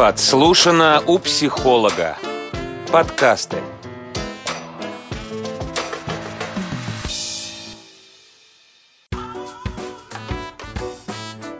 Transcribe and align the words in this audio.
Подслушано 0.00 1.02
у 1.06 1.18
психолога. 1.18 2.16
Подкасты. 2.90 3.58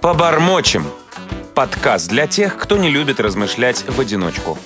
Побормочем. 0.01 0.87
Подкаст 1.55 2.09
для 2.09 2.27
тех, 2.27 2.57
кто 2.57 2.79
не 2.79 2.89
любит 2.89 3.21
размышлять 3.21 3.87
в 3.87 4.01
одиночку. 4.01 4.57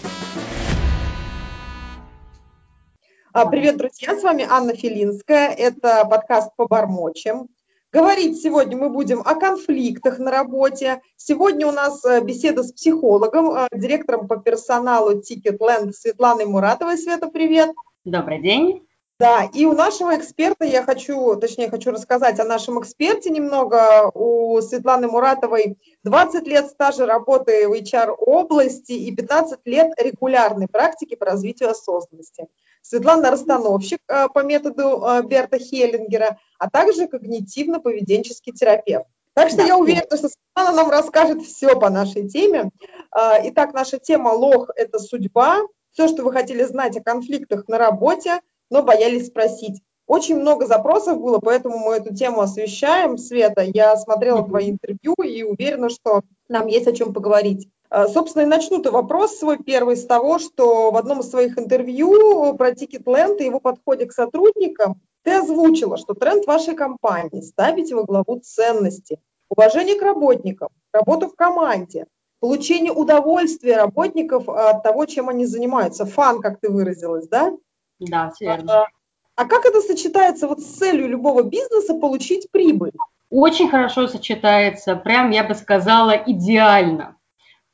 А, 3.32 3.45
привет, 3.46 3.77
друзья, 3.77 4.16
с 4.16 4.22
вами 4.22 4.46
Анна 4.48 4.77
Филинская. 4.77 5.48
Это 5.48 6.04
подкаст 6.04 6.52
«Побормочем». 6.54 7.48
Говорить 7.95 8.42
сегодня 8.42 8.76
мы 8.76 8.88
будем 8.88 9.20
о 9.20 9.36
конфликтах 9.36 10.18
на 10.18 10.32
работе. 10.32 11.00
Сегодня 11.16 11.68
у 11.68 11.70
нас 11.70 12.04
э, 12.04 12.20
беседа 12.24 12.64
с 12.64 12.72
психологом, 12.72 13.52
э, 13.52 13.68
директором 13.72 14.26
по 14.26 14.36
персоналу 14.36 15.21
Ticketland 15.21 15.93
Светланой 15.93 16.44
Муратовой. 16.44 16.99
Света, 16.99 17.29
привет. 17.29 17.71
Добрый 18.04 18.43
день. 18.43 18.85
Да, 19.21 19.44
и 19.44 19.64
у 19.64 19.75
нашего 19.75 20.16
эксперта 20.16 20.64
я 20.64 20.82
хочу, 20.82 21.36
точнее, 21.36 21.71
хочу 21.71 21.93
рассказать 21.93 22.40
о 22.40 22.44
нашем 22.44 22.80
эксперте 22.80 23.30
немного. 23.30 24.11
У 24.13 24.61
Светланы 24.61 25.07
Муратовой 25.07 25.79
20 26.02 26.49
лет 26.49 26.66
стажа 26.66 27.07
работы 27.07 27.68
в 27.68 27.72
HR-области 27.74 28.90
и 28.90 29.14
15 29.14 29.61
лет 29.66 29.93
регулярной 29.99 30.66
практики 30.66 31.14
по 31.14 31.26
развитию 31.26 31.71
осознанности. 31.71 32.48
Светлана 32.83 33.30
расстановщик 33.30 34.00
э, 34.08 34.27
по 34.34 34.42
методу 34.42 35.06
Берта 35.28 35.61
Хеллингера, 35.61 36.38
а 36.64 36.70
также 36.70 37.05
когнитивно-поведенческий 37.09 38.53
терапевт. 38.55 39.05
Так 39.34 39.48
что 39.48 39.59
да. 39.59 39.64
я 39.67 39.77
уверена, 39.77 40.17
что 40.17 40.28
Светлана 40.28 40.77
нам 40.77 40.91
расскажет 40.91 41.42
все 41.42 41.78
по 41.78 41.91
нашей 41.91 42.27
теме. 42.27 42.70
Э, 43.14 43.41
итак, 43.45 43.75
наша 43.75 43.98
тема 43.98 44.31
«Лох– 44.31 44.70
это 44.77 44.98
судьба». 44.98 45.58
Все, 45.92 46.08
что 46.08 46.22
вы 46.22 46.33
хотели 46.33 46.62
знать 46.62 46.97
о 46.97 47.03
конфликтах 47.03 47.69
на 47.69 47.77
работе, 47.77 48.41
но 48.70 48.83
боялись 48.83 49.27
спросить. 49.27 49.83
Очень 50.06 50.38
много 50.41 50.66
запросов 50.66 51.20
было, 51.20 51.38
поэтому 51.38 51.78
мы 51.78 51.97
эту 51.97 52.14
тему 52.14 52.41
освещаем. 52.41 53.19
Света, 53.19 53.62
я 53.62 53.97
смотрела 53.97 54.42
твои 54.42 54.70
интервью 54.70 55.14
и 55.22 55.42
уверена, 55.42 55.91
что 55.91 56.22
нам 56.48 56.66
есть 56.66 56.86
о 56.86 56.92
чем 56.92 57.12
поговорить. 57.12 57.69
А, 57.91 58.08
собственно, 58.08 58.42
и 58.42 58.47
начну-то 58.47 58.91
вопрос 58.91 59.36
свой 59.36 59.58
первый 59.62 59.97
с 59.97 60.06
того, 60.06 60.38
что 60.38 60.91
в 60.91 60.97
одном 60.97 61.20
из 61.20 61.31
своих 61.31 61.58
интервью 61.58 62.55
про 62.56 62.70
Ticketland 62.70 63.38
и 63.38 63.44
его 63.44 63.60
подходе 63.60 64.06
к 64.06 64.12
сотрудникам 64.12 65.00
ты 65.25 65.33
озвучила, 65.33 65.97
что 65.97 66.14
тренд 66.14 66.47
вашей 66.47 66.77
компании– 66.77 67.41
ставить 67.42 67.92
во 67.92 68.05
главу 68.05 68.41
ценности, 68.41 69.19
уважение 69.48 69.98
к 69.98 70.03
работникам, 70.03 70.69
работу 70.92 71.28
в 71.28 71.34
команде, 71.34 72.06
получение 72.41 72.92
удовольствия 72.92 73.77
работников 73.77 74.48
от 74.48 74.83
того, 74.83 75.06
чем 75.06 75.28
они 75.28 75.47
занимаются. 75.47 76.06
Фан, 76.06 76.41
как 76.41 76.61
ты 76.61 76.70
выразилась, 76.70 77.27
да? 77.27 77.53
Да, 77.98 78.33
верно. 78.39 78.83
А, 78.83 78.86
а 79.34 79.44
как 79.47 79.64
это 79.64 79.81
сочетается 79.81 80.47
вот 80.47 80.61
с 80.61 80.77
целью 80.77 81.08
любого 81.08 81.42
бизнеса 81.42 81.94
получить 81.94 82.50
прибыль? 82.50 82.92
Очень 83.31 83.69
хорошо 83.69 84.06
сочетается, 84.06 84.94
прям 84.94 85.31
я 85.31 85.42
бы 85.42 85.55
сказала 85.55 86.12
идеально 86.12 87.16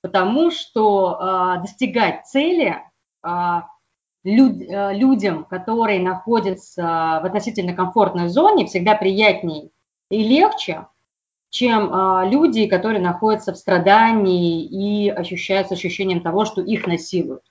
потому 0.03 0.51
что 0.51 1.19
э, 1.21 1.61
достигать 1.63 2.27
цели 2.27 2.83
э, 3.23 3.29
люд, 4.25 4.61
э, 4.61 4.95
людям, 4.95 5.45
которые 5.45 6.01
находятся 6.01 7.21
в 7.23 7.27
относительно 7.27 7.75
комфортной 7.75 8.29
зоне, 8.29 8.67
всегда 8.67 8.95
приятнее 8.95 9.71
и 10.11 10.23
легче, 10.23 10.87
чем 11.51 11.93
э, 11.93 12.29
люди, 12.31 12.67
которые 12.67 13.01
находятся 13.01 13.53
в 13.53 13.57
страдании 13.57 14.65
и 14.65 15.09
ощущают 15.09 15.69
с 15.69 15.73
ощущением 15.73 16.21
того, 16.21 16.45
что 16.45 16.61
их 16.61 16.87
насилуют. 16.87 17.43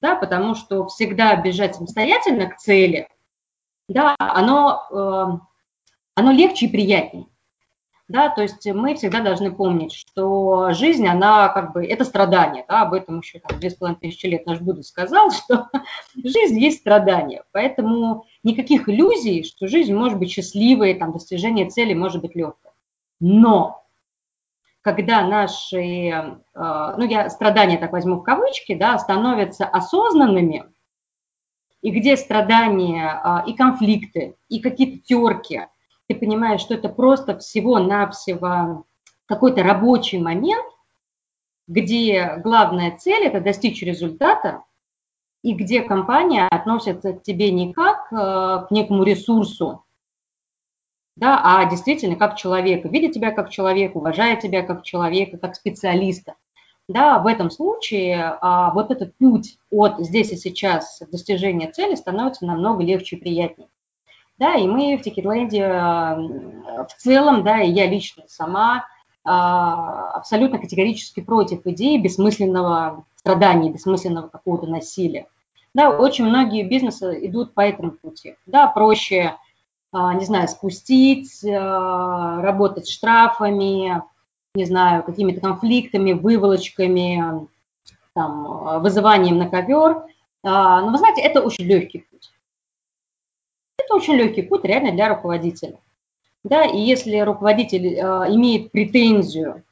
Да, 0.00 0.14
потому 0.14 0.54
что 0.54 0.86
всегда 0.86 1.34
бежать 1.34 1.74
самостоятельно 1.74 2.48
к 2.48 2.56
цели, 2.56 3.08
да, 3.88 4.14
оно, 4.18 4.86
э, 4.90 5.38
оно 6.14 6.32
легче 6.32 6.66
и 6.66 6.70
приятнее. 6.70 7.26
Да, 8.08 8.30
то 8.30 8.40
есть 8.40 8.66
мы 8.66 8.94
всегда 8.94 9.20
должны 9.20 9.52
помнить, 9.52 9.92
что 9.92 10.72
жизнь, 10.72 11.06
она 11.06 11.50
как 11.50 11.74
бы, 11.74 11.84
это 11.84 12.06
страдание, 12.06 12.64
да, 12.66 12.82
об 12.82 12.94
этом 12.94 13.20
еще 13.20 13.38
там, 13.38 13.60
две 13.60 13.68
с 13.68 13.74
половиной 13.74 14.00
тысячи 14.00 14.24
лет 14.24 14.46
наш 14.46 14.60
Будда 14.60 14.82
сказал, 14.82 15.30
что 15.30 15.68
жизнь 16.16 16.58
есть 16.58 16.80
страдание, 16.80 17.44
поэтому 17.52 18.24
никаких 18.42 18.88
иллюзий, 18.88 19.44
что 19.44 19.68
жизнь 19.68 19.94
может 19.94 20.18
быть 20.18 20.30
счастливой, 20.30 20.94
там, 20.94 21.12
достижение 21.12 21.68
цели 21.68 21.92
может 21.92 22.22
быть 22.22 22.34
легкой. 22.34 22.70
Но 23.20 23.84
когда 24.80 25.26
наши, 25.26 25.76
э, 25.76 26.38
ну, 26.54 27.04
я 27.04 27.28
страдания 27.28 27.76
так 27.76 27.92
возьму 27.92 28.20
в 28.20 28.22
кавычки, 28.22 28.74
да, 28.74 28.98
становятся 28.98 29.66
осознанными, 29.66 30.64
и 31.82 31.90
где 31.90 32.16
страдания 32.16 33.20
э, 33.22 33.50
и 33.50 33.52
конфликты, 33.52 34.36
и 34.48 34.60
какие-то 34.60 35.06
терки– 35.06 35.66
ты 36.08 36.14
понимаешь, 36.14 36.60
что 36.60 36.74
это 36.74 36.88
просто 36.88 37.38
всего-навсего 37.38 38.84
какой-то 39.26 39.62
рабочий 39.62 40.18
момент, 40.18 40.66
где 41.66 42.36
главная 42.42 42.96
цель– 42.96 43.24
это 43.26 43.40
достичь 43.40 43.82
результата, 43.82 44.64
и 45.42 45.52
где 45.52 45.82
компания 45.82 46.48
относится 46.48 47.12
к 47.12 47.22
тебе 47.22 47.52
не 47.52 47.72
как 47.72 48.12
э, 48.12 48.66
к 48.66 48.70
некому 48.70 49.04
ресурсу, 49.04 49.84
да, 51.14 51.40
а 51.42 51.68
действительно 51.68 52.16
как 52.16 52.36
человека, 52.36 52.88
видит 52.88 53.12
тебя 53.12 53.30
как 53.30 53.50
человека, 53.50 53.98
уважает 53.98 54.40
тебя 54.40 54.62
как 54.62 54.82
человека, 54.82 55.36
как 55.36 55.56
специалиста. 55.56 56.34
Да, 56.88 57.18
в 57.18 57.26
этом 57.26 57.50
случае 57.50 58.38
а, 58.40 58.72
вот 58.72 58.90
этот 58.90 59.14
путь 59.18 59.58
от 59.70 59.98
здесь 59.98 60.32
и 60.32 60.36
сейчас 60.36 61.02
достижения 61.10 61.70
цели 61.70 61.96
становится 61.96 62.46
намного 62.46 62.82
легче 62.82 63.16
и 63.16 63.20
приятнее. 63.20 63.68
Да, 64.38 64.54
и 64.54 64.68
мы 64.68 64.96
в 64.96 65.02
Тикетленде 65.02 65.66
в 65.66 66.88
целом, 66.96 67.42
да, 67.42 67.60
и 67.60 67.70
я 67.70 67.86
лично 67.88 68.22
сама 68.28 68.86
а, 69.24 70.12
абсолютно 70.12 70.58
категорически 70.58 71.20
против 71.20 71.66
идеи 71.66 71.98
бессмысленного 71.98 73.04
страдания, 73.16 73.70
бессмысленного 73.70 74.28
какого-то 74.28 74.66
насилия. 74.66 75.26
Да, 75.74 75.90
очень 75.90 76.24
многие 76.24 76.62
бизнесы 76.62 77.26
идут 77.26 77.52
по 77.52 77.60
этому 77.60 77.90
пути. 77.90 78.36
Да, 78.46 78.68
проще, 78.68 79.34
а, 79.92 80.14
не 80.14 80.24
знаю, 80.24 80.48
спустить, 80.48 81.44
работать 81.44 82.88
штрафами, 82.88 84.02
не 84.54 84.64
знаю, 84.64 85.02
какими-то 85.02 85.40
конфликтами, 85.40 86.12
выволочками, 86.12 87.48
там, 88.14 88.80
вызыванием 88.80 89.36
на 89.36 89.48
ковер. 89.48 90.04
Но 90.42 90.88
вы 90.90 90.96
знаете, 90.96 91.20
это 91.20 91.42
очень 91.42 91.64
легкий. 91.64 92.06
Это 93.88 93.96
очень 93.96 94.16
легкий 94.16 94.42
путь 94.42 94.64
реально 94.64 94.92
для 94.92 95.08
руководителя. 95.08 95.78
Да, 96.44 96.64
и 96.66 96.78
если 96.78 97.18
руководитель 97.20 97.86
э, 97.86 98.00
имеет 98.34 98.70
претензию, 98.70 99.64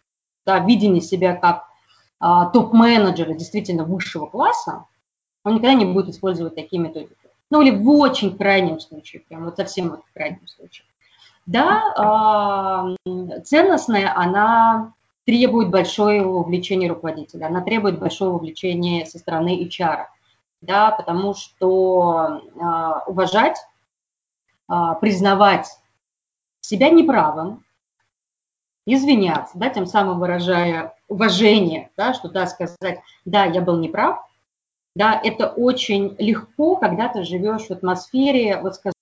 да, 0.47 0.59
видение 0.59 1.03
себя 1.03 1.35
как 1.35 1.65
э, 2.23 2.51
топ-менеджера 2.55 3.35
действительно 3.35 3.85
высшего 3.85 4.25
класса, 4.25 4.87
он 5.45 5.57
никогда 5.57 5.75
не 5.75 5.85
будет 5.85 6.09
использовать 6.09 6.55
такие 6.55 6.81
методики. 6.81 7.15
Ну 7.51 7.61
или 7.61 7.77
в 7.77 7.87
очень 7.91 8.39
крайнем 8.39 8.81
случае, 8.81 9.21
прям 9.21 9.45
вот 9.45 9.57
совсем 9.57 9.91
вот 9.91 10.01
в 10.07 10.13
крайнем 10.15 10.47
случае. 10.49 10.87
Да, 11.45 12.97
э, 13.05 13.41
ценностная, 13.45 14.17
она 14.17 14.95
требует 15.27 15.69
большое 15.69 16.23
вовлечения 16.25 16.89
руководителя, 16.89 17.47
она 17.47 17.61
требует 17.61 17.99
большого 17.99 18.39
вовлечения 18.39 19.05
со 19.05 19.19
стороны 19.19 19.63
HR, 19.63 20.07
да, 20.63 20.91
потому 20.93 21.35
что 21.35 22.41
э, 22.55 23.11
уважать 23.11 23.59
признавать 24.69 25.69
себя 26.61 26.91
неправым, 26.91 27.65
извиняться, 28.87 29.59
да, 29.59 29.69
тем 29.69 29.87
самым 29.87 30.21
выражая 30.21 30.95
уважение, 31.09 31.91
да, 31.97 32.15
что 32.15 32.29
да, 32.29 32.47
сказать, 32.47 33.01
да, 33.25 33.45
я 33.45 33.61
был 33.61 33.79
неправ, 33.79 34.25
да, 34.95 35.21
это 35.23 35.49
очень 35.49 36.15
легко, 36.19 36.77
когда 36.77 37.09
ты 37.09 37.25
живешь 37.25 37.67
в 37.67 37.71
атмосфере, 37.71 38.61
вот 38.61 38.77
сказать, 38.77 38.95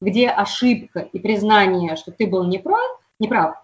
где 0.00 0.28
ошибка 0.28 1.00
и 1.00 1.18
признание, 1.18 1.96
что 1.96 2.12
ты 2.12 2.26
был 2.26 2.44
неправ, 2.44 3.00
неправ, 3.18 3.56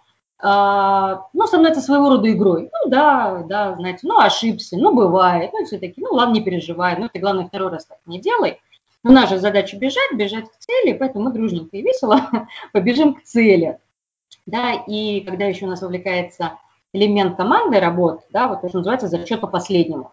э, 0.42 1.22
ну, 1.32 1.46
становится 1.46 1.80
своего 1.80 2.10
рода 2.10 2.30
игрой. 2.30 2.70
Ну, 2.72 2.90
да, 2.90 3.42
да, 3.48 3.74
знаете, 3.76 4.00
ну, 4.02 4.18
ошибся, 4.18 4.76
ну, 4.76 4.94
бывает, 4.94 5.50
ну, 5.52 5.64
все-таки, 5.64 6.00
ну, 6.00 6.12
ладно, 6.12 6.34
не 6.34 6.42
переживай, 6.42 6.96
ну, 6.98 7.08
ты, 7.08 7.18
главное, 7.18 7.46
второй 7.46 7.70
раз 7.70 7.86
так 7.86 7.98
не 8.06 8.20
делай– 8.20 8.60
нас 9.08 9.30
же 9.30 9.38
задача 9.38 9.76
бежать, 9.76 10.12
бежать 10.14 10.50
к 10.50 10.56
цели, 10.58 10.92
поэтому 10.92 11.24
мы 11.24 11.32
дружненько 11.32 11.76
и 11.76 11.82
весело 11.82 12.28
побежим 12.72 13.14
к 13.14 13.22
цели. 13.22 13.78
Да, 14.46 14.74
и 14.74 15.20
когда 15.20 15.46
еще 15.46 15.66
у 15.66 15.68
нас 15.68 15.80
вовлекается 15.80 16.58
элемент 16.92 17.36
команды 17.36 17.80
работы, 17.80 18.24
да, 18.30 18.48
вот 18.48 18.64
это 18.64 18.76
называется 18.76 19.08
зачет 19.08 19.40
по 19.40 19.46
последнему. 19.46 20.12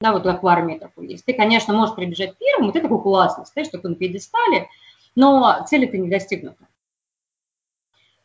Да, 0.00 0.12
вот 0.12 0.24
как 0.24 0.42
в 0.42 0.46
армии 0.46 0.78
такой 0.78 1.08
есть. 1.08 1.24
Ты, 1.24 1.32
конечно, 1.32 1.74
можешь 1.74 1.94
прибежать 1.94 2.36
первым, 2.38 2.70
и 2.70 2.72
ты 2.72 2.80
такой 2.80 3.00
классный, 3.00 3.46
стоишь 3.46 3.68
такой 3.68 3.90
на 3.90 3.96
пьедестале, 3.96 4.68
но 5.14 5.64
цели 5.68 5.86
ты 5.86 5.98
не 5.98 6.08
достигнута. 6.08 6.66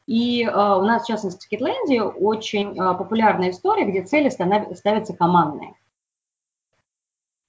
И 0.05 0.43
э, 0.43 0.49
у 0.49 0.81
нас, 0.81 1.03
в 1.03 1.07
частности, 1.07 1.45
в 1.45 1.49
Китландии 1.49 1.99
очень 1.99 2.71
э, 2.71 2.97
популярная 2.97 3.51
история, 3.51 3.85
где 3.85 4.03
цели 4.03 4.29
ставятся 4.29 5.13
командные, 5.13 5.75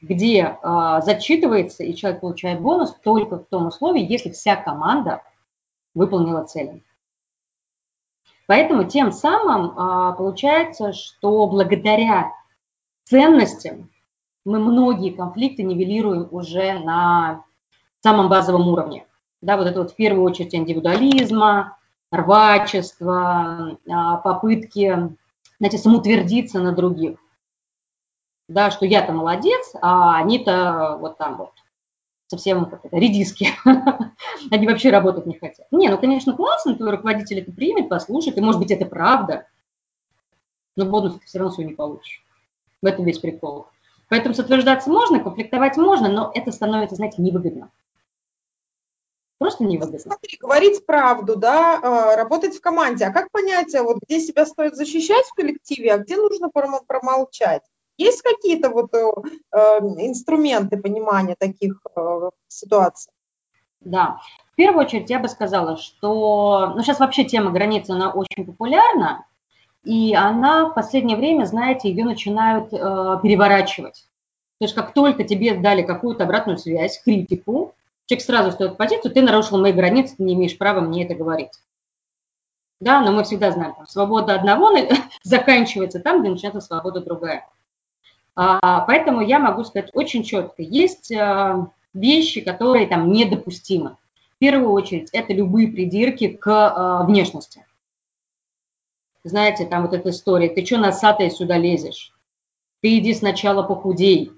где 0.03 0.59
э, 0.63 1.01
зачитывается 1.03 1.85
и 1.85 1.95
человек 1.95 2.21
получает 2.21 2.61
бонус 2.61 2.95
только 3.03 3.39
в 3.39 3.47
том 3.47 3.69
условии, 3.69 4.05
если 4.05 4.31
вся 4.31 4.57
команда 4.57 5.23
выполнила 5.95 6.45
цели. 6.45 6.83
Поэтому 8.47 8.85
тем 8.85 9.13
самым 9.13 10.17
получается, 10.17 10.93
что 10.93 11.47
благодаря 11.47 12.33
ценностям 13.05 13.91
мы 14.45 14.59
многие 14.59 15.11
конфликты 15.11 15.63
нивелируем 15.63 16.29
уже 16.31 16.79
на 16.81 17.45
самом 18.01 18.29
базовом 18.29 18.69
уровне. 18.69 19.07
Да, 19.41 19.57
вот 19.57 19.67
это 19.67 19.81
вот 19.81 19.93
в 19.93 19.97
первую 19.97 20.25
очередь 20.25 20.55
индивидуализма, 20.55 21.79
рвачества, 22.11 23.79
попытки, 24.23 25.17
знаете, 25.59 25.79
самоутвердиться 25.79 26.61
на 26.61 26.73
других. 26.73 27.19
Да, 28.49 28.71
что 28.71 28.85
я-то 28.87 29.13
молодец, 29.13 29.73
а 29.81 30.17
они-то 30.19 30.99
вот 31.01 31.17
там 31.17 31.37
вот 31.37 31.53
совсем 32.27 32.65
как 32.67 32.85
это, 32.85 32.97
редиски. 32.97 33.49
они 34.51 34.67
вообще 34.67 34.91
работать 34.91 35.27
не 35.27 35.39
хотят. 35.39 35.67
Не, 35.71 35.89
ну, 35.89 35.99
конечно, 35.99 36.35
классно, 36.35 36.75
твой 36.75 36.91
руководитель 36.91 37.41
это 37.41 37.53
примет, 37.53 37.89
послушает, 37.89 38.39
и, 38.39 38.41
может 38.41 38.61
быть, 38.61 38.71
это 38.71 38.87
правда, 38.87 39.47
но 40.77 40.87
бонус 40.87 41.15
ты 41.15 41.27
все 41.27 41.39
равно 41.39 41.53
свой 41.53 41.67
не 41.67 41.75
получишь. 41.75 42.25
В 42.81 42.87
этом 42.87 43.05
весь 43.05 43.19
прикол. 43.19 43.67
Поэтому 44.09 44.35
сотверждаться 44.35 44.91
можно, 44.91 45.21
конфликтовать 45.21 45.77
можно, 45.77 46.09
но 46.09 46.33
это 46.35 46.53
становится, 46.53 46.97
знаете, 46.97 47.23
невыгодно. 47.23 47.71
Просто 49.39 49.65
невыгодно. 49.65 49.99
Смотри, 49.99 50.39
говорить 50.39 50.87
правду, 50.87 51.37
да, 51.37 51.81
а, 51.83 52.17
работать 52.17 52.57
в 52.57 52.61
команде. 52.61 53.05
А 53.05 53.13
как 53.13 53.31
понять, 53.31 53.75
а 53.75 53.83
вот 53.83 53.99
где 54.03 54.21
себя 54.21 54.47
стоит 54.47 54.77
защищать 54.77 55.27
в 55.27 55.35
коллективе, 55.35 55.93
а 55.93 55.99
где 55.99 56.17
нужно 56.17 56.49
промолчать? 56.51 57.63
Есть 58.03 58.23
какие-то 58.23 58.71
вот 58.71 58.93
э, 58.95 59.11
э, 59.53 59.59
инструменты 60.09 60.77
понимания 60.77 61.37
таких 61.39 61.81
э, 61.95 62.31
ситуаций? 62.49 63.13
Да. 63.81 64.19
В 64.53 64.57
первую 64.57 64.85
очередь 64.87 65.09
я 65.09 65.21
бы 65.21 65.29
сказала, 65.29 65.77
что 65.77 66.73
ну, 66.75 66.83
сейчас 66.83 66.99
вообще 66.99 67.25
тема 67.25 67.53
границы, 67.53 67.91
она 67.93 68.11
очень 68.11 68.45
популярна, 68.45 69.25
и 69.85 70.15
она 70.15 70.67
в 70.67 70.75
последнее 70.75 71.17
время, 71.17 71.45
знаете, 71.45 71.91
ее 71.91 72.05
начинают 72.05 72.73
э, 72.73 72.77
переворачивать. 73.23 74.09
То 74.59 74.65
есть 74.65 74.75
как 74.75 74.95
только 74.95 75.23
тебе 75.23 75.55
дали 75.55 75.83
какую-то 75.83 76.25
обратную 76.25 76.59
связь, 76.59 77.01
критику, 77.05 77.75
человек 78.07 78.25
сразу 78.25 78.51
стоит 78.51 78.77
позицию, 78.77 79.13
ты 79.13 79.23
нарушил 79.23 79.61
мои 79.61 79.73
границы, 79.73 80.17
ты 80.17 80.25
не 80.25 80.35
имеешь 80.35 80.59
права 80.59 80.81
мне 80.81 81.05
это 81.05 81.15
говорить. 81.15 81.53
Да, 82.81 83.01
но 83.01 83.13
мы 83.13 83.23
всегда 83.23 83.53
знаем, 83.53 83.75
там, 83.75 83.87
свобода 83.87 84.35
одного 84.35 84.71
заканчивается 85.23 86.01
там, 86.01 86.21
где 86.21 86.31
начинается 86.31 86.61
свобода 86.61 87.01
другая. 87.01 87.49
А, 88.35 88.81
поэтому 88.81 89.21
я 89.21 89.39
могу 89.39 89.65
сказать 89.65 89.91
очень 89.93 90.23
четко, 90.23 90.63
есть 90.63 91.13
а, 91.13 91.69
вещи, 91.93 92.41
которые 92.41 92.87
там 92.87 93.13
недопустимы. 93.13 93.97
В 94.37 94.39
первую 94.39 94.71
очередь, 94.71 95.11
это 95.13 95.33
любые 95.33 95.69
придирки 95.69 96.29
к 96.29 96.49
а, 96.49 97.05
внешности. 97.05 97.67
Знаете, 99.25 99.67
там 99.67 99.83
вот 99.83 99.93
эта 99.93 100.11
история, 100.11 100.49
ты 100.49 100.65
что 100.65 100.79
носатая 100.79 101.31
сюда 101.31 101.59
лезешь? 101.59 102.13
Ты 102.81 102.99
иди 102.99 103.15
сначала 103.15 103.63
похудей, 103.63 104.33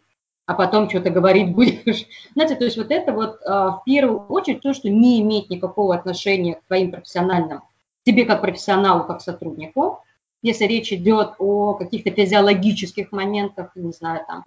а 0.44 0.54
потом 0.54 0.90
что-то 0.90 1.10
говорить 1.10 1.54
будешь. 1.54 2.06
Знаете, 2.34 2.56
то 2.56 2.64
есть 2.64 2.76
вот 2.76 2.90
это 2.90 3.12
вот 3.12 3.40
в 3.40 3.82
первую 3.86 4.26
очередь 4.26 4.60
то, 4.60 4.74
что 4.74 4.90
не 4.90 5.22
имеет 5.22 5.48
никакого 5.48 5.94
отношения 5.94 6.56
к 6.56 6.64
твоим 6.66 6.90
профессиональным, 6.90 7.62
тебе 8.02 8.26
как 8.26 8.42
профессионалу, 8.42 9.04
как 9.04 9.22
сотруднику. 9.22 10.02
Если 10.44 10.66
речь 10.66 10.92
идет 10.92 11.36
о 11.38 11.72
каких-то 11.72 12.10
физиологических 12.10 13.12
моментах, 13.12 13.70
не 13.74 13.92
знаю, 13.92 14.26
там, 14.28 14.44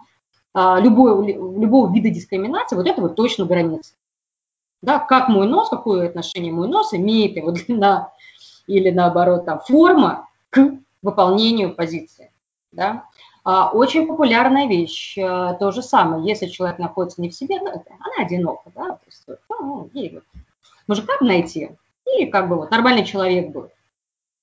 а, 0.54 0.78
любой, 0.78 1.32
любого 1.32 1.92
вида 1.92 2.08
дискриминации, 2.08 2.76
вот 2.76 2.86
это 2.86 3.02
вот 3.02 3.16
точно 3.16 3.46
граница. 3.46 3.94
Да, 4.80 5.00
как 5.00 5.28
мой 5.28 5.48
нос, 5.48 5.68
какое 5.68 6.06
отношение 6.06 6.52
мой 6.52 6.68
нос 6.68 6.94
имеет 6.94 7.36
его 7.36 7.50
длина 7.50 8.12
или 8.68 8.90
наоборот 8.90 9.44
там 9.44 9.58
форма 9.58 10.28
к 10.50 10.70
выполнению 11.02 11.74
позиции. 11.74 12.30
Да? 12.70 13.06
А, 13.42 13.70
очень 13.70 14.06
популярная 14.06 14.68
вещь, 14.68 15.18
э, 15.18 15.56
то 15.58 15.72
же 15.72 15.82
самое, 15.82 16.24
если 16.24 16.46
человек 16.46 16.78
находится 16.78 17.20
не 17.20 17.30
в 17.30 17.34
себе, 17.34 17.58
ну, 17.58 17.70
она 17.70 18.24
одинока, 18.24 18.70
да, 18.72 18.90
то 18.90 19.00
есть, 19.06 19.26
ну, 19.48 19.90
ей 19.94 20.14
вот 20.14 20.24
мужика 20.86 21.14
найти, 21.20 21.70
и 22.16 22.26
как 22.26 22.48
бы 22.48 22.54
вот 22.54 22.70
нормальный 22.70 23.04
человек 23.04 23.50
будет. 23.50 23.72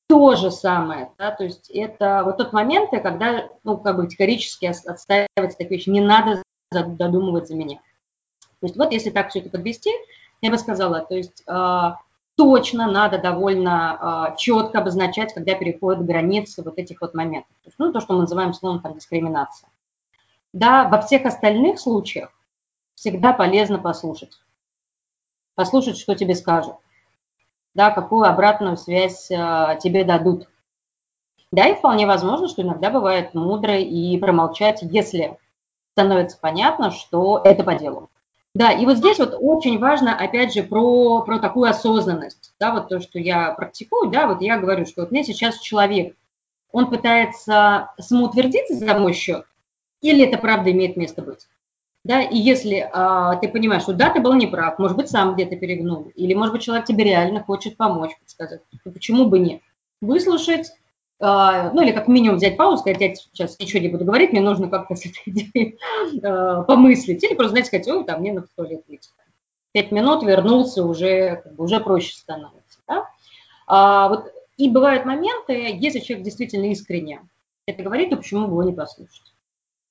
То 0.08 0.36
же 0.36 0.52
самое, 0.52 1.12
да, 1.18 1.32
то 1.32 1.44
есть 1.44 1.70
это 1.72 2.22
вот 2.24 2.38
тот 2.38 2.54
момент, 2.54 2.92
когда, 2.92 3.50
ну, 3.64 3.78
как 3.78 3.96
бы 3.96 4.04
категорически 4.04 4.66
отстаивается 4.66 5.58
такие 5.58 5.78
вещи, 5.78 5.90
не 5.90 6.02
надо 6.02 6.44
додумывать 6.72 7.48
за 7.48 7.56
меня. 7.56 7.78
То 8.60 8.68
есть 8.68 8.78
вот 8.78 8.92
если 8.92 9.10
так 9.10 9.30
все 9.30 9.40
это 9.40 9.50
подвести, 9.50 9.92
я 10.42 10.52
бы 10.52 10.58
сказала, 10.58 11.02
то 11.02 11.16
есть 11.16 11.44
а, 11.48 12.00
точно 12.36 12.92
надо 12.92 13.18
довольно 13.18 13.70
э, 13.70 13.98
а, 14.02 14.36
четко 14.36 14.80
обозначать, 14.80 15.34
когда 15.34 15.56
переходят 15.56 16.06
границы 16.06 16.64
вот 16.64 16.78
этих 16.78 17.02
вот 17.02 17.14
моментов. 17.14 17.56
То, 17.64 17.70
есть, 17.70 17.80
ну, 17.80 17.92
то, 17.92 18.02
что 18.02 18.14
мы 18.14 18.22
называем 18.22 18.54
словом 18.54 18.82
там 18.82 18.94
дискриминация. 18.94 19.70
Да, 20.54 20.88
во 20.88 21.02
всех 21.02 21.26
остальных 21.26 21.80
случаях 21.80 22.32
всегда 22.96 23.34
полезно 23.34 23.80
послушать. 23.80 24.40
Послушать, 25.56 25.98
что 25.98 26.16
тебе 26.16 26.36
скажут. 26.36 26.76
Да, 27.76 27.92
какую 27.92 28.24
обратную 28.24 28.78
связь 28.78 29.30
э, 29.30 29.78
тебе 29.84 30.06
дадут. 30.06 30.48
Да, 31.52 31.68
и 31.68 31.76
вполне 31.76 32.08
возможно, 32.08 32.48
что 32.48 32.62
иногда 32.62 32.90
бывает 32.90 33.34
мудро 33.34 33.78
и 33.78 34.18
промолчать, 34.18 34.80
если 34.82 35.38
становится 35.92 36.38
понятно, 36.40 36.92
что 36.92 37.42
это 37.44 37.64
по 37.64 37.76
делу. 37.76 38.10
Да, 38.54 38.72
и 38.72 38.86
вот 38.86 38.98
здесь 38.98 39.20
вот 39.20 39.36
очень 39.38 39.78
важно, 39.80 40.18
опять 40.18 40.54
же, 40.54 40.64
про, 40.64 41.22
про 41.24 41.40
такую 41.40 41.70
осознанность, 41.70 42.54
да, 42.58 42.74
вот 42.74 42.88
то, 42.88 43.02
что 43.02 43.20
я 43.20 43.52
практикую, 43.52 44.10
да, 44.10 44.28
вот 44.28 44.42
я 44.42 44.58
говорю, 44.58 44.86
что 44.86 45.02
вот 45.02 45.12
мне 45.12 45.26
сейчас 45.26 45.60
человек, 45.60 46.16
он 46.72 46.90
пытается 46.90 47.92
самоутвердиться 48.00 48.76
за 48.76 48.98
мой 48.98 49.12
счет, 49.12 49.46
или 50.02 50.26
это 50.26 50.38
правда 50.38 50.72
имеет 50.72 50.96
место 50.96 51.22
быть? 51.22 51.48
Да, 52.06 52.22
и 52.22 52.38
если 52.38 52.88
а, 52.94 53.36
ты 53.38 53.48
понимаешь, 53.48 53.82
что 53.82 53.94
да, 53.94 54.12
ты 54.12 54.20
был 54.20 54.34
неправ, 54.36 54.78
может 54.78 54.96
быть, 54.96 55.10
сам 55.10 55.34
где-то 55.34 55.56
перегнул, 55.56 56.12
или, 56.14 56.36
может 56.36 56.54
быть, 56.54 56.62
человек 56.62 56.86
тебе 56.86 57.04
реально 57.04 57.44
хочет 57.44 57.78
помочь, 57.78 58.12
сказать, 58.28 58.62
то 58.84 58.92
почему 58.92 59.26
бы 59.26 59.40
нет? 59.40 59.62
Выслушать, 60.02 60.72
а, 61.20 61.72
ну 61.72 61.82
или 61.82 61.92
как 61.92 62.08
минимум 62.08 62.38
взять 62.38 62.58
паузу, 62.58 62.78
сказать, 62.78 63.02
я 63.02 63.16
сейчас 63.16 63.58
ничего 63.60 63.82
не 63.82 63.90
буду 63.90 64.06
говорить, 64.06 64.32
мне 64.32 64.42
нужно 64.42 64.70
как-то 64.70 64.96
с 64.96 65.04
этой 65.08 65.24
идеей 65.26 65.80
а, 66.24 66.62
помыслить. 66.62 67.24
Или 67.24 67.34
просто, 67.34 67.52
знаете, 67.52 67.68
сказать, 67.70 67.88
ой, 67.88 68.06
там, 68.06 68.22
мне 68.22 68.34
на 68.34 68.44
туалет 68.56 68.84
выйти. 68.88 69.10
Пять 69.72 69.92
минут 69.92 70.22
вернулся, 70.22 70.86
уже, 70.86 71.38
как 71.38 71.56
бы, 71.56 71.64
уже 71.64 71.80
проще 71.80 72.16
становится. 72.16 72.80
Да? 72.88 73.10
А, 73.66 74.10
вот, 74.10 74.26
и 74.58 74.70
бывают 74.70 75.06
моменты, 75.06 75.76
если 75.80 76.02
человек 76.02 76.24
действительно 76.24 76.66
искренне 76.66 77.22
это 77.66 77.82
говорит, 77.82 78.12
то 78.12 78.18
почему 78.18 78.46
бы 78.46 78.54
его 78.54 78.64
не 78.64 78.74
послушать? 78.74 79.35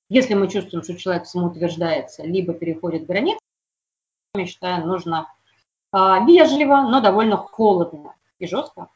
Если 0.09 0.33
мы 0.33 0.47
чувствуем, 0.47 0.83
что 0.83 0.95
человек 0.95 1.25
самоутверждается, 1.25 2.23
либо 2.23 2.53
переходит 2.53 3.07
границы, 3.07 3.39
я 4.35 4.45
считаю, 4.45 4.85
нужно 4.85 5.31
а, 5.91 6.19
вежливо, 6.25 6.81
но 6.81 7.01
довольно 7.01 7.37
холодно 7.37 8.15
и 8.37 8.47
жестко 8.47 8.89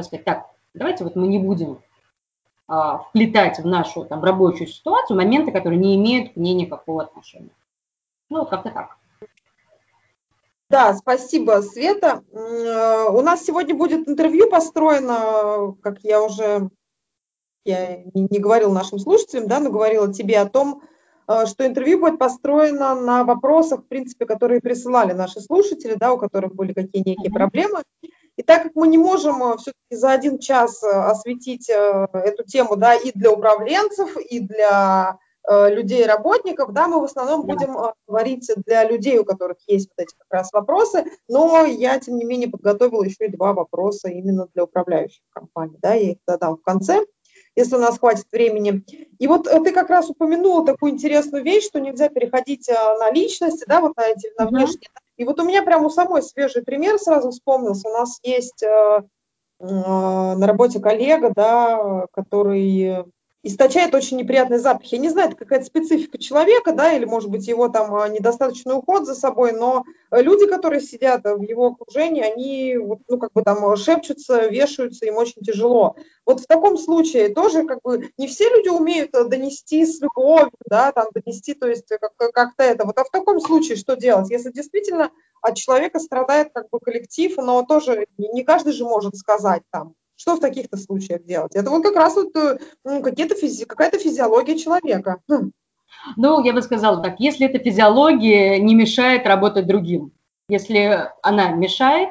сказать, 0.00 0.24
так, 0.24 0.46
давайте 0.72 1.04
вот 1.04 1.16
мы 1.16 1.26
не 1.26 1.38
будем 1.38 1.82
а, 2.66 2.98
вплетать 2.98 3.58
в 3.58 3.66
нашу 3.66 4.04
там, 4.04 4.24
рабочую 4.24 4.68
ситуацию 4.68 5.16
моменты, 5.16 5.52
которые 5.52 5.78
не 5.78 5.96
имеют 5.96 6.32
к 6.32 6.36
ней 6.36 6.54
никакого 6.54 7.02
отношения. 7.02 7.50
Ну, 8.30 8.46
как-то 8.46 8.70
так. 8.70 8.96
Да, 10.70 10.94
спасибо, 10.94 11.60
Света. 11.60 12.24
Э, 12.32 13.10
у 13.10 13.20
нас 13.20 13.44
сегодня 13.44 13.74
будет 13.74 14.08
интервью 14.08 14.48
построено, 14.48 15.76
как 15.82 16.02
я 16.02 16.22
уже 16.22 16.70
я 17.64 18.02
не 18.14 18.38
говорила 18.38 18.72
нашим 18.72 18.98
слушателям, 18.98 19.48
да, 19.48 19.60
но 19.60 19.70
говорила 19.70 20.12
тебе 20.12 20.38
о 20.40 20.48
том, 20.48 20.82
э, 21.28 21.46
что 21.46 21.66
интервью 21.66 22.00
будет 22.00 22.18
построено 22.18 22.94
на 22.94 23.24
вопросах, 23.24 23.80
в 23.80 23.88
принципе, 23.88 24.26
которые 24.26 24.60
присылали 24.60 25.12
наши 25.12 25.40
слушатели, 25.40 25.94
да, 25.94 26.12
у 26.12 26.18
которых 26.18 26.54
были 26.54 26.72
какие 26.72 27.02
некие 27.06 27.30
проблемы. 27.32 27.82
И 28.36 28.42
так 28.42 28.62
как 28.62 28.72
мы 28.74 28.88
не 28.88 28.98
можем 28.98 29.42
э, 29.42 29.56
все-таки 29.58 29.96
за 29.96 30.12
один 30.12 30.38
час 30.38 30.82
э, 30.82 30.88
осветить 30.88 31.68
эту 31.68 32.44
тему 32.44 32.76
да, 32.76 32.94
и 32.94 33.12
для 33.12 33.30
управленцев, 33.30 34.16
и 34.16 34.40
для 34.40 35.18
людей, 35.50 36.06
работников, 36.06 36.72
да, 36.72 36.86
мы 36.86 37.00
в 37.00 37.02
основном 37.02 37.44
да. 37.44 37.54
будем 37.54 37.76
говорить 38.06 38.48
для 38.64 38.84
людей, 38.84 39.18
у 39.18 39.24
которых 39.24 39.56
есть 39.66 39.88
вот 39.88 40.04
эти 40.04 40.14
как 40.16 40.28
раз 40.30 40.52
вопросы, 40.52 41.04
но 41.26 41.64
я, 41.64 41.98
тем 41.98 42.16
не 42.16 42.24
менее, 42.24 42.48
подготовила 42.48 43.02
еще 43.02 43.26
и 43.26 43.36
два 43.36 43.52
вопроса 43.52 44.08
именно 44.08 44.46
для 44.54 44.62
управляющих 44.62 45.24
компаний, 45.30 45.78
да, 45.82 45.94
я 45.94 46.12
их 46.12 46.18
задам 46.28 46.58
в 46.58 46.62
конце, 46.62 47.04
если 47.54 47.76
у 47.76 47.78
нас 47.78 47.98
хватит 47.98 48.26
времени. 48.32 48.84
И 49.18 49.26
вот 49.26 49.44
ты 49.44 49.72
как 49.72 49.90
раз 49.90 50.10
упомянула 50.10 50.64
такую 50.64 50.92
интересную 50.92 51.44
вещь, 51.44 51.66
что 51.66 51.80
нельзя 51.80 52.08
переходить 52.08 52.68
на 52.68 53.10
личности, 53.10 53.64
да, 53.66 53.80
вот 53.80 53.96
на 53.96 54.06
эти, 54.06 54.30
на 54.38 54.46
внешние, 54.46 54.88
и 55.16 55.24
вот 55.24 55.38
у 55.40 55.44
меня 55.44 55.62
прямо 55.62 55.86
у 55.86 55.90
самой 55.90 56.22
свежий 56.22 56.62
пример 56.62 56.98
сразу 56.98 57.30
вспомнился. 57.30 57.88
У 57.88 57.92
нас 57.92 58.18
есть 58.22 58.62
э, 58.62 59.02
на 59.60 60.46
работе 60.46 60.80
коллега, 60.80 61.32
да, 61.34 62.06
который 62.12 63.04
источает 63.42 63.94
очень 63.94 64.16
неприятный 64.18 64.58
запах. 64.58 64.86
Я 64.86 64.98
не 64.98 65.08
знаю, 65.08 65.28
это 65.28 65.36
какая-то 65.36 65.66
специфика 65.66 66.18
человека, 66.18 66.72
да, 66.72 66.92
или, 66.92 67.04
может 67.04 67.28
быть, 67.28 67.46
его 67.48 67.68
там 67.68 67.94
а, 67.94 68.08
недостаточный 68.08 68.74
уход 68.74 69.04
за 69.04 69.14
собой, 69.14 69.52
но 69.52 69.84
люди, 70.12 70.46
которые 70.46 70.80
сидят 70.80 71.24
в 71.24 71.42
его 71.42 71.66
окружении, 71.66 72.22
они, 72.22 72.76
ну, 73.08 73.18
как 73.18 73.32
бы 73.32 73.42
там 73.42 73.76
шепчутся, 73.76 74.46
вешаются, 74.46 75.06
им 75.06 75.16
очень 75.16 75.42
тяжело. 75.42 75.96
Вот 76.24 76.40
в 76.40 76.46
таком 76.46 76.78
случае 76.78 77.30
тоже, 77.30 77.64
как 77.64 77.80
бы, 77.82 78.10
не 78.16 78.28
все 78.28 78.48
люди 78.48 78.68
умеют 78.68 79.10
донести 79.10 79.84
с 79.84 80.00
любовью, 80.00 80.52
да, 80.66 80.92
там, 80.92 81.08
донести, 81.12 81.54
то 81.54 81.66
есть 81.66 81.88
как-то 82.32 82.62
это. 82.62 82.86
Вот 82.86 82.96
а 82.98 83.04
в 83.04 83.10
таком 83.10 83.40
случае 83.40 83.76
что 83.76 83.96
делать? 83.96 84.30
Если 84.30 84.52
действительно 84.52 85.10
от 85.40 85.56
человека 85.56 85.98
страдает, 85.98 86.50
как 86.54 86.70
бы, 86.70 86.78
коллектив, 86.78 87.36
но 87.38 87.64
тоже 87.64 88.06
не 88.16 88.44
каждый 88.44 88.72
же 88.72 88.84
может 88.84 89.16
сказать 89.16 89.62
там, 89.70 89.94
что 90.22 90.36
в 90.36 90.40
таких-то 90.40 90.76
случаях 90.76 91.24
делать? 91.24 91.56
Это 91.56 91.68
вот 91.68 91.82
как 91.82 91.96
раз 91.96 92.14
вот 92.14 92.34
э, 92.36 92.58
какие-то 93.02 93.34
физи- 93.34 93.66
какая-то 93.66 93.98
физиология 93.98 94.56
человека. 94.56 95.18
Хм. 95.28 95.50
Ну, 96.16 96.44
я 96.44 96.52
бы 96.52 96.62
сказала 96.62 97.02
так, 97.02 97.18
если 97.18 97.46
эта 97.46 97.58
физиология 97.58 98.58
не 98.58 98.76
мешает 98.76 99.26
работать 99.26 99.66
другим, 99.66 100.12
если 100.48 101.10
она 101.22 101.50
мешает, 101.50 102.10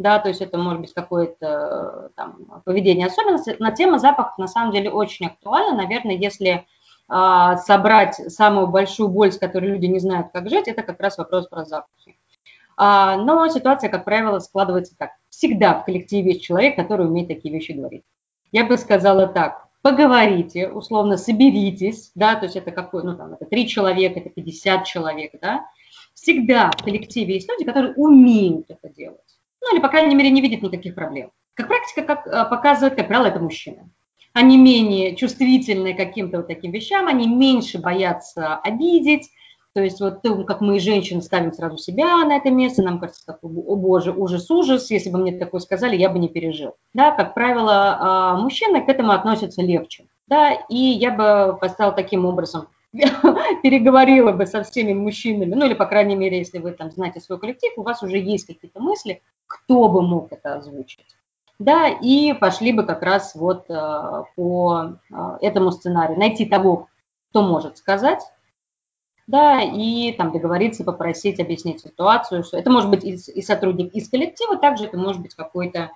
да, 0.00 0.18
то 0.18 0.28
есть 0.28 0.40
это 0.40 0.58
может 0.58 0.80
быть 0.80 0.92
какое-то 0.92 2.10
там 2.16 2.62
поведение. 2.64 3.06
Особенно 3.06 3.38
на 3.60 3.70
тема 3.70 4.00
запахов 4.00 4.36
на 4.36 4.48
самом 4.48 4.72
деле 4.72 4.90
очень 4.90 5.26
актуальна. 5.26 5.76
Наверное, 5.76 6.16
если 6.16 6.66
а, 7.08 7.56
собрать 7.58 8.16
самую 8.32 8.66
большую 8.66 9.08
боль, 9.08 9.30
с 9.30 9.38
которой 9.38 9.66
люди 9.66 9.86
не 9.86 10.00
знают, 10.00 10.28
как 10.32 10.48
жить, 10.48 10.66
это 10.66 10.82
как 10.82 11.00
раз 11.00 11.18
вопрос 11.18 11.46
про 11.46 11.64
запахи. 11.64 12.16
А, 12.76 13.16
но 13.16 13.48
ситуация, 13.48 13.90
как 13.90 14.04
правило, 14.04 14.38
складывается 14.38 14.96
так. 14.96 15.10
Всегда 15.28 15.74
в 15.74 15.84
коллективе 15.84 16.32
есть 16.32 16.42
человек, 16.42 16.76
который 16.76 17.06
умеет 17.06 17.28
такие 17.28 17.54
вещи 17.54 17.72
говорить. 17.72 18.02
Я 18.52 18.64
бы 18.64 18.76
сказала 18.76 19.26
так, 19.26 19.68
поговорите, 19.82 20.68
условно, 20.68 21.16
соберитесь, 21.16 22.10
да, 22.14 22.36
то 22.36 22.44
есть 22.44 22.56
это 22.56 22.70
какой, 22.70 23.04
ну 23.04 23.16
там, 23.16 23.34
это 23.34 23.44
три 23.44 23.68
человека, 23.68 24.20
это 24.20 24.30
50 24.30 24.84
человек, 24.84 25.32
да. 25.40 25.66
Всегда 26.14 26.70
в 26.70 26.82
коллективе 26.82 27.34
есть 27.34 27.48
люди, 27.50 27.64
которые 27.64 27.94
умеют 27.94 28.66
это 28.68 28.88
делать. 28.88 29.20
Ну 29.60 29.74
или, 29.74 29.82
по 29.82 29.88
крайней 29.88 30.14
мере, 30.14 30.30
не 30.30 30.40
видят 30.40 30.62
никаких 30.62 30.94
проблем. 30.94 31.30
Как 31.54 31.68
практика 31.68 32.02
как, 32.02 32.26
э, 32.26 32.48
показывает, 32.48 32.96
как 32.96 33.08
правило, 33.08 33.26
это 33.26 33.40
мужчины. 33.40 33.90
Они 34.32 34.58
менее 34.58 35.14
чувствительны 35.16 35.94
к 35.94 35.96
каким-то 35.96 36.38
вот 36.38 36.48
таким 36.48 36.72
вещам, 36.72 37.06
они 37.06 37.28
меньше 37.28 37.78
боятся 37.78 38.56
обидеть, 38.56 39.30
то 39.74 39.82
есть 39.82 40.00
вот 40.00 40.20
как 40.46 40.60
мы, 40.60 40.78
женщины, 40.78 41.20
ставим 41.20 41.52
сразу 41.52 41.78
себя 41.78 42.24
на 42.24 42.36
это 42.36 42.48
место, 42.50 42.82
нам 42.82 43.00
кажется, 43.00 43.26
так, 43.26 43.38
о 43.42 43.48
боже, 43.48 44.12
ужас, 44.12 44.48
ужас, 44.48 44.88
если 44.90 45.10
бы 45.10 45.18
мне 45.18 45.36
такое 45.36 45.60
сказали, 45.60 45.96
я 45.96 46.10
бы 46.10 46.20
не 46.20 46.28
пережил. 46.28 46.76
Да, 46.94 47.10
как 47.10 47.34
правило, 47.34 47.98
а, 48.00 48.36
мужчины 48.36 48.84
к 48.84 48.88
этому 48.88 49.10
относятся 49.10 49.62
легче. 49.62 50.06
Да, 50.28 50.52
и 50.68 50.76
я 50.76 51.10
бы 51.10 51.58
поставила 51.58 51.92
таким 51.92 52.24
образом, 52.24 52.68
переговорила 52.92 54.30
бы 54.30 54.46
со 54.46 54.62
всеми 54.62 54.92
мужчинами, 54.92 55.54
ну 55.54 55.66
или, 55.66 55.74
по 55.74 55.86
крайней 55.86 56.14
мере, 56.14 56.38
если 56.38 56.60
вы 56.60 56.70
там 56.70 56.92
знаете 56.92 57.20
свой 57.20 57.40
коллектив, 57.40 57.72
у 57.76 57.82
вас 57.82 58.00
уже 58.04 58.18
есть 58.18 58.46
какие-то 58.46 58.80
мысли, 58.80 59.22
кто 59.48 59.88
бы 59.88 60.02
мог 60.02 60.30
это 60.30 60.54
озвучить. 60.54 61.16
Да, 61.58 61.88
и 61.88 62.32
пошли 62.32 62.72
бы 62.72 62.84
как 62.84 63.02
раз 63.02 63.34
вот 63.34 63.68
а, 63.68 64.24
по 64.36 64.92
а, 65.12 65.38
этому 65.40 65.72
сценарию. 65.72 66.16
Найти 66.16 66.46
того, 66.46 66.86
кто 67.30 67.42
может 67.42 67.78
сказать, 67.78 68.20
да, 69.26 69.62
и 69.62 70.12
там 70.12 70.32
договориться, 70.32 70.84
попросить 70.84 71.40
объяснить 71.40 71.80
ситуацию. 71.80 72.44
Это 72.52 72.70
может 72.70 72.90
быть 72.90 73.04
и, 73.04 73.14
и 73.14 73.42
сотрудник 73.42 73.94
из 73.94 74.08
коллектива, 74.08 74.56
также 74.56 74.84
это 74.84 74.98
может 74.98 75.22
быть 75.22 75.34
какой-то, 75.34 75.90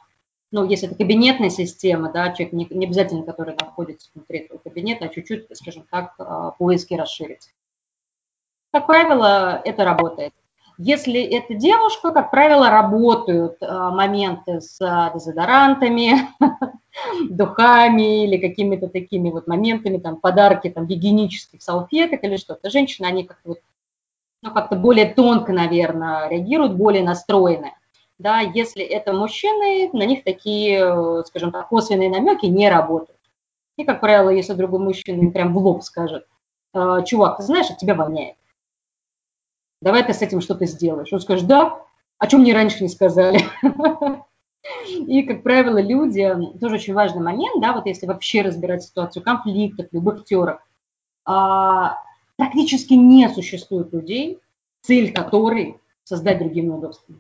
ну, 0.50 0.64
если 0.64 0.88
это 0.88 0.96
кабинетная 0.96 1.50
система, 1.50 2.10
да, 2.10 2.32
человек 2.32 2.52
не, 2.52 2.66
не 2.70 2.86
обязательно, 2.86 3.24
который 3.24 3.54
находится 3.54 4.10
внутри 4.14 4.40
этого 4.40 4.58
кабинета, 4.58 5.06
а 5.06 5.08
чуть-чуть, 5.08 5.46
скажем 5.56 5.86
так, 5.90 6.14
а, 6.18 6.52
поиски 6.52 6.94
расширить. 6.94 7.52
Как 8.72 8.86
правило, 8.86 9.60
это 9.64 9.84
работает. 9.84 10.32
Если 10.80 11.20
это 11.20 11.54
девушка, 11.54 12.12
как 12.12 12.30
правило, 12.30 12.70
работают 12.70 13.56
а, 13.60 13.90
моменты 13.90 14.60
с 14.60 14.80
а, 14.80 15.10
дезодорантами, 15.12 16.28
духами 17.28 18.24
или 18.24 18.36
какими-то 18.36 18.86
такими 18.86 19.30
вот 19.30 19.48
моментами, 19.48 19.98
там, 19.98 20.20
подарки 20.20 20.70
там, 20.70 20.86
гигиенических 20.86 21.60
салфеток 21.60 22.22
или 22.22 22.36
что-то. 22.36 22.70
Женщины, 22.70 23.06
они 23.06 23.24
как-то 23.24 23.48
вот, 23.48 23.58
ну, 24.40 24.52
как-то 24.54 24.76
более 24.76 25.12
тонко, 25.12 25.52
наверное, 25.52 26.28
реагируют, 26.28 26.76
более 26.76 27.02
настроены. 27.02 27.74
Да, 28.20 28.38
если 28.38 28.84
это 28.84 29.12
мужчины, 29.12 29.90
на 29.92 30.06
них 30.06 30.22
такие, 30.22 31.24
скажем 31.24 31.50
так, 31.50 31.68
косвенные 31.68 32.08
намеки 32.08 32.46
не 32.46 32.68
работают. 32.68 33.18
И, 33.76 33.84
как 33.84 34.00
правило, 34.00 34.30
если 34.30 34.52
другой 34.54 34.78
мужчина 34.78 35.28
прям 35.32 35.52
в 35.54 35.58
лоб 35.58 35.82
скажет, 35.82 36.24
«А, 36.72 37.02
чувак, 37.02 37.38
ты 37.38 37.42
знаешь, 37.42 37.70
от 37.70 37.78
тебя 37.78 37.94
воняет 37.96 38.37
давай 39.80 40.04
ты 40.04 40.12
с 40.12 40.22
этим 40.22 40.40
что-то 40.40 40.66
сделаешь. 40.66 41.12
Он 41.12 41.20
скажет, 41.20 41.46
да, 41.46 41.84
о 42.18 42.26
чем 42.26 42.40
мне 42.40 42.54
раньше 42.54 42.82
не 42.82 42.88
сказали. 42.88 43.40
И, 44.88 45.22
как 45.22 45.42
правило, 45.42 45.80
люди, 45.80 46.28
тоже 46.60 46.76
очень 46.76 46.94
важный 46.94 47.22
момент, 47.22 47.60
да, 47.60 47.72
вот 47.72 47.86
если 47.86 48.06
вообще 48.06 48.42
разбирать 48.42 48.82
ситуацию 48.82 49.22
конфликтов, 49.22 49.86
любых 49.92 50.24
терок, 50.24 50.60
а, 51.24 51.96
практически 52.36 52.94
не 52.94 53.28
существует 53.28 53.92
людей, 53.92 54.40
цель 54.82 55.12
которой 55.12 55.80
создать 56.04 56.38
другим 56.38 56.66
неудобства. 56.66 57.14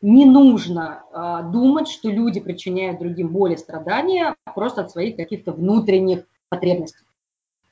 Не 0.00 0.26
нужно 0.26 1.02
а, 1.12 1.42
думать, 1.42 1.88
что 1.88 2.10
люди 2.10 2.38
причиняют 2.38 2.98
другим 2.98 3.28
боль 3.28 3.54
и 3.54 3.56
страдания 3.56 4.36
просто 4.54 4.82
от 4.82 4.90
своих 4.90 5.16
каких-то 5.16 5.52
внутренних 5.52 6.24
потребностей. 6.50 7.04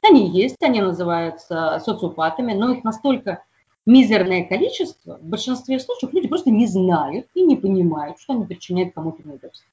Они 0.02 0.28
есть, 0.28 0.62
они 0.62 0.80
называются 0.80 1.80
социопатами, 1.84 2.52
но 2.52 2.72
их 2.72 2.84
настолько 2.84 3.44
мизерное 3.86 4.44
количество, 4.44 5.18
в 5.18 5.24
большинстве 5.24 5.78
случаев 5.78 6.12
люди 6.12 6.28
просто 6.28 6.50
не 6.50 6.66
знают 6.66 7.26
и 7.34 7.42
не 7.44 7.56
понимают, 7.56 8.20
что 8.20 8.32
они 8.34 8.44
причиняют 8.44 8.94
кому-то 8.94 9.26
неудобство. 9.26 9.68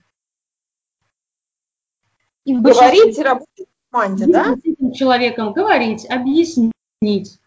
И 2.46 2.56
говорить 2.56 3.18
и 3.18 3.24
работать 3.24 3.68
в 3.68 3.92
команде, 3.92 4.26
да? 4.28 4.56
С 4.56 4.60
этим 4.64 4.92
человеком 4.94 5.54
говорить, 5.54 6.10
объяснить, 6.10 7.40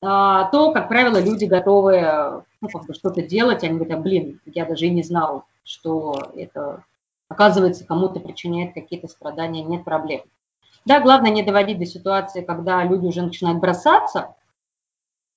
а, 0.00 0.44
то, 0.50 0.72
как 0.72 0.88
правило, 0.88 1.20
люди 1.20 1.44
готовы 1.44 2.44
ну, 2.60 2.68
как 2.68 2.86
бы 2.86 2.94
что-то 2.94 3.22
делать, 3.22 3.62
они 3.62 3.78
говорят, 3.78 4.02
блин, 4.02 4.40
я 4.46 4.64
даже 4.64 4.86
и 4.86 4.90
не 4.90 5.02
знал, 5.02 5.44
что 5.64 6.32
это, 6.34 6.84
оказывается, 7.28 7.84
кому-то 7.84 8.20
причиняет 8.20 8.74
какие-то 8.74 9.08
страдания, 9.08 9.62
нет 9.62 9.84
проблем. 9.84 10.22
Да, 10.88 11.00
главное 11.00 11.30
не 11.30 11.42
доводить 11.42 11.78
до 11.78 11.84
ситуации, 11.84 12.40
когда 12.40 12.82
люди 12.82 13.04
уже 13.04 13.20
начинают 13.20 13.60
бросаться, 13.60 14.34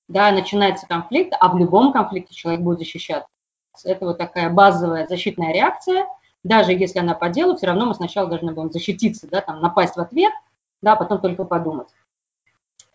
да, 0.08 0.32
начинается 0.32 0.88
конфликт, 0.88 1.34
а 1.38 1.50
в 1.50 1.58
любом 1.58 1.92
конфликте 1.92 2.34
человек 2.34 2.62
будет 2.62 2.80
защищаться. 2.80 3.28
Это 3.84 4.06
вот 4.06 4.18
такая 4.18 4.50
базовая 4.50 5.08
защитная 5.08 5.52
реакция. 5.52 6.08
Даже 6.46 6.72
если 6.72 7.00
она 7.00 7.16
по 7.16 7.28
делу, 7.28 7.58
все 7.58 7.68
равно 7.68 7.86
мы 7.86 7.96
сначала 7.96 8.30
должны 8.30 8.54
будем 8.54 8.72
защититься, 8.72 9.28
да, 9.28 9.42
там, 9.42 9.60
напасть 9.60 9.98
в 9.98 10.00
ответ, 10.00 10.32
да, 10.82 10.96
потом 10.96 11.20
только 11.20 11.44
подумать. 11.44 11.90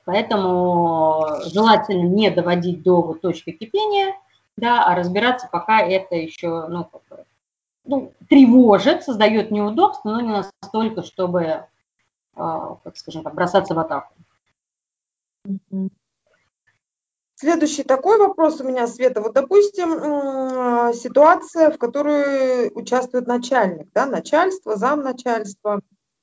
Поэтому 0.06 1.26
желательно 1.52 2.08
не 2.08 2.30
доводить 2.30 2.82
до 2.82 3.02
вот 3.02 3.20
точки 3.20 3.50
кипения, 3.50 4.14
да, 4.56 4.82
а 4.86 4.94
разбираться, 4.94 5.46
пока 5.52 5.82
это 5.82 6.16
еще, 6.16 6.68
ну, 6.68 6.88
ну, 7.84 8.14
тревожит, 8.30 9.02
создает 9.02 9.50
неудобства, 9.50 10.08
но 10.08 10.20
не 10.22 10.42
настолько, 10.62 11.02
чтобы 11.02 11.66
как 12.37 12.97
скажем 12.97 13.23
так, 13.23 13.35
бросаться 13.35 13.75
в 13.75 13.78
атаку. 13.78 14.14
Следующий 17.38 17.83
такой 17.83 18.19
вопрос 18.19 18.61
у 18.61 18.64
меня, 18.64 18.87
Света. 18.87 19.21
Вот, 19.21 19.35
допустим, 19.35 20.93
ситуация, 20.95 21.71
в 21.71 21.78
которой 21.78 22.71
участвует 22.75 23.26
начальник, 23.26 23.88
да, 23.93 24.07
начальство, 24.07 24.76
замначальство, 24.76 25.81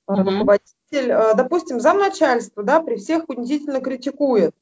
mm-hmm. 0.10 0.24
руководитель. 0.24 1.12
А, 1.12 1.34
допустим, 1.36 1.79
замначальство, 1.79 2.63
да, 2.63 2.82
при 2.82 2.96
всех 2.96 3.29
унизительно 3.29 3.79
критикует. 3.79 4.55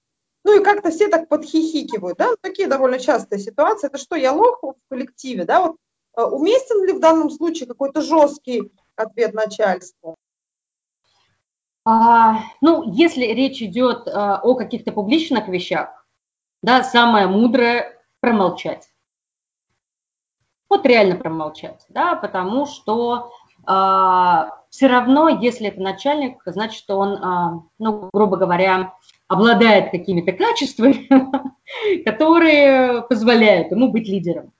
Ну 0.43 0.59
и 0.59 0.63
как-то 0.63 0.89
все 0.89 1.07
так 1.07 1.29
подхихикивают, 1.29 2.17
да, 2.17 2.29
такие 2.41 2.67
довольно 2.67 2.99
частые 2.99 3.39
ситуации. 3.39 3.87
Это 3.87 3.97
что, 3.97 4.15
я 4.15 4.33
лох 4.33 4.61
в 4.61 4.75
коллективе, 4.89 5.45
да, 5.45 5.61
вот 5.61 5.77
а, 6.13 6.27
уместен 6.27 6.85
ли 6.85 6.93
в 6.93 6.99
данном 6.99 7.29
случае 7.29 7.67
какой-то 7.67 8.01
жесткий 8.01 8.71
ответ 8.95 9.33
начальству? 9.33 10.15
А, 11.83 12.43
ну, 12.61 12.83
если 12.93 13.25
речь 13.25 13.61
идет 13.61 14.07
а, 14.07 14.39
о 14.41 14.55
каких-то 14.55 14.91
публичных 14.91 15.47
вещах, 15.47 16.05
да, 16.61 16.83
самое 16.83 17.27
мудрое 17.27 17.97
промолчать. 18.19 18.87
Вот 20.69 20.85
реально 20.85 21.15
промолчать, 21.15 21.85
да, 21.89 22.15
потому 22.15 22.65
что 22.65 23.31
а, 23.65 24.61
все 24.69 24.87
равно, 24.87 25.27
если 25.27 25.67
это 25.67 25.81
начальник, 25.81 26.41
значит, 26.45 26.77
что 26.77 26.97
он, 26.97 27.17
а, 27.21 27.63
ну, 27.79 28.09
грубо 28.13 28.37
говоря, 28.37 28.93
обладает 29.27 29.91
какими-то 29.91 30.33
качествами, 30.33 31.09
которые 32.05 33.01
позволяют 33.03 33.71
ему 33.71 33.91
быть 33.91 34.07
лидером. 34.07 34.53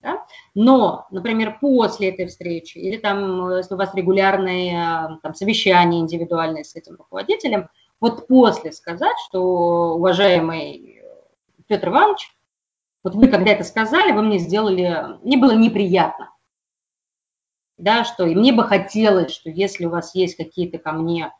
Да? 0.00 0.24
Но, 0.54 1.06
например, 1.10 1.58
после 1.60 2.08
этой 2.08 2.26
встречи 2.26 2.78
или 2.78 2.96
там, 2.96 3.56
если 3.56 3.74
у 3.74 3.76
вас 3.76 3.94
регулярные 3.94 5.18
там, 5.22 5.34
совещания 5.34 6.00
индивидуальные 6.00 6.64
с 6.64 6.74
этим 6.74 6.96
руководителем, 6.96 7.68
вот 8.00 8.26
после 8.26 8.72
сказать, 8.72 9.16
что, 9.28 9.94
уважаемый 9.96 11.02
Петр 11.66 11.88
Иванович, 11.88 12.34
вот 13.04 13.14
вы 13.14 13.28
когда 13.28 13.52
это 13.52 13.64
сказали, 13.64 14.12
вы 14.12 14.22
мне 14.22 14.38
сделали, 14.38 15.18
мне 15.22 15.36
было 15.36 15.52
неприятно. 15.52 16.30
Да, 17.76 18.04
что 18.04 18.26
и 18.26 18.34
мне 18.34 18.52
бы 18.52 18.64
хотелось, 18.64 19.32
что 19.32 19.48
если 19.50 19.86
у 19.86 19.90
вас 19.90 20.14
есть 20.14 20.36
какие-то 20.36 20.78
ко 20.78 20.92
мне 20.92 21.32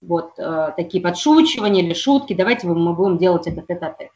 вот 0.00 0.38
э, 0.38 0.72
такие 0.76 1.02
подшучивания 1.02 1.82
или 1.82 1.94
шутки, 1.94 2.32
давайте 2.34 2.66
мы 2.66 2.94
будем 2.94 3.18
делать 3.18 3.46
это 3.46 3.62
тет-а-тет. 3.62 4.10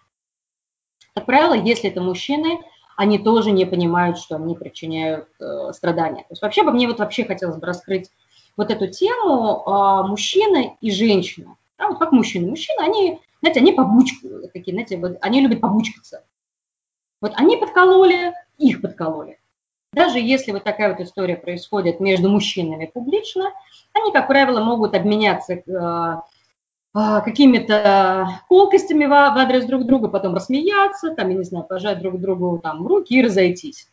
Как 1.15 1.27
правило, 1.27 1.55
если 1.55 1.91
это 1.91 2.01
мужчины, 2.01 2.61
они 2.97 3.19
тоже 3.19 3.53
не 3.53 3.67
понимают, 3.67 4.19
что 4.19 4.37
они 4.37 4.57
причиняют 4.57 5.29
э, 5.39 5.73
страдания. 5.73 6.23
То 6.23 6.31
есть 6.31 6.43
вообще 6.43 6.63
бы 6.63 6.73
мне 6.73 6.89
вот 6.89 6.99
вообще 6.99 7.25
хотелось 7.25 7.57
бы 7.57 7.67
раскрыть 7.67 8.11
вот 8.57 8.71
эту 8.71 8.89
тему 8.89 9.63
э, 9.65 10.09
мужчины 10.09 10.77
и 10.81 10.91
женщины. 10.91 11.57
Да, 11.79 11.89
вот 11.89 11.99
как 11.99 12.13
мужчины. 12.13 12.49
Мужчины, 12.49 12.81
они, 12.83 13.21
знаете, 13.41 13.61
они 13.61 13.73
побучку, 13.73 14.29
такие, 14.53 14.73
знаете, 14.73 14.97
вот, 14.97 15.19
они 15.21 15.43
любят 15.43 15.61
побучкаться. 15.61 16.25
Вот 17.21 17.33
они 17.37 17.57
подкололи, 17.59 18.33
их 18.57 18.81
подкололи. 18.81 19.39
Даже 19.93 20.19
если 20.19 20.53
вот 20.53 20.65
такая 20.65 20.91
вот 20.91 21.01
история 21.01 21.37
происходит 21.37 22.01
между 22.01 22.29
мужчинами 22.29 22.91
публично, 22.93 23.53
они, 23.93 24.13
как 24.13 24.27
правило, 24.27 24.63
могут 24.63 24.95
обменяться 24.95 25.55
э, 25.55 26.21
какими-то 26.97 28.41
колкостями 28.49 29.05
в 29.05 29.13
адрес 29.13 29.67
друг 29.67 29.85
друга, 29.85 30.09
потом 30.09 30.35
рассмеяться, 30.35 31.15
там, 31.15 31.29
я 31.29 31.37
не 31.37 31.45
знаю, 31.45 31.67
пожать 31.67 31.99
друг 31.99 32.19
другу 32.21 32.59
там 32.63 32.87
руки 32.87 33.15
и 33.15 33.23
разойтись. 33.23 33.91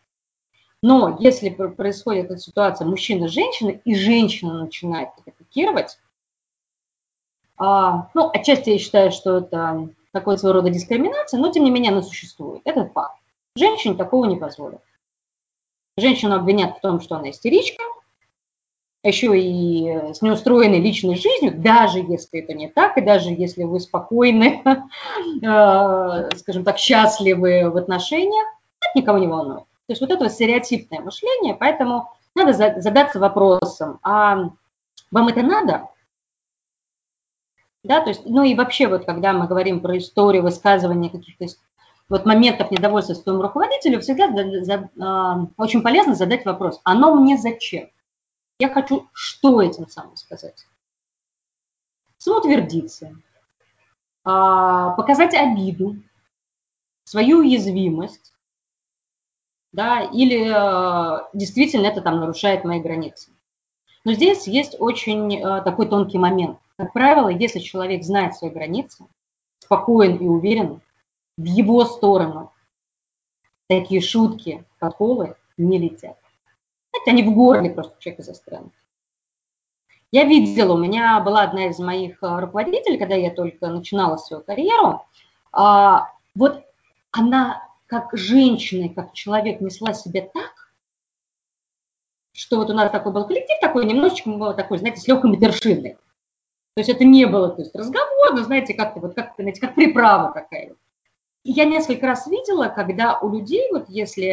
Но 0.81 1.17
если 1.19 1.49
происходит 1.49 2.25
эта 2.25 2.37
ситуация 2.37 2.87
мужчина-женщина, 2.87 3.69
и 3.69 3.95
женщина 3.95 4.63
начинает 4.63 5.09
атакировать, 5.25 5.97
а, 7.57 8.09
ну, 8.13 8.29
отчасти 8.33 8.71
я 8.71 8.79
считаю, 8.79 9.11
что 9.11 9.37
это 9.37 9.89
такой 10.11 10.37
своего 10.37 10.59
рода 10.59 10.69
дискриминация, 10.69 11.39
но 11.39 11.51
тем 11.51 11.63
не 11.63 11.71
менее 11.71 11.91
она 11.91 12.01
существует. 12.01 12.61
Это 12.65 12.87
факт. 12.87 13.19
Женщине 13.55 13.95
такого 13.95 14.25
не 14.25 14.35
позволят. 14.35 14.81
Женщину 15.97 16.35
обвинят 16.35 16.77
в 16.77 16.81
том, 16.81 17.01
что 17.01 17.15
она 17.15 17.29
истеричка, 17.29 17.83
еще 19.03 19.37
и 19.37 20.13
с 20.13 20.21
неустроенной 20.21 20.79
личной 20.79 21.15
жизнью, 21.15 21.53
даже 21.55 21.99
если 21.99 22.39
это 22.39 22.53
не 22.53 22.69
так, 22.69 22.97
и 22.97 23.01
даже 23.01 23.29
если 23.29 23.63
вы 23.63 23.79
спокойны, 23.79 24.63
э, 25.43 26.29
скажем 26.37 26.63
так, 26.63 26.77
счастливы 26.77 27.69
в 27.69 27.77
отношениях, 27.77 28.47
это 28.79 28.99
никого 28.99 29.17
не 29.17 29.27
волнует. 29.27 29.63
То 29.87 29.91
есть 29.91 30.01
вот 30.01 30.11
это 30.11 30.29
стереотипное 30.29 31.01
мышление, 31.01 31.53
поэтому 31.53 32.09
надо 32.33 32.53
задаться 32.53 33.19
вопросом, 33.19 33.99
а 34.03 34.49
вам 35.11 35.27
это 35.27 35.41
надо? 35.41 35.89
Да, 37.83 37.99
то 37.99 38.09
есть, 38.09 38.25
ну 38.25 38.43
и 38.43 38.55
вообще 38.55 38.87
вот, 38.87 39.05
когда 39.05 39.33
мы 39.33 39.47
говорим 39.47 39.81
про 39.81 39.97
историю 39.97 40.43
высказывания 40.43 41.09
каких-то 41.09 41.45
вот 42.07 42.25
моментов 42.25 42.71
недовольства 42.71 43.13
своему 43.13 43.41
руководителю, 43.41 43.99
всегда 43.99 44.31
за, 44.31 44.63
за, 44.63 44.89
э, 44.95 45.47
очень 45.57 45.81
полезно 45.81 46.15
задать 46.15 46.45
вопрос, 46.45 46.79
оно 46.85 47.13
мне 47.15 47.37
зачем? 47.37 47.89
Я 48.63 48.69
хочу 48.69 49.09
что 49.11 49.61
этим 49.61 49.89
самым 49.89 50.15
сказать? 50.15 50.65
Самоутвердиться, 52.17 53.07
э, 53.07 53.13
показать 54.23 55.35
обиду, 55.35 55.97
свою 57.03 57.39
уязвимость, 57.39 58.31
да, 59.73 59.99
или 59.99 60.47
э, 60.47 61.27
действительно 61.33 61.87
это 61.87 61.99
там 61.99 62.21
нарушает 62.21 62.63
мои 62.63 62.79
границы. 62.79 63.31
Но 64.05 64.13
здесь 64.13 64.47
есть 64.47 64.77
очень 64.79 65.35
э, 65.35 65.61
такой 65.63 65.89
тонкий 65.89 66.17
момент. 66.17 66.57
Как 66.77 66.93
правило, 66.93 67.27
если 67.27 67.59
человек 67.59 68.05
знает 68.05 68.33
свои 68.33 68.49
границы, 68.49 69.05
спокоен 69.59 70.15
и 70.15 70.25
уверен, 70.25 70.79
в 71.35 71.43
его 71.43 71.83
сторону 71.83 72.53
такие 73.67 73.99
шутки, 73.99 74.63
подколы 74.79 75.35
не 75.57 75.79
летят. 75.79 76.17
Они 77.07 77.23
в 77.23 77.33
горле 77.33 77.69
просто 77.69 77.95
человека 77.99 78.23
застрянут. 78.23 78.73
Я 80.11 80.25
видела, 80.25 80.73
у 80.73 80.77
меня 80.77 81.19
была 81.21 81.41
одна 81.41 81.67
из 81.67 81.79
моих 81.79 82.21
э, 82.21 82.39
руководителей, 82.39 82.99
когда 82.99 83.15
я 83.15 83.31
только 83.31 83.67
начинала 83.67 84.17
свою 84.17 84.43
карьеру, 84.43 85.03
а, 85.51 86.09
вот 86.35 86.63
она 87.11 87.67
как 87.87 88.09
женщина, 88.13 88.93
как 88.93 89.13
человек 89.13 89.59
несла 89.59 89.93
себя 89.93 90.21
так, 90.21 90.71
что 92.31 92.57
вот 92.57 92.69
у 92.69 92.73
нас 92.73 92.91
такой 92.91 93.11
был 93.11 93.25
коллектив, 93.25 93.57
такой 93.59 93.85
немножечко 93.85 94.29
был 94.29 94.55
такой, 94.55 94.77
знаете, 94.77 94.99
с 94.99 95.07
легкой 95.07 95.31
матершиной. 95.31 95.97
То 96.75 96.79
есть 96.79 96.89
это 96.89 97.03
не 97.03 97.25
было, 97.25 97.49
то 97.49 97.61
есть 97.61 97.75
разговор, 97.75 98.33
но 98.33 98.43
знаете, 98.43 98.73
как-то 98.73 98.99
вот, 98.99 99.15
как, 99.15 99.33
знаете, 99.37 99.61
как 99.61 99.75
приправа 99.75 100.31
какая-то. 100.31 100.75
Я 101.43 101.65
несколько 101.65 102.07
раз 102.07 102.25
видела, 102.25 102.67
когда 102.67 103.19
у 103.19 103.29
людей, 103.29 103.67
вот 103.71 103.89
если 103.89 104.29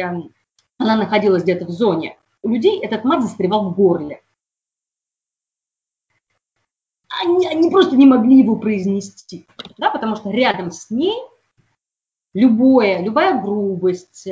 она 0.77 0.95
находилась 0.95 1.43
где-то 1.43 1.65
в 1.65 1.69
зоне, 1.69 2.17
у 2.43 2.49
людей 2.49 2.79
этот 2.79 3.03
мат 3.03 3.21
застревал 3.21 3.69
в 3.69 3.75
горле. 3.75 4.21
Они, 7.23 7.45
они 7.47 7.69
просто 7.69 7.95
не 7.95 8.05
могли 8.05 8.39
его 8.39 8.55
произнести, 8.55 9.45
да, 9.77 9.91
потому 9.91 10.15
что 10.15 10.31
рядом 10.31 10.71
с 10.71 10.89
ней 10.89 11.15
любое, 12.33 13.01
любая 13.01 13.41
грубость, 13.41 14.27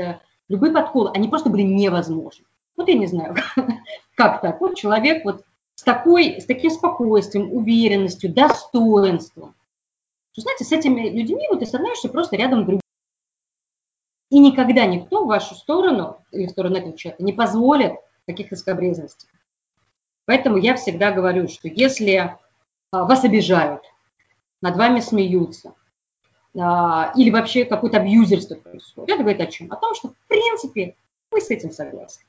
любой 0.48 0.72
подкол, 0.72 1.10
они 1.14 1.28
просто 1.28 1.50
были 1.50 1.64
невозможны. 1.64 2.46
Вот 2.78 2.88
я 2.88 2.98
не 2.98 3.08
знаю, 3.08 3.36
как 4.16 4.42
так. 4.42 4.62
Вот 4.62 4.78
человек 4.78 5.26
вот 5.26 5.44
с, 5.76 5.84
такой, 5.84 6.40
с 6.40 6.46
таким 6.46 6.72
спокойствием, 6.72 7.52
уверенностью, 7.52 8.34
достоинством. 8.34 9.56
Знаете, 10.36 10.64
с 10.64 10.72
этими 10.72 11.10
людьми 11.10 11.46
вот 11.50 11.60
ты 11.60 11.66
становишься 11.66 12.08
просто 12.08 12.38
рядом 12.38 12.66
друг 12.66 12.80
И 14.30 14.40
никогда 14.40 14.86
никто 14.86 15.24
в 15.24 15.28
вашу 15.28 15.56
сторону 15.56 16.24
или 16.32 16.46
в 16.46 16.52
сторону 16.52 16.78
этого 16.78 16.96
человека 16.96 17.24
не 17.24 17.34
позволит 17.34 17.94
каких-то 18.28 18.56
скобрезностей. 18.56 19.28
Поэтому 20.26 20.58
я 20.58 20.76
всегда 20.76 21.12
говорю, 21.12 21.48
что 21.48 21.68
если 21.68 22.38
а, 22.92 23.06
вас 23.06 23.24
обижают, 23.24 23.82
над 24.62 24.78
вами 24.78 25.00
смеются, 25.00 25.74
а, 26.56 27.12
или 27.16 27.32
вообще 27.32 27.66
какое-то 27.66 27.98
абьюзерство 27.98 28.56
происходит, 28.56 29.10
это 29.10 29.24
говорит 29.24 29.42
о 29.42 29.48
чем? 29.48 29.72
О 29.72 29.76
том, 29.76 29.96
что 29.96 30.10
в 30.10 30.18
принципе 30.28 30.96
вы 31.32 31.42
с 31.42 31.50
этим 31.50 31.72
согласны. 31.72 32.24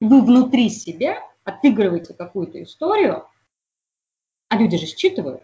Вы 0.00 0.22
внутри 0.22 0.68
себя 0.68 1.22
отыгрываете 1.44 2.12
какую-то 2.12 2.62
историю, 2.62 3.26
а 4.48 4.56
люди 4.56 4.76
же 4.76 4.86
считывают. 4.86 5.42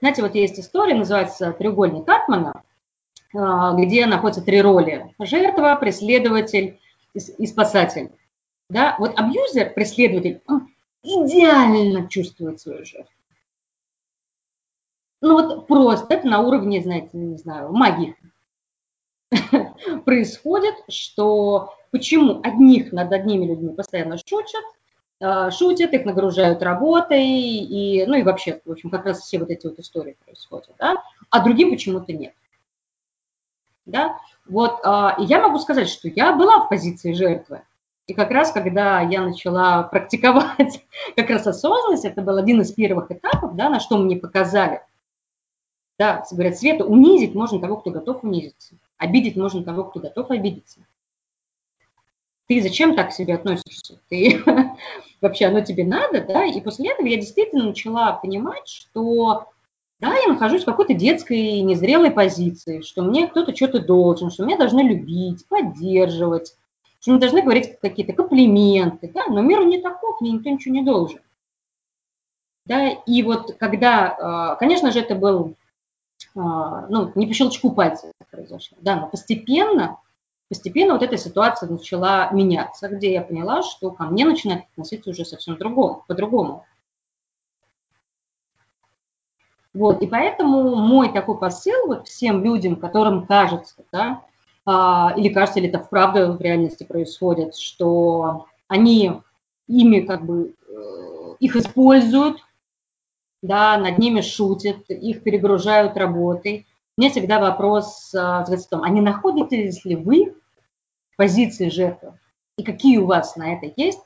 Знаете, 0.00 0.22
вот 0.22 0.34
есть 0.34 0.58
история, 0.58 0.94
называется 0.94 1.52
«Треугольник 1.52 2.08
Атмана», 2.08 2.62
где 3.32 4.06
находятся 4.06 4.42
три 4.42 4.60
роли– 4.60 5.14
жертва, 5.20 5.76
преследователь 5.76 6.80
и 7.14 7.46
спасатель. 7.46 8.10
Да? 8.68 8.96
Вот 8.98 9.18
абьюзер, 9.18 9.72
преследователь, 9.74 10.40
он 10.46 10.68
идеально 11.02 12.08
чувствует 12.08 12.60
свою 12.60 12.84
жертву. 12.84 13.12
Ну 15.22 15.34
вот 15.34 15.66
просто, 15.66 16.14
это 16.14 16.26
на 16.26 16.40
уровне, 16.40 16.80
знаете, 16.82 17.10
не 17.12 17.36
знаю, 17.36 17.72
магии 17.72 18.16
происходит, 20.04 20.74
что 20.88 21.74
почему 21.90 22.40
одних 22.42 22.92
над 22.92 23.12
одними 23.12 23.44
людьми 23.44 23.74
постоянно 23.74 24.16
шутят, 24.16 24.64
а, 25.20 25.50
шутят, 25.50 25.92
их 25.92 26.06
нагружают 26.06 26.62
работой, 26.62 27.26
и, 27.26 28.06
ну 28.06 28.14
и 28.14 28.22
вообще, 28.22 28.62
в 28.64 28.72
общем, 28.72 28.88
как 28.88 29.04
раз 29.04 29.20
все 29.20 29.38
вот 29.38 29.50
эти 29.50 29.66
вот 29.66 29.78
истории 29.78 30.16
происходят, 30.24 30.74
да, 30.78 30.96
а 31.28 31.44
другим 31.44 31.70
почему-то 31.70 32.12
нет. 32.14 32.34
Да? 33.90 34.18
Вот, 34.46 34.80
а, 34.84 35.16
и 35.18 35.24
я 35.24 35.40
могу 35.40 35.58
сказать, 35.58 35.88
что 35.88 36.08
я 36.08 36.32
была 36.32 36.64
в 36.64 36.68
позиции 36.68 37.12
жертвы, 37.12 37.62
и 38.06 38.14
как 38.14 38.30
раз, 38.30 38.50
когда 38.50 39.00
я 39.00 39.22
начала 39.22 39.84
практиковать 39.84 40.84
как 41.16 41.30
раз 41.30 41.46
осознанность, 41.46 42.04
это 42.04 42.22
был 42.22 42.36
один 42.36 42.60
из 42.60 42.72
первых 42.72 43.10
этапов, 43.10 43.54
да, 43.54 43.68
на 43.68 43.80
что 43.80 43.98
мне 43.98 44.16
показали. 44.16 44.82
Да, 45.98 46.24
говорят, 46.30 46.58
Света, 46.58 46.84
унизить 46.84 47.34
можно 47.34 47.60
того, 47.60 47.76
кто 47.76 47.90
готов 47.90 48.24
унизиться. 48.24 48.74
Обидеть 48.96 49.36
можно 49.36 49.62
того, 49.62 49.84
кто 49.84 50.00
готов 50.00 50.30
обидеться 50.30 50.80
ты 52.50 52.60
зачем 52.60 52.96
так 52.96 53.10
к 53.10 53.12
себе 53.12 53.36
относишься? 53.36 54.00
Ты 54.08 54.42
вообще 55.20 55.46
оно 55.46 55.60
тебе 55.60 55.84
надо, 55.84 56.20
да? 56.24 56.44
И 56.44 56.60
после 56.60 56.90
этого 56.90 57.06
я 57.06 57.14
действительно 57.14 57.66
начала 57.66 58.14
понимать, 58.14 58.66
что 58.66 59.46
да, 60.00 60.14
я 60.14 60.28
нахожусь 60.28 60.62
в 60.62 60.66
какой-то 60.66 60.94
детской 60.94 61.60
незрелой 61.60 62.10
позиции, 62.10 62.80
что 62.80 63.02
мне 63.02 63.28
кто-то 63.28 63.54
что-то 63.54 63.80
должен, 63.80 64.30
что 64.30 64.44
меня 64.44 64.56
должны 64.56 64.80
любить, 64.80 65.46
поддерживать, 65.46 66.56
что 67.00 67.10
мне 67.10 67.20
должны 67.20 67.42
говорить 67.42 67.78
какие-то 67.80 68.14
комплименты, 68.14 69.10
да, 69.14 69.26
но 69.26 69.42
мир 69.42 69.64
не 69.64 69.80
таков, 69.80 70.20
мне 70.20 70.32
никто 70.32 70.48
ничего 70.48 70.74
не 70.74 70.82
должен. 70.82 71.20
Да, 72.64 72.88
и 72.88 73.22
вот 73.22 73.56
когда, 73.58 74.16
а, 74.18 74.54
конечно 74.56 74.90
же, 74.90 75.00
это 75.00 75.14
был, 75.14 75.56
а, 76.34 76.86
ну, 76.88 77.12
не 77.14 77.26
по 77.26 77.34
щелчку 77.34 77.70
пальца 77.72 78.12
произошло, 78.30 78.78
да, 78.80 78.96
но 78.96 79.08
постепенно 79.08 79.98
постепенно 80.48 80.94
вот 80.94 81.02
эта 81.02 81.16
ситуация 81.16 81.70
начала 81.70 82.30
меняться, 82.32 82.88
где 82.88 83.12
я 83.12 83.22
поняла, 83.22 83.62
что 83.62 83.92
ко 83.92 84.04
мне 84.04 84.24
начинают 84.24 84.64
относиться 84.72 85.10
уже 85.10 85.24
совсем 85.24 85.56
другому, 85.56 86.04
по-другому. 86.08 86.66
Вот, 89.72 90.02
и 90.02 90.06
поэтому 90.06 90.74
мой 90.74 91.12
такой 91.12 91.38
посыл 91.38 91.86
вот 91.86 92.08
всем 92.08 92.42
людям, 92.42 92.76
которым 92.76 93.26
кажется, 93.26 93.84
да, 93.92 94.22
а, 94.66 95.14
или 95.16 95.28
кажется, 95.28 95.60
или 95.60 95.68
это 95.68 95.78
вправду 95.78 96.32
в 96.32 96.40
реальности 96.40 96.84
происходит, 96.84 97.54
что 97.54 98.46
они 98.66 99.20
ими 99.68 100.00
как 100.00 100.24
бы 100.26 100.54
э, 100.68 101.34
их 101.38 101.54
используют, 101.54 102.38
да, 103.42 103.78
над 103.78 103.98
ними 103.98 104.20
шутят, 104.20 104.90
их 104.90 105.22
перегружают 105.22 105.96
работой. 105.96 106.66
У 106.96 107.00
меня 107.00 107.10
всегда 107.10 107.38
вопрос 107.38 108.12
а, 108.14 108.44
в 108.44 108.68
том, 108.68 108.82
а 108.82 108.90
не 108.90 109.00
находитесь 109.00 109.84
ли 109.84 109.94
вы 109.94 110.34
в 111.12 111.16
позиции 111.16 111.68
жертвы? 111.68 112.18
И 112.56 112.64
какие 112.64 112.98
у 112.98 113.06
вас 113.06 113.36
на 113.36 113.54
это 113.54 113.72
есть 113.76 114.00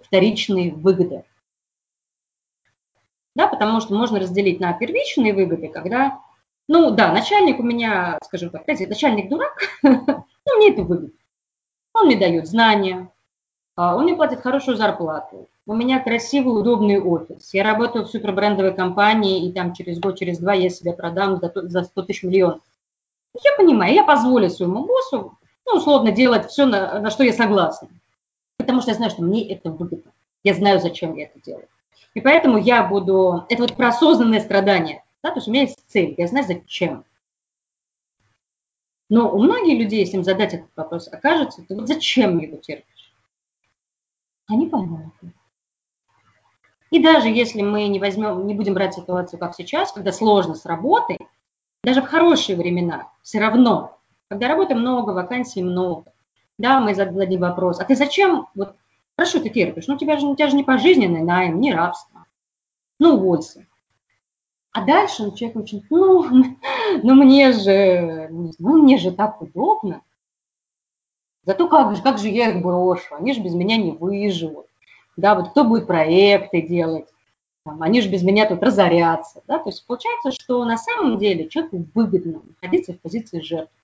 вторичные 0.00 0.72
выгоды? 0.72 1.24
Да, 3.34 3.46
потому 3.46 3.80
что 3.80 3.94
можно 3.94 4.18
разделить 4.18 4.60
на 4.60 4.72
первичные 4.72 5.32
выгоды, 5.32 5.68
когда, 5.68 6.20
ну 6.68 6.90
да, 6.90 7.12
начальник 7.12 7.60
у 7.60 7.62
меня, 7.62 8.18
скажем 8.24 8.50
так, 8.50 8.66
начальник 8.66 9.28
дурак, 9.28 9.56
ну 9.82 10.56
мне 10.56 10.70
это 10.72 10.82
выгодно. 10.82 11.10
Он 11.94 12.06
мне 12.06 12.16
дает 12.16 12.46
знания, 12.46 13.10
а, 13.76 13.96
он 13.96 14.04
мне 14.04 14.14
платит 14.14 14.40
хорошую 14.40 14.76
зарплату, 14.76 15.48
у 15.66 15.74
меня 15.74 16.00
красивый, 16.00 16.58
удобный 16.58 17.00
офис. 17.00 17.54
Я 17.54 17.62
работаю 17.62 18.04
в 18.04 18.10
супербрендовой 18.10 18.74
компании, 18.74 19.48
и 19.48 19.52
там 19.52 19.72
через 19.72 20.00
год, 20.00 20.18
через 20.18 20.38
два 20.38 20.52
я 20.52 20.68
себя 20.68 20.92
продам 20.92 21.40
за 21.40 21.84
100 21.84 22.02
тысяч 22.02 22.24
миллионов. 22.24 22.60
Я 23.44 23.56
понимаю, 23.56 23.94
я 23.94 24.02
позволю 24.02 24.50
своему 24.50 24.84
боссу, 24.84 25.38
ну, 25.66 25.76
условно, 25.76 26.10
делать 26.10 26.48
все, 26.48 26.66
на, 26.66 26.98
на 26.98 27.10
что 27.10 27.22
я 27.22 27.32
согласна. 27.32 27.88
Потому 28.56 28.80
что 28.80 28.90
я 28.90 28.96
знаю, 28.96 29.12
что 29.12 29.22
мне 29.22 29.48
это 29.48 29.70
выгодно. 29.70 30.10
Я 30.42 30.54
знаю, 30.54 30.80
зачем 30.80 31.14
я 31.14 31.26
это 31.26 31.40
делаю. 31.40 31.68
И 32.14 32.20
поэтому 32.20 32.58
я 32.58 32.82
буду... 32.82 33.44
Это 33.48 33.62
вот 33.62 33.76
про 33.76 33.88
осознанное 33.88 34.40
страдание. 34.40 35.04
Да? 35.22 35.30
То 35.30 35.36
есть 35.36 35.48
у 35.48 35.50
меня 35.50 35.62
есть 35.62 35.78
цель, 35.88 36.14
я 36.18 36.26
знаю, 36.26 36.46
зачем. 36.46 37.04
Но 39.08 39.30
у 39.30 39.42
многих 39.42 39.78
людей, 39.78 40.00
если 40.00 40.16
им 40.16 40.24
задать 40.24 40.54
этот 40.54 40.70
вопрос, 40.76 41.08
окажется, 41.08 41.64
ты 41.66 41.74
вот 41.74 41.88
зачем 41.88 42.38
его 42.38 42.56
терпишь? 42.56 43.12
Они 44.46 44.68
поймут. 44.68 45.12
И 46.90 47.00
даже 47.00 47.28
если 47.28 47.62
мы 47.62 47.86
не 47.88 48.00
возьмем, 48.00 48.46
не 48.46 48.54
будем 48.54 48.74
брать 48.74 48.94
ситуацию, 48.94 49.38
как 49.38 49.54
сейчас, 49.54 49.92
когда 49.92 50.12
сложно 50.12 50.54
с 50.54 50.64
работой, 50.64 51.18
даже 51.84 52.02
в 52.02 52.06
хорошие 52.06 52.56
времена, 52.56 53.10
все 53.22 53.40
равно, 53.40 53.98
когда 54.28 54.48
работы 54.48 54.74
много, 54.74 55.10
вакансий 55.10 55.62
много, 55.62 56.12
да, 56.58 56.80
мы 56.80 56.94
зададим 56.94 57.40
вопрос, 57.40 57.80
а 57.80 57.84
ты 57.84 57.94
зачем, 57.94 58.48
вот, 58.54 58.76
хорошо, 59.20 59.40
ты 59.40 59.50
терпишь, 59.50 59.86
ну, 59.86 59.94
у 59.94 59.98
тебя 59.98 60.18
же, 60.18 60.26
у 60.26 60.34
тебя 60.34 60.48
же 60.48 60.56
не 60.56 60.64
пожизненный 60.64 61.22
найм, 61.22 61.60
не 61.60 61.74
рабство, 61.74 62.24
ну, 62.98 63.16
уволься. 63.16 63.66
А 64.72 64.84
дальше 64.84 65.24
ну, 65.24 65.36
человек 65.36 65.58
очень, 65.58 65.84
ну, 65.90 66.24
ну, 67.02 67.14
мне 67.14 67.52
же, 67.52 68.28
ну, 68.30 68.82
мне 68.82 68.96
же 68.98 69.12
так 69.12 69.42
удобно. 69.42 70.02
Зато 71.44 71.68
как 71.68 71.96
же, 71.96 72.02
как 72.02 72.18
же 72.18 72.28
я 72.28 72.50
их 72.50 72.62
брошу, 72.62 73.14
они 73.14 73.32
же 73.32 73.40
без 73.40 73.54
меня 73.54 73.76
не 73.76 73.92
выживут 73.92 74.66
да, 75.20 75.34
вот 75.34 75.50
кто 75.50 75.64
будет 75.64 75.86
проекты 75.86 76.62
делать, 76.62 77.06
там, 77.64 77.82
они 77.82 78.00
же 78.00 78.08
без 78.08 78.22
меня 78.22 78.48
тут 78.48 78.62
разорятся, 78.62 79.42
да, 79.46 79.58
то 79.58 79.68
есть 79.68 79.86
получается, 79.86 80.32
что 80.32 80.64
на 80.64 80.76
самом 80.76 81.18
деле 81.18 81.48
человеку 81.48 81.84
выгодно 81.94 82.40
находиться 82.42 82.94
в 82.94 83.00
позиции 83.00 83.40
жертвы. 83.40 83.74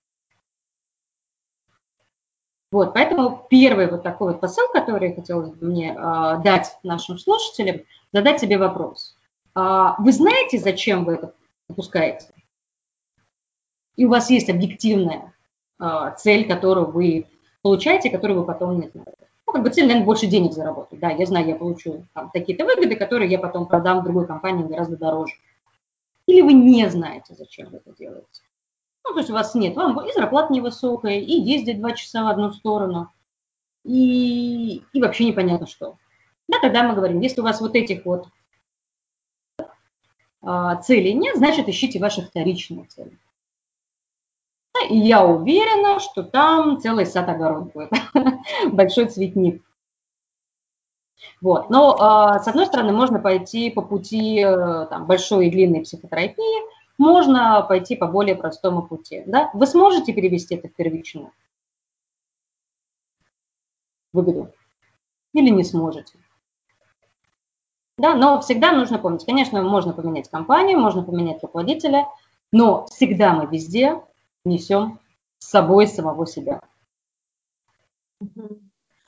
Вот, 2.72 2.94
поэтому 2.94 3.46
первый 3.48 3.88
вот 3.88 4.02
такой 4.02 4.32
вот 4.32 4.40
посыл, 4.40 4.64
который 4.72 5.10
я 5.10 5.14
хотела 5.14 5.54
мне 5.60 5.92
э, 5.92 6.42
дать 6.42 6.78
нашим 6.82 7.18
слушателям, 7.18 7.82
задать 8.12 8.40
себе 8.40 8.58
вопрос. 8.58 9.16
А 9.54 10.00
вы 10.02 10.12
знаете, 10.12 10.58
зачем 10.58 11.04
вы 11.04 11.14
это 11.14 11.34
допускаете? 11.68 12.26
И 13.94 14.04
у 14.04 14.10
вас 14.10 14.30
есть 14.30 14.50
объективная 14.50 15.32
э, 15.80 16.14
цель, 16.18 16.46
которую 16.48 16.90
вы 16.90 17.26
получаете, 17.62 18.10
которую 18.10 18.40
вы 18.40 18.46
потом 18.46 18.80
не 18.80 18.88
знаете 18.88 19.26
ну, 19.46 19.52
как 19.52 19.62
бы 19.62 19.70
цель, 19.70 19.84
наверное, 19.84 20.04
больше 20.06 20.26
денег 20.26 20.52
заработать. 20.52 20.98
Да, 20.98 21.10
я 21.10 21.24
знаю, 21.24 21.46
я 21.46 21.54
получу 21.54 22.04
там, 22.14 22.30
такие-то 22.30 22.64
выгоды, 22.64 22.96
которые 22.96 23.30
я 23.30 23.38
потом 23.38 23.66
продам 23.66 24.00
в 24.00 24.04
другой 24.04 24.26
компании 24.26 24.66
гораздо 24.66 24.96
дороже. 24.96 25.34
Или 26.26 26.42
вы 26.42 26.52
не 26.52 26.88
знаете, 26.90 27.34
зачем 27.34 27.70
вы 27.70 27.78
это 27.78 27.94
делаете. 27.96 28.42
Ну, 29.06 29.12
то 29.12 29.20
есть 29.20 29.30
у 29.30 29.34
вас 29.34 29.54
нет, 29.54 29.76
вам 29.76 30.00
и 30.00 30.12
зарплата 30.12 30.52
невысокая, 30.52 31.20
и 31.20 31.32
ездить 31.32 31.80
два 31.80 31.92
часа 31.92 32.24
в 32.24 32.28
одну 32.28 32.52
сторону, 32.52 33.12
и, 33.84 34.82
и 34.92 35.00
вообще 35.00 35.26
непонятно 35.26 35.66
что. 35.66 35.96
Да, 36.48 36.58
тогда 36.60 36.82
мы 36.82 36.94
говорим, 36.94 37.20
если 37.20 37.40
у 37.40 37.44
вас 37.44 37.60
вот 37.60 37.76
этих 37.76 38.04
вот 38.04 38.28
а, 40.42 40.76
целей 40.76 41.14
нет, 41.14 41.36
значит, 41.36 41.68
ищите 41.68 42.00
ваши 42.00 42.22
вторичные 42.22 42.86
цели. 42.86 43.16
И 44.90 44.96
я 44.96 45.24
уверена, 45.24 46.00
что 46.00 46.22
там 46.24 46.80
целый 46.80 47.06
сад-огород 47.06 47.72
будет, 47.72 47.90
большой 48.72 49.06
цветник. 49.06 49.62
Вот. 51.40 51.70
Но, 51.70 51.96
а, 51.98 52.40
с 52.40 52.48
одной 52.48 52.66
стороны, 52.66 52.92
можно 52.92 53.20
пойти 53.20 53.70
по 53.70 53.82
пути 53.82 54.40
э, 54.40 54.86
там, 54.86 55.06
большой 55.06 55.46
и 55.46 55.50
длинной 55.50 55.82
психотерапии, 55.82 56.75
можно 56.98 57.62
пойти 57.62 57.96
по 57.96 58.06
более 58.06 58.34
простому 58.34 58.82
пути. 58.82 59.22
Да? 59.26 59.50
Вы 59.54 59.66
сможете 59.66 60.12
перевести 60.12 60.54
это 60.54 60.68
в 60.68 60.74
первичную 60.74 61.32
выгоду 64.12 64.52
или 65.32 65.50
не 65.50 65.64
сможете. 65.64 66.18
Да, 67.98 68.14
но 68.14 68.40
всегда 68.40 68.72
нужно 68.72 68.98
помнить, 68.98 69.24
конечно, 69.24 69.62
можно 69.62 69.92
поменять 69.92 70.28
компанию, 70.28 70.78
можно 70.78 71.02
поменять 71.02 71.42
руководителя, 71.42 72.06
но 72.52 72.86
всегда 72.86 73.32
мы 73.32 73.46
везде 73.46 74.02
несем 74.44 75.00
с 75.38 75.48
собой 75.48 75.86
самого 75.86 76.26
себя. 76.26 76.60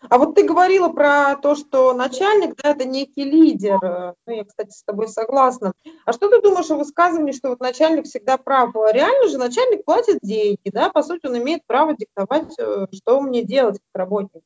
А 0.08 0.18
вот 0.18 0.34
ты 0.36 0.46
говорила 0.46 0.88
про 0.88 1.36
то, 1.36 1.56
что 1.56 1.92
начальник, 1.92 2.54
да, 2.62 2.70
это 2.70 2.84
некий 2.84 3.24
лидер. 3.24 3.78
Ну, 4.26 4.32
я, 4.32 4.44
кстати, 4.44 4.70
с 4.70 4.84
тобой 4.84 5.08
согласна. 5.08 5.72
А 6.04 6.12
что 6.12 6.28
ты 6.28 6.40
думаешь 6.40 6.70
о 6.70 6.76
высказывании, 6.76 7.32
что 7.32 7.48
вот 7.50 7.60
начальник 7.60 8.04
всегда 8.04 8.38
прав? 8.38 8.74
Реально 8.74 9.28
же 9.28 9.38
начальник 9.38 9.84
платит 9.84 10.18
деньги, 10.22 10.70
да, 10.72 10.90
по 10.90 11.02
сути, 11.02 11.26
он 11.26 11.38
имеет 11.38 11.62
право 11.66 11.96
диктовать, 11.96 12.54
э, 12.58 12.86
что 12.92 13.20
мне 13.20 13.42
делать 13.42 13.80
как 13.92 14.00
работник. 14.00 14.42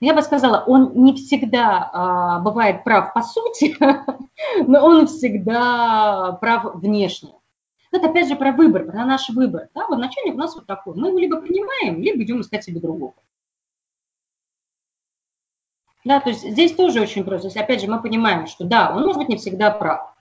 Я 0.00 0.14
бы 0.14 0.22
сказала, 0.22 0.62
он 0.66 0.92
не 0.94 1.14
всегда 1.14 1.90
а, 1.92 2.38
бывает 2.40 2.84
прав 2.84 3.12
по 3.12 3.22
сути, 3.22 3.76
но 4.66 4.84
он 4.84 5.06
всегда 5.06 6.38
прав 6.40 6.76
внешне. 6.76 7.34
Это 7.92 8.08
опять 8.08 8.28
же 8.28 8.36
про 8.36 8.52
выбор, 8.52 8.84
про 8.84 9.04
наш 9.04 9.28
выбор. 9.30 9.68
Да? 9.74 9.86
Вот 9.88 9.98
начальник 9.98 10.34
у 10.34 10.38
нас 10.38 10.54
вот 10.54 10.66
такой. 10.66 10.94
Мы 10.94 11.08
его 11.08 11.18
либо 11.18 11.40
принимаем, 11.40 12.00
либо 12.00 12.22
идем 12.22 12.40
искать 12.40 12.62
себе 12.62 12.80
другого. 12.80 13.14
Да, 16.04 16.20
то 16.20 16.30
есть 16.30 16.42
здесь 16.42 16.74
тоже 16.74 17.00
очень 17.00 17.24
просто. 17.24 17.48
Если 17.48 17.58
опять 17.58 17.80
же 17.80 17.86
мы 17.86 18.00
понимаем, 18.00 18.46
что 18.46 18.64
да, 18.64 18.92
он 18.94 19.02
может 19.02 19.18
быть 19.18 19.28
не 19.28 19.36
всегда 19.36 19.70
прав. 19.70 20.14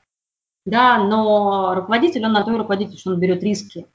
Да, 0.66 0.98
но 0.98 1.74
руководитель, 1.76 2.26
он 2.26 2.34
на 2.34 2.44
то 2.44 2.52
и 2.52 2.58
руководитель, 2.58 2.98
что 2.98 3.12
он 3.12 3.20
берет 3.20 3.42
риски. 3.44 3.88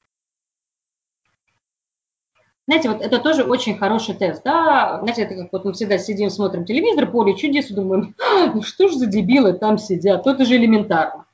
Знаете, 2.66 2.88
вот 2.88 3.02
это 3.02 3.18
тоже 3.18 3.44
очень 3.44 3.76
хороший 3.76 4.14
тест, 4.14 4.42
да, 4.42 4.98
знаете, 5.00 5.24
это 5.24 5.34
как 5.34 5.52
вот 5.52 5.66
мы 5.66 5.74
всегда 5.74 5.98
сидим, 5.98 6.30
смотрим 6.30 6.64
телевизор, 6.64 7.10
поле 7.10 7.36
чудес, 7.36 7.70
и 7.70 7.74
думаем, 7.74 8.14
ну 8.54 8.62
что 8.62 8.88
ж 8.88 8.94
за 8.94 9.06
дебилы 9.06 9.52
там 9.52 9.76
сидят, 9.76 10.24
то 10.24 10.30
это 10.30 10.46
же 10.46 10.56
элементарно. 10.56 11.26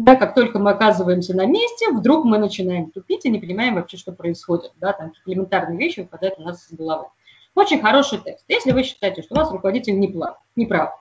Да, 0.00 0.16
как 0.16 0.34
только 0.34 0.58
мы 0.58 0.72
оказываемся 0.72 1.36
на 1.36 1.46
месте, 1.46 1.92
вдруг 1.92 2.24
мы 2.24 2.38
начинаем 2.38 2.90
тупить 2.90 3.24
и 3.24 3.30
не 3.30 3.38
понимаем 3.38 3.76
вообще, 3.76 3.96
что 3.96 4.10
происходит. 4.10 4.72
Да, 4.80 4.92
там 4.92 5.12
элементарные 5.24 5.78
вещи 5.78 6.00
выпадают 6.00 6.40
у 6.40 6.42
нас 6.42 6.66
из 6.66 6.76
головы. 6.76 7.06
Очень 7.54 7.80
хороший 7.80 8.18
тест. 8.18 8.44
Если 8.48 8.72
вы 8.72 8.82
считаете, 8.82 9.22
что 9.22 9.34
у 9.34 9.38
вас 9.38 9.50
руководитель 9.50 9.98
не, 9.98 10.08
прав, 10.08 10.38
не 10.56 10.66
прав, 10.66 11.00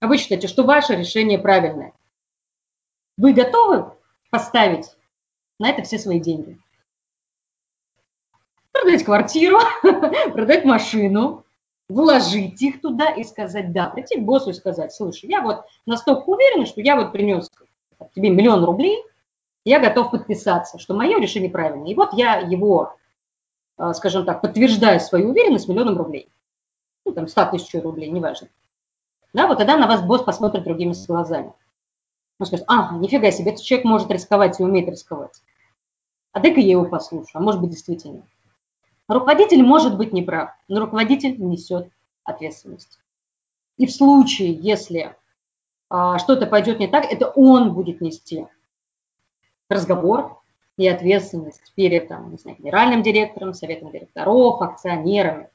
а 0.00 0.06
вы 0.06 0.18
считаете, 0.18 0.48
что 0.48 0.64
ваше 0.64 0.96
решение 0.96 1.38
правильное, 1.38 1.92
вы 3.16 3.32
готовы 3.32 3.92
поставить 4.30 4.86
на 5.58 5.70
это 5.70 5.82
все 5.82 5.98
свои 5.98 6.18
деньги? 6.18 6.58
Продать 8.72 9.04
квартиру, 9.04 9.58
продать 10.32 10.64
машину, 10.64 11.44
вложить 11.88 12.60
их 12.60 12.80
туда 12.80 13.10
и 13.10 13.22
сказать 13.22 13.72
да, 13.72 13.88
прийти 13.88 14.18
к 14.18 14.24
боссу 14.24 14.50
и 14.50 14.54
сказать, 14.54 14.92
слушай, 14.92 15.30
я 15.30 15.42
вот 15.42 15.64
настолько 15.86 16.28
уверена, 16.28 16.66
что 16.66 16.80
я 16.80 16.96
вот 16.96 17.12
принес 17.12 17.50
тебе 18.14 18.30
миллион 18.30 18.64
рублей, 18.64 19.02
я 19.64 19.80
готов 19.80 20.10
подписаться, 20.10 20.78
что 20.78 20.94
мое 20.94 21.18
решение 21.20 21.50
правильное. 21.50 21.90
И 21.90 21.94
вот 21.94 22.12
я 22.12 22.38
его, 22.38 22.96
скажем 23.94 24.24
так, 24.24 24.40
подтверждаю 24.40 25.00
свою 25.00 25.30
уверенность 25.30 25.68
миллионом 25.68 25.96
рублей. 25.96 26.28
Ну, 27.04 27.12
там, 27.12 27.28
100 27.28 27.46
тысяч 27.46 27.74
рублей, 27.82 28.08
неважно. 28.08 28.48
Да, 29.32 29.46
вот 29.46 29.58
тогда 29.58 29.76
на 29.76 29.86
вас 29.86 30.02
босс 30.02 30.22
посмотрит 30.22 30.64
другими 30.64 30.94
глазами. 31.06 31.52
Он 32.38 32.46
скажет, 32.46 32.64
ага, 32.68 32.96
нифига 32.96 33.30
себе, 33.30 33.52
этот 33.52 33.64
человек 33.64 33.84
может 33.84 34.10
рисковать 34.10 34.58
и 34.58 34.62
умеет 34.62 34.88
рисковать. 34.88 35.42
А 36.32 36.40
дай-ка 36.40 36.60
я 36.60 36.72
его 36.72 36.84
послушаю, 36.84 37.30
а 37.34 37.40
может 37.40 37.60
быть 37.60 37.70
действительно. 37.70 38.26
Руководитель 39.06 39.62
может 39.62 39.96
быть 39.96 40.12
неправ, 40.12 40.50
но 40.68 40.80
руководитель 40.80 41.38
несет 41.38 41.90
ответственность. 42.24 42.98
И 43.76 43.86
в 43.86 43.92
случае, 43.92 44.52
если 44.52 45.16
а, 45.90 46.18
что-то 46.18 46.46
пойдет 46.46 46.78
не 46.78 46.88
так, 46.88 47.04
это 47.04 47.28
он 47.28 47.74
будет 47.74 48.00
нести 48.00 48.46
разговор 49.68 50.42
и 50.76 50.88
ответственность 50.88 51.72
перед 51.74 52.08
там, 52.08 52.32
не 52.32 52.38
знаю, 52.38 52.56
генеральным 52.58 53.02
директором, 53.02 53.54
советом 53.54 53.90
директоров, 53.90 54.60
акционерами. 54.60 55.48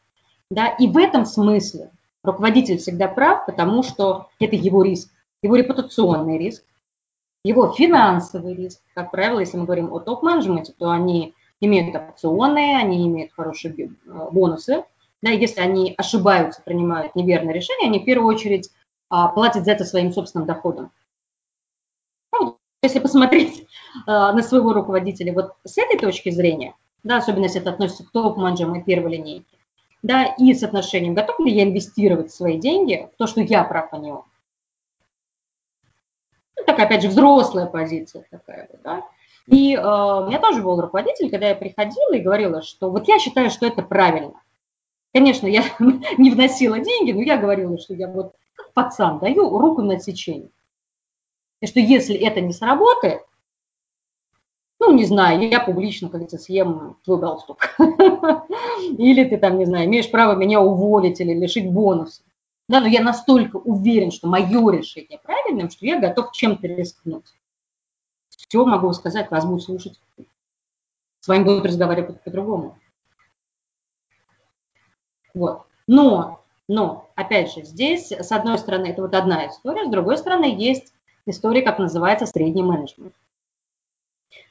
Да? 0.49 0.67
И 0.67 0.87
в 0.87 0.97
этом 0.97 1.25
смысле 1.25 1.91
руководитель 2.23 2.77
всегда 2.77 3.07
прав, 3.07 3.45
потому 3.45 3.83
что 3.83 4.29
это 4.39 4.55
его 4.55 4.83
риск, 4.83 5.09
его 5.41 5.55
репутационный 5.55 6.37
риск, 6.37 6.63
его 7.43 7.71
финансовый 7.73 8.55
риск. 8.55 8.81
Как 8.93 9.11
правило, 9.11 9.39
если 9.39 9.57
мы 9.57 9.65
говорим 9.65 9.93
о 9.93 9.99
топ-менеджменте, 9.99 10.73
то 10.77 10.89
они 10.89 11.33
имеют 11.61 11.95
опционные, 11.95 12.77
они 12.77 13.07
имеют 13.07 13.33
хорошие 13.33 13.73
э, 13.73 13.87
бонусы. 14.31 14.83
Да, 15.21 15.31
если 15.31 15.59
они 15.59 15.93
ошибаются, 15.97 16.61
принимают 16.61 17.13
неверное 17.15 17.53
решение, 17.53 17.89
они 17.89 17.99
в 17.99 18.05
первую 18.05 18.33
очередь 18.33 18.69
а, 19.09 19.27
платят 19.27 19.65
за 19.65 19.71
это 19.71 19.83
своим 19.83 20.13
собственным 20.13 20.47
доходом. 20.47 20.91
Ну, 22.31 22.57
если 22.81 22.99
посмотреть 22.99 23.67
на 24.05 24.41
своего 24.41 24.73
руководителя 24.73 25.33
вот 25.33 25.53
с 25.63 25.77
этой 25.77 25.97
точки 25.97 26.29
зрения, 26.29 26.75
да, 27.03 27.17
особенно 27.17 27.43
если 27.43 27.61
это 27.61 27.71
относится 27.71 28.03
к 28.05 28.11
топ-менеджерам 28.11 28.75
и 28.75 28.83
первой 28.83 29.13
линейке, 29.13 29.57
да, 30.01 30.25
и 30.37 30.53
с 30.53 30.63
отношением, 30.63 31.13
готов 31.13 31.39
ли 31.39 31.51
я 31.51 31.63
инвестировать 31.63 32.31
свои 32.31 32.57
деньги 32.57 33.09
в 33.13 33.17
то, 33.17 33.27
что 33.27 33.41
я 33.41 33.63
прав 33.63 33.89
по 33.89 33.95
нему. 33.95 34.25
Ну, 36.57 36.65
такая, 36.65 36.85
опять 36.85 37.01
же, 37.01 37.09
взрослая 37.09 37.65
позиция 37.65 38.25
такая 38.29 38.69
да. 38.83 39.03
И 39.47 39.75
э, 39.75 39.79
у 39.79 40.27
меня 40.27 40.39
тоже 40.39 40.61
был 40.61 40.79
руководитель, 40.79 41.31
когда 41.31 41.49
я 41.49 41.55
приходила 41.55 42.13
и 42.13 42.21
говорила, 42.21 42.61
что 42.61 42.91
вот 42.91 43.07
я 43.07 43.17
считаю, 43.17 43.49
что 43.49 43.65
это 43.65 43.81
правильно. 43.81 44.33
Конечно, 45.13 45.47
я 45.47 45.63
не 46.17 46.31
вносила 46.31 46.79
деньги, 46.79 47.11
но 47.11 47.21
я 47.21 47.37
говорила, 47.37 47.77
что 47.79 47.93
я 47.93 48.07
вот 48.07 48.35
как 48.53 48.73
пацан 48.73 49.19
даю 49.19 49.57
руку 49.57 49.81
на 49.81 49.95
отсечение. 49.95 50.49
И 51.61 51.67
что 51.67 51.79
если 51.79 52.15
это 52.15 52.41
не 52.41 52.53
сработает, 52.53 53.21
ну, 54.79 54.93
не 54.93 55.05
знаю, 55.05 55.47
я 55.49 55.59
публично, 55.59 56.09
как 56.09 56.29
съем 56.29 56.97
твой 57.03 57.19
галстук. 57.19 57.57
Или 58.97 59.23
ты 59.25 59.37
там, 59.37 59.57
не 59.57 59.65
знаю, 59.65 59.85
имеешь 59.87 60.09
право 60.09 60.35
меня 60.35 60.61
уволить 60.61 61.19
или 61.19 61.33
лишить 61.33 61.71
бонуса. 61.71 62.23
Да, 62.67 62.79
но 62.79 62.87
я 62.87 63.01
настолько 63.01 63.57
уверен, 63.57 64.11
что 64.11 64.27
мое 64.27 64.71
решение 64.71 65.19
правильным, 65.23 65.69
что 65.69 65.85
я 65.85 65.99
готов 65.99 66.31
чем-то 66.31 66.67
рискнуть 66.67 67.25
все 68.49 68.65
могу 68.65 68.91
сказать, 68.93 69.29
вас 69.29 69.45
будут 69.45 69.63
слушать. 69.63 69.99
С 71.19 71.27
вами 71.27 71.43
будут 71.43 71.65
разговаривать 71.65 72.23
по-другому. 72.23 72.79
Вот. 75.33 75.67
Но, 75.85 76.43
но, 76.67 77.09
опять 77.15 77.53
же, 77.53 77.63
здесь, 77.63 78.11
с 78.11 78.31
одной 78.31 78.57
стороны, 78.57 78.87
это 78.87 79.03
вот 79.03 79.13
одна 79.13 79.47
история, 79.47 79.85
с 79.85 79.89
другой 79.89 80.17
стороны, 80.17 80.45
есть 80.45 80.93
история, 81.25 81.61
как 81.61 81.77
называется, 81.77 82.25
средний 82.25 82.63
менеджмент. 82.63 83.13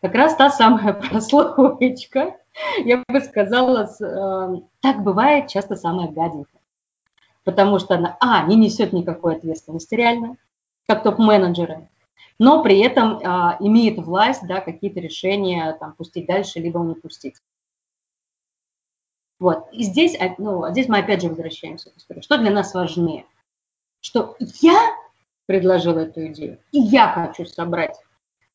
Как 0.00 0.14
раз 0.14 0.36
та 0.36 0.50
самая 0.50 0.92
прословочка, 1.10 2.36
я 2.84 3.04
бы 3.08 3.20
сказала, 3.20 3.88
э, 4.00 4.60
так 4.80 5.02
бывает 5.02 5.48
часто 5.48 5.76
самая 5.76 6.08
гаденькая. 6.08 6.60
Потому 7.44 7.78
что 7.78 7.94
она, 7.94 8.16
а, 8.20 8.46
не 8.46 8.56
несет 8.56 8.92
никакой 8.92 9.36
ответственности 9.36 9.94
реально, 9.94 10.36
как 10.86 11.02
топ-менеджеры, 11.02 11.88
но 12.38 12.62
при 12.62 12.78
этом 12.80 13.20
а, 13.24 13.56
имеет 13.60 13.98
власть 13.98 14.46
да, 14.46 14.60
какие-то 14.60 15.00
решения 15.00 15.76
там, 15.80 15.94
пустить 15.94 16.26
дальше, 16.26 16.60
либо 16.60 16.80
не 16.80 16.94
пустить. 16.94 17.36
Вот. 19.40 19.68
И 19.72 19.84
здесь, 19.84 20.16
а, 20.20 20.34
ну, 20.38 20.68
здесь 20.70 20.88
мы 20.88 20.98
опять 20.98 21.22
же 21.22 21.28
возвращаемся 21.28 21.90
к 21.90 21.96
истории. 21.96 22.20
Что 22.20 22.38
для 22.38 22.50
нас 22.50 22.74
важнее? 22.74 23.24
Что 24.00 24.36
я 24.60 24.78
предложила 25.46 26.00
эту 26.00 26.26
идею, 26.26 26.58
и 26.72 26.78
я 26.78 27.08
хочу 27.08 27.44
собрать 27.46 27.96
а, 27.96 28.07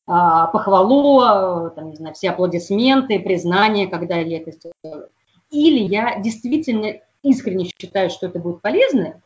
похвалу, 0.06 1.70
там, 1.72 1.92
не 1.92 1.96
знаю, 1.96 2.14
все 2.14 2.32
аплодисменты, 2.32 3.20
признание, 3.20 3.88
когда 3.88 4.18
я 4.18 4.40
это 4.40 4.52
сделаю. 4.52 5.10
Или 5.50 5.80
я 5.80 6.20
действительно 6.20 7.00
искренне 7.22 7.66
считаю, 7.66 8.10
что 8.10 8.28
это 8.28 8.40
будет 8.40 8.62
полезно, 8.62 9.22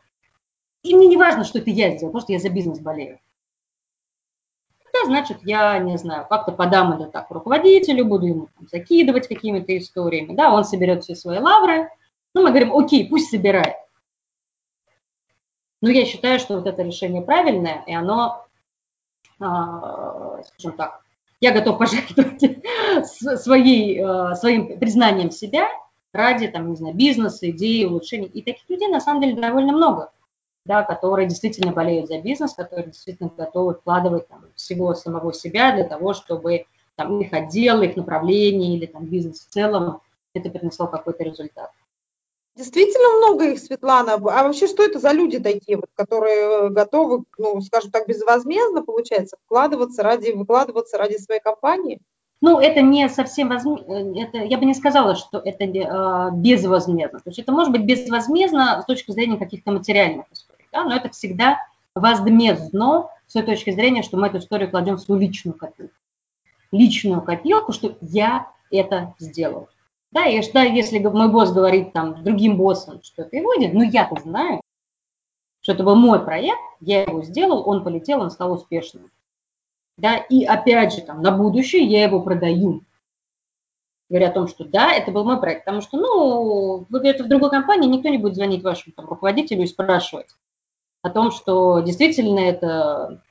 и 0.83 0.95
мне 0.95 1.07
не 1.07 1.17
важно, 1.17 1.43
что 1.43 1.59
это 1.59 1.69
я 1.69 1.95
сделал, 1.95 2.11
просто 2.11 2.33
я 2.33 2.39
за 2.39 2.49
бизнес 2.49 2.79
болею 2.79 3.19
тогда, 4.97 5.05
значит, 5.05 5.39
я, 5.43 5.77
не 5.79 5.97
знаю, 5.97 6.25
как-то 6.27 6.51
подам 6.51 6.93
это 6.93 7.09
так 7.09 7.29
руководителю, 7.31 8.05
буду 8.05 8.25
ему 8.25 8.49
там, 8.55 8.67
закидывать 8.67 9.27
какими-то 9.27 9.77
историями, 9.77 10.35
да, 10.35 10.53
он 10.53 10.63
соберет 10.63 11.03
все 11.03 11.15
свои 11.15 11.39
лавры, 11.39 11.89
ну, 12.33 12.43
мы 12.43 12.49
говорим, 12.49 12.75
окей, 12.75 13.07
пусть 13.09 13.29
собирает. 13.29 13.75
Но 15.81 15.89
я 15.89 16.05
считаю, 16.05 16.39
что 16.39 16.55
вот 16.55 16.67
это 16.67 16.81
решение 16.81 17.21
правильное, 17.21 17.83
и 17.85 17.93
оно, 17.93 18.21
а, 18.21 18.46
скажем 19.37 20.77
так, 20.77 21.01
я 21.39 21.51
готов 21.51 21.77
пожертвовать 21.77 22.41
своей, 23.41 24.01
а, 24.03 24.35
своим 24.35 24.79
признанием 24.79 25.31
себя 25.31 25.67
ради, 26.11 26.47
там, 26.47 26.69
не 26.69 26.75
знаю, 26.75 26.95
бизнеса, 26.95 27.49
идеи, 27.51 27.85
улучшений. 27.85 28.27
И 28.27 28.41
таких 28.41 28.67
людей, 28.69 28.87
на 28.87 28.99
самом 28.99 29.21
деле, 29.21 29.39
довольно 29.39 29.73
много 29.73 30.11
да, 30.67 30.83
которые 30.83 31.29
действительно 31.29 31.71
болеют 31.71 32.09
за 32.09 32.19
бизнес, 32.19 32.53
которые 32.53 32.87
действительно 32.87 33.31
готовы 33.35 33.75
вкладывать 33.75 34.27
там, 34.27 34.43
всего 34.55 34.93
самого 34.93 35.33
себя 35.33 35.73
для 35.73 35.85
того, 35.85 36.13
чтобы 36.13 36.65
там, 36.95 37.21
их 37.21 37.31
отдел, 37.31 37.81
их 37.81 37.95
направление 37.95 38.75
или 38.75 38.85
там, 38.85 39.05
бизнес 39.05 39.39
в 39.39 39.49
целом 39.49 40.01
это 40.33 40.49
принесло 40.49 40.87
какой-то 40.87 41.23
результат. 41.23 41.71
Действительно 42.57 43.17
много 43.17 43.51
их, 43.51 43.59
Светлана. 43.59 44.13
А 44.13 44.43
вообще 44.43 44.67
что 44.67 44.83
это 44.83 44.99
за 44.99 45.11
люди 45.11 45.39
такие, 45.39 45.77
вот, 45.77 45.89
которые 45.95 46.69
готовы, 46.69 47.23
ну, 47.37 47.61
скажем 47.61 47.91
так, 47.91 48.07
безвозмездно, 48.07 48.83
получается, 48.83 49.37
вкладываться 49.45 50.03
ради, 50.03 50.31
выкладываться 50.31 50.97
ради 50.97 51.17
своей 51.17 51.41
компании? 51.41 52.01
Ну, 52.41 52.59
это 52.59 52.81
не 52.81 53.09
совсем 53.09 53.49
возможно, 53.49 54.19
это, 54.19 54.37
я 54.39 54.57
бы 54.57 54.65
не 54.65 54.75
сказала, 54.75 55.15
что 55.15 55.39
это 55.39 55.63
э, 55.63 56.31
безвозмездно. 56.35 57.19
То 57.19 57.29
есть 57.29 57.39
это 57.39 57.51
может 57.51 57.71
быть 57.71 57.83
безвозмездно 57.83 58.81
с 58.81 58.85
точки 58.85 59.11
зрения 59.11 59.37
каких-то 59.37 59.71
материальных 59.71 60.25
историй 60.31 60.57
да, 60.71 60.83
но 60.83 60.95
это 60.95 61.09
всегда 61.09 61.59
возмездно 61.95 63.09
с 63.27 63.33
той 63.33 63.43
точки 63.43 63.71
зрения, 63.71 64.03
что 64.03 64.17
мы 64.17 64.27
эту 64.27 64.37
историю 64.37 64.69
кладем 64.69 64.95
в 64.95 65.01
свою 65.01 65.19
личную 65.19 65.57
копилку. 65.57 65.93
Личную 66.71 67.21
копилку, 67.21 67.73
что 67.73 67.97
я 68.01 68.51
это 68.71 69.15
сделал. 69.19 69.69
Да, 70.11 70.25
и 70.25 70.41
что 70.41 70.59
если 70.59 70.99
мой 70.99 71.29
босс 71.29 71.51
говорит 71.51 71.93
там 71.93 72.23
другим 72.23 72.57
боссам, 72.57 73.01
что 73.03 73.23
это 73.23 73.35
его 73.35 73.53
ну 73.55 73.83
я-то 73.83 74.19
знаю, 74.21 74.61
что 75.61 75.73
это 75.73 75.83
был 75.83 75.95
мой 75.95 76.23
проект, 76.23 76.59
я 76.79 77.03
его 77.03 77.23
сделал, 77.23 77.67
он 77.67 77.83
полетел, 77.83 78.21
он 78.21 78.31
стал 78.31 78.53
успешным. 78.53 79.11
Да, 79.97 80.17
и 80.17 80.45
опять 80.45 80.93
же, 80.93 81.01
там, 81.01 81.21
на 81.21 81.31
будущее 81.31 81.83
я 81.83 82.03
его 82.03 82.21
продаю. 82.21 82.83
Говоря 84.09 84.29
о 84.29 84.33
том, 84.33 84.47
что 84.47 84.63
да, 84.63 84.93
это 84.93 85.11
был 85.11 85.25
мой 85.25 85.39
проект, 85.39 85.65
потому 85.65 85.81
что, 85.81 85.97
ну, 85.97 86.85
вы 86.89 86.99
говорите, 86.99 87.23
в 87.23 87.27
другой 87.27 87.49
компании 87.49 87.89
никто 87.89 88.07
не 88.07 88.17
будет 88.17 88.35
звонить 88.35 88.63
вашему 88.63 88.93
там, 88.95 89.07
руководителю 89.07 89.63
и 89.63 89.67
спрашивать, 89.67 90.27
о 91.01 91.09
том, 91.09 91.31
что 91.31 91.79
действительно 91.81 92.39
это 92.39 93.21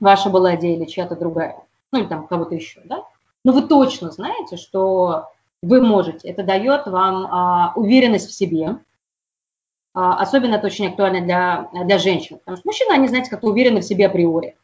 ваша 0.00 0.28
была 0.28 0.56
идея 0.56 0.76
или 0.76 0.84
чья-то 0.84 1.16
другая, 1.16 1.64
ну 1.92 2.00
или 2.00 2.06
там 2.06 2.26
кого-то 2.26 2.54
еще, 2.54 2.82
да? 2.84 3.04
Но 3.44 3.52
вы 3.52 3.62
точно 3.62 4.10
знаете, 4.10 4.56
что 4.56 5.28
вы 5.62 5.80
можете. 5.80 6.28
Это 6.28 6.42
дает 6.42 6.86
вам 6.86 7.26
а, 7.26 7.72
уверенность 7.76 8.28
в 8.28 8.34
себе. 8.34 8.78
А, 9.94 10.16
особенно 10.20 10.56
это 10.56 10.66
очень 10.66 10.86
актуально 10.86 11.22
для, 11.22 11.70
для 11.84 11.98
женщин, 11.98 12.38
потому 12.38 12.56
что 12.56 12.68
мужчины, 12.68 12.92
они, 12.92 13.08
знаете, 13.08 13.30
как-то 13.30 13.48
уверены 13.48 13.80
в 13.80 13.84
себе 13.84 14.06
априори. 14.06 14.56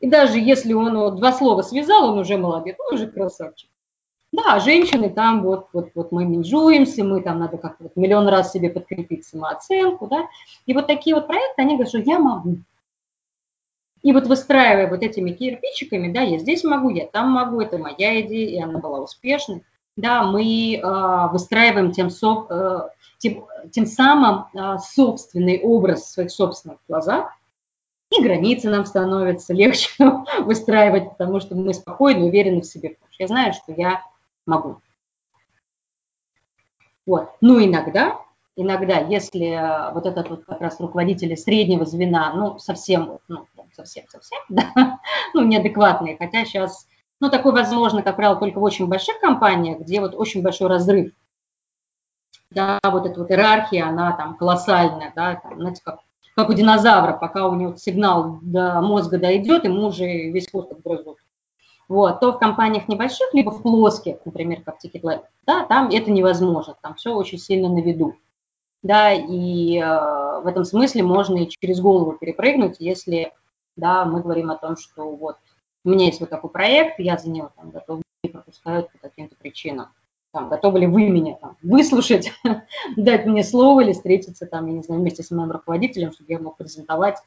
И 0.00 0.08
даже 0.08 0.38
если 0.38 0.72
он 0.72 0.96
вот, 0.98 1.16
два 1.16 1.32
слова 1.32 1.62
связал, 1.62 2.10
он 2.10 2.18
уже 2.18 2.36
молодец, 2.36 2.76
он 2.78 2.94
уже 2.94 3.06
красавчик. 3.06 3.70
Да, 4.32 4.60
женщины 4.60 5.10
там 5.10 5.42
вот, 5.42 5.68
вот, 5.72 5.90
вот 5.94 6.12
мы 6.12 6.24
менжуемся, 6.24 7.02
мы 7.02 7.20
там 7.20 7.40
надо 7.40 7.58
как-то 7.58 7.84
вот 7.84 7.96
миллион 7.96 8.28
раз 8.28 8.52
себе 8.52 8.70
подкрепить 8.70 9.24
самооценку, 9.24 10.06
да. 10.06 10.28
И 10.66 10.74
вот 10.74 10.86
такие 10.86 11.16
вот 11.16 11.26
проекты, 11.26 11.62
они 11.62 11.74
говорят, 11.74 11.88
что 11.88 11.98
я 11.98 12.18
могу. 12.18 12.58
И 14.02 14.12
вот 14.12 14.26
выстраивая 14.26 14.88
вот 14.88 15.02
этими 15.02 15.32
кирпичиками, 15.32 16.12
да, 16.12 16.22
я 16.22 16.38
здесь 16.38 16.64
могу, 16.64 16.90
я 16.90 17.06
там 17.06 17.30
могу, 17.30 17.60
это 17.60 17.76
моя 17.76 18.20
идея, 18.22 18.48
и 18.48 18.62
она 18.62 18.78
была 18.78 19.00
успешной, 19.00 19.62
да, 20.00 20.22
мы 20.22 20.76
э, 20.76 21.28
выстраиваем 21.32 21.92
тем, 21.92 22.08
э, 22.08 22.88
тем, 23.18 23.46
тем 23.70 23.86
самым 23.86 24.46
э, 24.54 24.78
собственный 24.78 25.60
образ 25.60 26.02
в 26.02 26.10
своих 26.10 26.30
собственных 26.30 26.78
глазах, 26.88 27.32
и 28.10 28.22
границы 28.22 28.68
нам 28.68 28.86
становятся 28.86 29.52
легче 29.54 29.90
выстраивать, 30.40 31.10
потому 31.10 31.40
что 31.40 31.54
мы 31.54 31.74
спокойно, 31.74 32.24
уверены 32.24 32.62
в 32.62 32.66
себе. 32.66 32.96
Я 33.18 33.26
знаю, 33.26 33.52
что 33.52 33.72
я 33.72 34.02
могу. 34.46 34.80
Вот. 37.06 37.30
Ну, 37.40 37.64
иногда, 37.64 38.18
иногда, 38.56 38.98
если 38.98 39.92
вот 39.92 40.06
этот 40.06 40.30
вот 40.30 40.44
как 40.44 40.60
раз 40.60 40.80
руководители 40.80 41.34
среднего 41.34 41.84
звена, 41.84 42.32
ну, 42.34 42.58
совсем, 42.58 43.18
ну, 43.28 43.46
совсем-совсем, 43.72 44.40
да, 44.48 44.98
ну, 45.34 45.44
неадекватные, 45.44 46.16
хотя 46.16 46.44
сейчас, 46.44 46.86
ну, 47.20 47.30
такое 47.30 47.52
возможно, 47.52 48.02
как 48.02 48.16
правило, 48.16 48.36
только 48.36 48.58
в 48.58 48.62
очень 48.62 48.86
больших 48.86 49.20
компаниях, 49.20 49.80
где 49.80 50.00
вот 50.00 50.14
очень 50.14 50.42
большой 50.42 50.68
разрыв 50.68 51.12
да, 52.50 52.80
вот 52.82 53.06
эта 53.06 53.20
вот 53.20 53.30
иерархия, 53.30 53.86
она 53.86 54.12
там 54.12 54.36
колоссальная, 54.36 55.12
да, 55.14 55.36
там, 55.36 55.58
знаете, 55.58 55.82
как, 55.84 56.00
как 56.34 56.48
у 56.48 56.52
динозавра, 56.52 57.12
пока 57.12 57.48
у 57.48 57.54
него 57.54 57.76
сигнал 57.76 58.38
до 58.42 58.80
мозга 58.80 59.18
дойдет, 59.18 59.64
ему 59.64 59.86
уже 59.86 60.04
весь 60.04 60.50
хвост 60.50 60.72
отгрызут. 60.72 61.18
Вот, 61.88 62.20
то 62.20 62.32
в 62.32 62.38
компаниях 62.38 62.86
небольших, 62.88 63.34
либо 63.34 63.50
в 63.50 63.62
плоских, 63.62 64.16
например, 64.24 64.62
как 64.62 64.76
Ticketline, 64.84 65.22
да, 65.44 65.64
там 65.64 65.88
это 65.88 66.10
невозможно, 66.10 66.76
там 66.80 66.94
все 66.94 67.14
очень 67.14 67.38
сильно 67.38 67.68
на 67.68 67.80
виду. 67.80 68.14
Да, 68.82 69.12
и 69.12 69.78
э, 69.78 70.40
в 70.40 70.46
этом 70.46 70.64
смысле 70.64 71.02
можно 71.02 71.36
и 71.36 71.48
через 71.48 71.80
голову 71.80 72.12
перепрыгнуть, 72.12 72.76
если, 72.78 73.32
да, 73.76 74.06
мы 74.06 74.22
говорим 74.22 74.50
о 74.50 74.56
том, 74.56 74.78
что 74.78 75.14
вот 75.14 75.36
у 75.84 75.90
меня 75.90 76.06
есть 76.06 76.20
вот 76.20 76.30
такой 76.30 76.50
проект, 76.50 76.98
я 76.98 77.16
за 77.16 77.30
него 77.30 77.50
там 77.56 77.70
готов 77.70 78.02
не 78.22 78.30
пропускают 78.30 78.90
по 78.92 78.98
каким-то 78.98 79.36
причинам 79.36 79.88
там, 80.32 80.48
готовы 80.48 80.80
ли 80.80 80.86
вы 80.86 81.08
меня 81.08 81.34
там, 81.34 81.56
выслушать, 81.62 82.32
дать 82.96 83.26
мне 83.26 83.42
слово 83.42 83.80
или 83.80 83.92
встретиться 83.92 84.46
там, 84.46 84.66
я 84.66 84.72
не 84.74 84.82
знаю, 84.82 85.00
вместе 85.00 85.22
с 85.22 85.30
моим 85.30 85.50
руководителем, 85.50 86.12
чтобы 86.12 86.32
я 86.32 86.38
мог 86.38 86.56
презентовать 86.56 87.18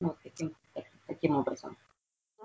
ну, 0.00 0.08
вот 0.08 0.16
таким, 0.22 0.54
таким, 0.74 0.92
таким 1.06 1.36
образом. 1.36 1.76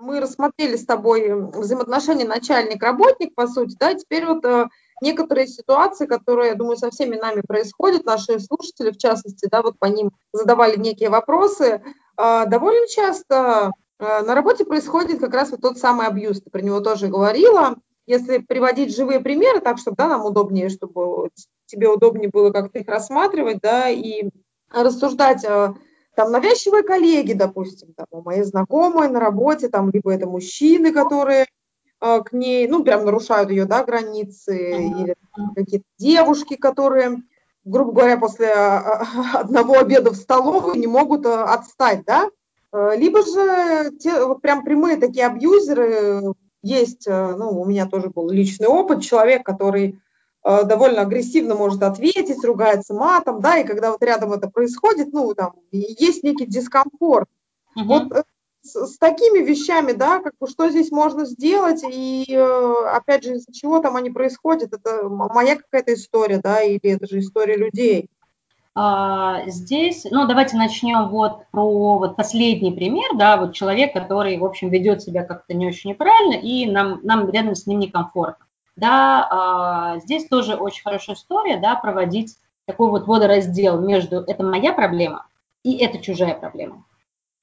Мы 0.00 0.20
рассмотрели 0.20 0.76
с 0.76 0.84
тобой 0.84 1.32
взаимоотношения 1.50 2.24
начальник-работник, 2.24 3.34
по 3.34 3.48
сути, 3.48 3.76
да, 3.80 3.94
теперь 3.94 4.26
вот 4.26 4.44
э, 4.44 4.68
некоторые 5.00 5.48
ситуации, 5.48 6.06
которые, 6.06 6.50
я 6.50 6.54
думаю, 6.54 6.76
со 6.76 6.90
всеми 6.90 7.16
нами 7.16 7.42
происходят, 7.46 8.04
наши 8.04 8.38
слушатели, 8.38 8.92
в 8.92 8.98
частности, 8.98 9.48
да, 9.50 9.60
вот 9.60 9.76
по 9.78 9.86
ним 9.86 10.12
задавали 10.32 10.78
некие 10.78 11.10
вопросы, 11.10 11.82
э, 12.16 12.46
довольно 12.46 12.86
часто 12.86 13.72
на 13.98 14.34
работе 14.34 14.64
происходит 14.64 15.20
как 15.20 15.34
раз 15.34 15.50
вот 15.50 15.60
тот 15.60 15.78
самый 15.78 16.06
абьюз, 16.06 16.40
ты 16.40 16.50
про 16.50 16.60
него 16.60 16.80
тоже 16.80 17.08
говорила, 17.08 17.76
если 18.08 18.38
приводить 18.38 18.96
живые 18.96 19.20
примеры, 19.20 19.60
так, 19.60 19.78
чтобы 19.78 19.98
да, 19.98 20.08
нам 20.08 20.24
удобнее, 20.24 20.70
чтобы 20.70 21.28
тебе 21.66 21.88
удобнее 21.88 22.30
было 22.30 22.50
как-то 22.50 22.78
их 22.78 22.88
рассматривать, 22.88 23.60
да, 23.60 23.90
и 23.90 24.30
рассуждать, 24.72 25.44
а, 25.44 25.74
там, 26.16 26.32
навязчивые 26.32 26.82
коллеги, 26.82 27.34
допустим, 27.34 27.92
там, 27.94 28.06
у 28.10 28.22
моей 28.22 28.44
знакомой 28.44 29.10
на 29.10 29.20
работе, 29.20 29.68
там, 29.68 29.90
либо 29.90 30.12
это 30.12 30.26
мужчины, 30.26 30.90
которые 30.90 31.46
а, 32.00 32.20
к 32.20 32.32
ней, 32.32 32.66
ну, 32.66 32.82
прям 32.82 33.04
нарушают 33.04 33.50
ее, 33.50 33.66
да, 33.66 33.84
границы, 33.84 34.56
или 34.56 35.14
какие-то 35.54 35.86
девушки, 35.98 36.56
которые, 36.56 37.18
грубо 37.64 37.92
говоря, 37.92 38.16
после 38.16 38.48
одного 39.34 39.78
обеда 39.78 40.12
в 40.12 40.16
столовую 40.16 40.76
не 40.76 40.86
могут 40.86 41.26
отстать, 41.26 42.04
да, 42.06 42.30
либо 42.72 43.22
же 43.22 43.96
те, 43.98 44.24
вот 44.24 44.42
прям 44.42 44.64
прямые 44.64 44.96
такие 44.96 45.26
абьюзеры, 45.26 46.34
есть, 46.62 47.06
э, 47.06 47.34
ну, 47.36 47.60
у 47.60 47.64
меня 47.64 47.86
тоже 47.86 48.10
был 48.10 48.30
личный 48.30 48.66
опыт, 48.66 49.02
человек, 49.02 49.44
который 49.44 50.00
э, 50.44 50.64
довольно 50.64 51.02
агрессивно 51.02 51.54
может 51.54 51.82
ответить, 51.82 52.44
ругается 52.44 52.94
матом, 52.94 53.40
да, 53.40 53.58
и 53.58 53.66
когда 53.66 53.92
вот 53.92 54.02
рядом 54.02 54.32
это 54.32 54.48
происходит, 54.48 55.12
ну, 55.12 55.34
там, 55.34 55.54
есть 55.70 56.22
некий 56.22 56.46
дискомфорт. 56.46 57.28
Угу. 57.76 57.84
Вот 57.84 58.12
э, 58.12 58.22
с, 58.62 58.86
с 58.86 58.98
такими 58.98 59.38
вещами, 59.38 59.92
да, 59.92 60.20
как 60.20 60.34
бы 60.40 60.48
что 60.48 60.68
здесь 60.68 60.90
можно 60.90 61.24
сделать, 61.24 61.82
и 61.88 62.34
опять 62.34 63.24
же, 63.24 63.34
из-за 63.34 63.52
чего 63.52 63.80
там 63.80 63.96
они 63.96 64.10
происходят, 64.10 64.72
это 64.72 65.08
моя 65.08 65.56
какая-то 65.56 65.94
история, 65.94 66.38
да, 66.38 66.60
или 66.62 66.90
это 66.90 67.06
же 67.06 67.20
история 67.20 67.56
людей. 67.56 68.10
А, 68.74 69.42
здесь, 69.46 70.06
ну, 70.10 70.26
давайте 70.26 70.56
начнем 70.56 71.08
вот 71.08 71.46
про 71.50 71.98
вот 71.98 72.16
последний 72.16 72.72
пример, 72.72 73.16
да, 73.16 73.36
вот 73.36 73.54
человек, 73.54 73.92
который, 73.92 74.38
в 74.38 74.44
общем, 74.44 74.68
ведет 74.68 75.02
себя 75.02 75.24
как-то 75.24 75.54
не 75.54 75.66
очень 75.66 75.90
неправильно, 75.90 76.34
и 76.34 76.66
нам, 76.66 77.00
нам 77.02 77.28
рядом 77.30 77.54
с 77.54 77.66
ним 77.66 77.80
некомфортно. 77.80 78.46
Да, 78.76 79.26
а, 79.30 79.98
здесь 79.98 80.28
тоже 80.28 80.54
очень 80.54 80.84
хорошая 80.84 81.16
история, 81.16 81.56
да, 81.56 81.74
проводить 81.74 82.36
такой 82.66 82.90
вот 82.90 83.06
водораздел 83.06 83.80
между 83.80 84.20
«это 84.20 84.44
моя 84.44 84.72
проблема» 84.72 85.26
и 85.64 85.76
«это 85.78 85.98
чужая 85.98 86.34
проблема». 86.34 86.84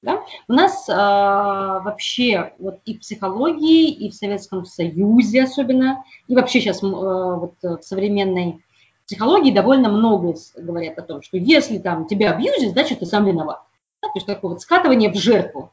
Да? 0.02 0.24
У 0.48 0.54
нас 0.54 0.88
а, 0.88 1.80
вообще 1.80 2.54
вот 2.60 2.80
и 2.86 2.96
в 2.96 3.00
психологии, 3.00 3.90
и 3.90 4.12
в 4.12 4.14
Советском 4.14 4.64
Союзе 4.64 5.44
особенно, 5.44 6.04
и 6.28 6.36
вообще 6.36 6.62
сейчас 6.62 6.84
а, 6.84 6.88
вот 6.88 7.56
в 7.62 7.82
современной 7.82 8.64
психологии 9.08 9.52
довольно 9.52 9.90
много 9.90 10.36
говорят 10.56 10.98
о 10.98 11.04
том, 11.04 11.22
что 11.22 11.38
если 11.38 11.78
там 11.78 12.08
тебя 12.08 12.32
абьюзят, 12.32 12.72
значит 12.72 13.00
ты 13.00 13.06
сам 13.06 13.26
виноват. 13.26 13.62
Да, 14.02 14.10
то 14.10 14.14
есть 14.16 14.28
такое 14.28 14.52
вот 14.52 14.62
скатывание 14.62 15.12
в 15.12 15.16
жертву. 15.16 15.72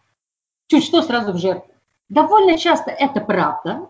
Чуть 0.68 0.84
что 0.84 1.02
сразу 1.02 1.32
в 1.32 1.38
жертву. 1.38 1.72
Довольно 2.08 2.58
часто 2.58 2.90
это 2.90 3.20
правда, 3.20 3.88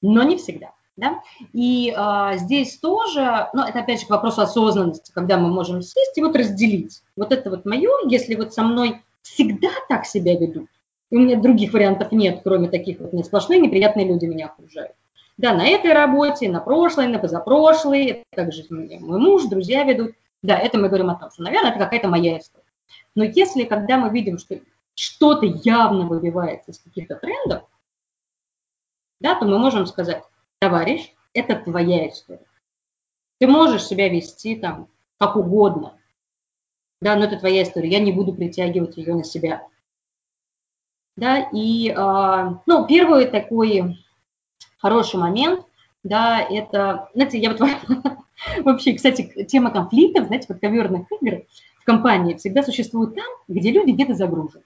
но 0.00 0.22
не 0.22 0.36
всегда. 0.36 0.72
Да? 0.96 1.22
И 1.54 1.92
а, 1.96 2.36
здесь 2.36 2.78
тоже, 2.78 3.48
ну, 3.54 3.62
это 3.62 3.80
опять 3.80 4.00
же 4.00 4.06
к 4.06 4.10
вопросу 4.10 4.42
осознанности, 4.42 5.10
когда 5.14 5.38
мы 5.38 5.48
можем 5.48 5.80
сесть 5.80 6.16
и 6.16 6.22
вот 6.22 6.36
разделить. 6.36 7.02
Вот 7.16 7.32
это 7.32 7.48
вот 7.48 7.64
мое, 7.64 7.90
если 8.08 8.34
вот 8.34 8.52
со 8.52 8.62
мной 8.62 9.00
всегда 9.22 9.70
так 9.88 10.04
себя 10.04 10.38
ведут, 10.38 10.68
и 11.10 11.16
у 11.16 11.20
меня 11.20 11.40
других 11.40 11.72
вариантов 11.72 12.12
нет, 12.12 12.40
кроме 12.44 12.68
таких 12.68 12.98
вот 13.00 13.14
не 13.14 13.24
сплошные 13.24 13.60
неприятные 13.60 14.06
люди 14.06 14.26
меня 14.26 14.46
окружают. 14.46 14.92
Да, 15.42 15.54
на 15.54 15.66
этой 15.66 15.92
работе, 15.92 16.48
на 16.48 16.60
прошлой, 16.60 17.08
на 17.08 17.18
позапрошлой, 17.18 18.24
также 18.30 18.64
мой 18.70 19.18
муж, 19.18 19.46
друзья 19.46 19.82
ведут. 19.82 20.12
Да, 20.40 20.56
это 20.56 20.78
мы 20.78 20.86
говорим 20.86 21.10
о 21.10 21.16
том, 21.16 21.32
что, 21.32 21.42
наверное, 21.42 21.70
это 21.70 21.80
какая-то 21.80 22.06
моя 22.06 22.38
история. 22.38 22.64
Но 23.16 23.24
если, 23.24 23.64
когда 23.64 23.98
мы 23.98 24.10
видим, 24.10 24.38
что 24.38 24.60
что-то 24.94 25.46
явно 25.46 26.06
выбивается 26.06 26.70
из 26.70 26.78
каких-то 26.78 27.16
трендов, 27.16 27.64
да, 29.18 29.34
то 29.34 29.44
мы 29.44 29.58
можем 29.58 29.86
сказать, 29.86 30.22
товарищ, 30.60 31.12
это 31.34 31.56
твоя 31.56 32.08
история. 32.08 32.46
Ты 33.40 33.48
можешь 33.48 33.84
себя 33.84 34.08
вести 34.08 34.54
там 34.54 34.88
как 35.18 35.34
угодно, 35.34 35.98
да, 37.00 37.16
но 37.16 37.24
это 37.24 37.36
твоя 37.36 37.64
история, 37.64 37.88
я 37.88 37.98
не 37.98 38.12
буду 38.12 38.32
притягивать 38.32 38.96
ее 38.96 39.16
на 39.16 39.24
себя. 39.24 39.66
Да, 41.16 41.48
и, 41.52 41.90
э, 41.90 42.54
ну, 42.66 42.86
первый 42.86 43.26
такой 43.26 43.98
хороший 44.82 45.18
момент, 45.18 45.64
да, 46.02 46.40
это, 46.40 47.08
знаете, 47.14 47.38
я 47.38 47.52
вот 47.52 47.60
вообще, 48.64 48.94
кстати, 48.94 49.44
тема 49.44 49.70
конфликтов, 49.70 50.26
знаете, 50.26 50.48
подковерных 50.48 51.06
игр 51.20 51.42
в 51.80 51.84
компании 51.84 52.34
всегда 52.34 52.62
существует 52.62 53.14
там, 53.14 53.24
где 53.48 53.70
люди 53.70 53.92
где-то 53.92 54.14
загружены. 54.14 54.64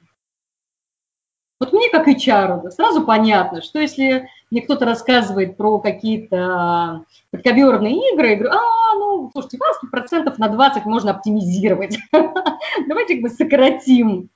Вот 1.58 1.72
мне 1.72 1.88
как 1.88 2.06
HR 2.06 2.70
сразу 2.70 3.04
понятно, 3.04 3.62
что 3.62 3.78
если 3.78 4.28
мне 4.50 4.60
кто-то 4.60 4.84
рассказывает 4.84 5.56
про 5.56 5.78
какие-то 5.78 7.04
подковерные 7.30 8.12
игры, 8.12 8.28
я 8.28 8.36
говорю, 8.36 8.52
а, 8.52 8.94
ну, 8.98 9.30
слушайте, 9.32 9.58
вас 9.58 9.78
процентов 9.90 10.38
на 10.38 10.48
20 10.48 10.84
можно 10.84 11.12
оптимизировать. 11.12 11.98
Давайте 12.12 13.14
как 13.14 13.22
бы 13.22 13.28
сократим 13.30 14.28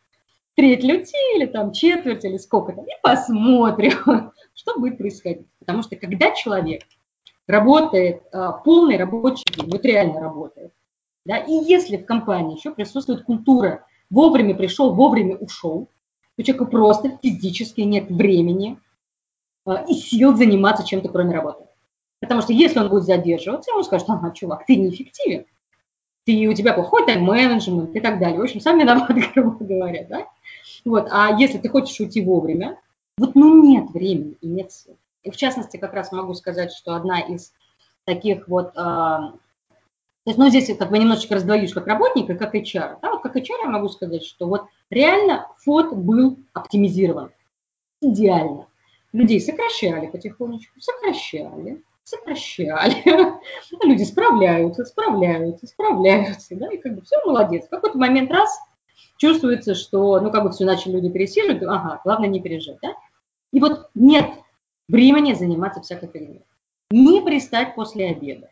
треть 0.54 0.82
людей 0.82 1.36
или 1.36 1.46
там 1.46 1.72
четверть 1.72 2.24
или 2.24 2.38
сколько-то, 2.38 2.82
и 2.82 3.02
посмотрим, 3.02 4.32
что 4.54 4.78
будет 4.78 4.96
происходить. 4.96 5.46
Потому 5.70 5.84
что 5.84 5.94
когда 5.94 6.32
человек 6.32 6.82
работает 7.46 8.22
а, 8.32 8.50
полный 8.50 8.96
рабочий 8.96 9.44
день, 9.54 9.70
вот 9.70 9.84
реально 9.84 10.18
работает, 10.18 10.72
да, 11.24 11.36
и 11.36 11.52
если 11.52 11.96
в 11.96 12.06
компании 12.06 12.56
еще 12.56 12.72
присутствует 12.72 13.22
культура 13.22 13.86
вовремя 14.10 14.56
пришел, 14.56 14.92
вовремя 14.92 15.36
ушел, 15.36 15.88
то 16.36 16.42
человеку 16.42 16.66
просто 16.66 17.16
физически 17.22 17.82
нет 17.82 18.10
времени 18.10 18.80
а, 19.64 19.84
и 19.88 19.94
сил 19.94 20.36
заниматься 20.36 20.84
чем-то, 20.84 21.08
кроме 21.08 21.36
работы. 21.36 21.66
Потому 22.18 22.42
что 22.42 22.52
если 22.52 22.80
он 22.80 22.88
будет 22.88 23.04
задерживаться, 23.04 23.70
ему 23.70 23.84
скажут, 23.84 24.10
ага, 24.10 24.32
чувак, 24.32 24.66
ты 24.66 24.74
неэффективен, 24.74 25.46
ты, 26.24 26.48
у 26.48 26.52
тебя 26.52 26.72
плохой 26.72 27.06
тайм-менеджмент 27.06 27.94
и 27.94 28.00
так 28.00 28.18
далее. 28.18 28.40
В 28.40 28.42
общем, 28.42 28.58
сам 28.58 28.76
виноват, 28.76 29.08
грубо 29.36 29.64
говоря, 29.64 30.04
да? 30.08 30.26
Вот, 30.84 31.06
а 31.12 31.38
если 31.38 31.58
ты 31.58 31.68
хочешь 31.68 32.00
уйти 32.00 32.20
вовремя, 32.22 32.76
вот 33.18 33.36
ну 33.36 33.62
нет 33.62 33.90
времени 33.90 34.36
и 34.40 34.48
нет 34.48 34.72
сил. 34.72 34.96
И 35.22 35.30
в 35.30 35.36
частности, 35.36 35.76
как 35.76 35.92
раз 35.92 36.12
могу 36.12 36.34
сказать, 36.34 36.72
что 36.72 36.94
одна 36.94 37.20
из 37.20 37.52
таких 38.04 38.48
вот, 38.48 38.68
э, 38.68 38.72
то 38.76 39.36
есть, 40.26 40.38
ну, 40.38 40.48
здесь 40.48 40.76
как 40.76 40.90
бы 40.90 40.98
немножечко 40.98 41.34
раздвоюсь 41.34 41.72
как 41.72 41.86
работник 41.86 42.30
и 42.30 42.34
как 42.34 42.54
HR. 42.54 42.98
Да, 43.00 43.10
вот 43.10 43.22
как 43.22 43.36
HR 43.36 43.62
я 43.62 43.68
могу 43.68 43.88
сказать, 43.88 44.24
что 44.24 44.46
вот 44.46 44.64
реально 44.90 45.48
фот 45.58 45.92
был 45.92 46.38
оптимизирован 46.52 47.32
идеально. 48.00 48.66
Людей 49.12 49.40
сокращали 49.40 50.06
потихонечку, 50.06 50.80
сокращали, 50.80 51.82
сокращали. 52.04 53.02
Люди 53.84 54.04
справляются, 54.04 54.84
справляются, 54.84 55.66
справляются, 55.66 56.54
да, 56.56 56.72
и 56.72 56.78
как 56.78 56.94
бы 56.94 57.02
все 57.02 57.16
молодец. 57.24 57.66
В 57.66 57.70
какой-то 57.70 57.98
момент 57.98 58.30
раз 58.30 58.58
чувствуется, 59.16 59.74
что, 59.74 60.20
ну, 60.20 60.30
как 60.30 60.44
бы 60.44 60.50
все 60.50 60.64
начали 60.64 60.92
люди 60.92 61.10
пересиживать, 61.10 61.62
ага, 61.62 62.00
главное 62.04 62.28
не 62.28 62.40
пережить, 62.40 62.78
да. 62.82 62.94
И 63.52 63.60
вот 63.60 63.90
нет 63.94 64.30
времени 64.90 65.34
заниматься 65.34 65.80
всякой 65.80 66.08
фигней. 66.08 66.44
Не 66.90 67.20
пристать 67.22 67.74
после 67.74 68.10
обеда, 68.10 68.50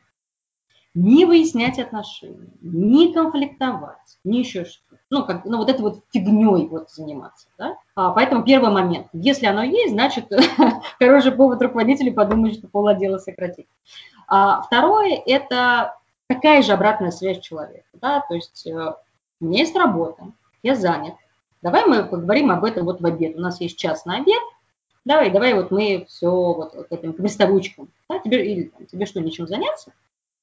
не 0.95 1.25
выяснять 1.25 1.79
отношения, 1.79 2.53
не 2.61 3.13
конфликтовать, 3.13 4.19
не 4.25 4.41
еще 4.41 4.65
что 4.65 4.89
ну, 5.11 5.25
как, 5.25 5.45
ну, 5.45 5.59
вот 5.59 5.71
это 5.71 5.83
вот 5.83 6.05
фигней 6.13 6.67
вот 6.67 6.91
заниматься, 6.91 7.49
да? 7.59 7.77
А, 7.95 8.11
поэтому 8.11 8.45
первый 8.45 8.71
момент. 8.71 9.07
Если 9.13 9.47
оно 9.47 9.63
есть, 9.63 9.93
значит, 9.93 10.31
хороший 10.99 11.33
повод 11.33 11.63
руководителю 11.63 12.13
подумать, 12.13 12.59
что 12.59 12.69
пол 12.69 12.89
отдела 12.89 13.19
сократить. 13.19 13.69
А, 14.27 14.63
второе– 14.63 15.21
это 15.27 15.97
такая 16.27 16.63
же 16.63 16.73
обратная 16.73 17.11
связь 17.11 17.41
человека, 17.41 17.89
да, 17.95 18.21
то 18.29 18.35
есть 18.35 18.67
э, 18.67 18.95
у 19.41 19.45
меня 19.45 19.61
есть 19.61 19.75
работа, 19.75 20.33
я 20.63 20.75
занят, 20.75 21.15
давай 21.63 21.87
мы 21.87 22.05
поговорим 22.05 22.51
об 22.51 22.65
этом 22.65 22.85
вот 22.85 23.01
в 23.01 23.07
обед, 23.07 23.35
у 23.35 23.41
нас 23.41 23.63
есть 23.63 23.79
час 23.79 24.05
на 24.05 24.17
обед, 24.17 24.43
давай, 25.09 25.31
давай 25.31 25.55
вот 25.55 25.71
мы 25.71 26.05
все 26.09 26.31
вот, 26.31 26.75
вот 26.75 26.87
этим 26.91 27.15
приставучкам, 27.15 27.91
да, 28.09 28.19
тебе, 28.19 28.47
или 28.47 28.65
там, 28.65 28.87
тебе 28.87 29.07
что, 29.07 29.21
нечем 29.21 29.49
заняться? 29.49 29.93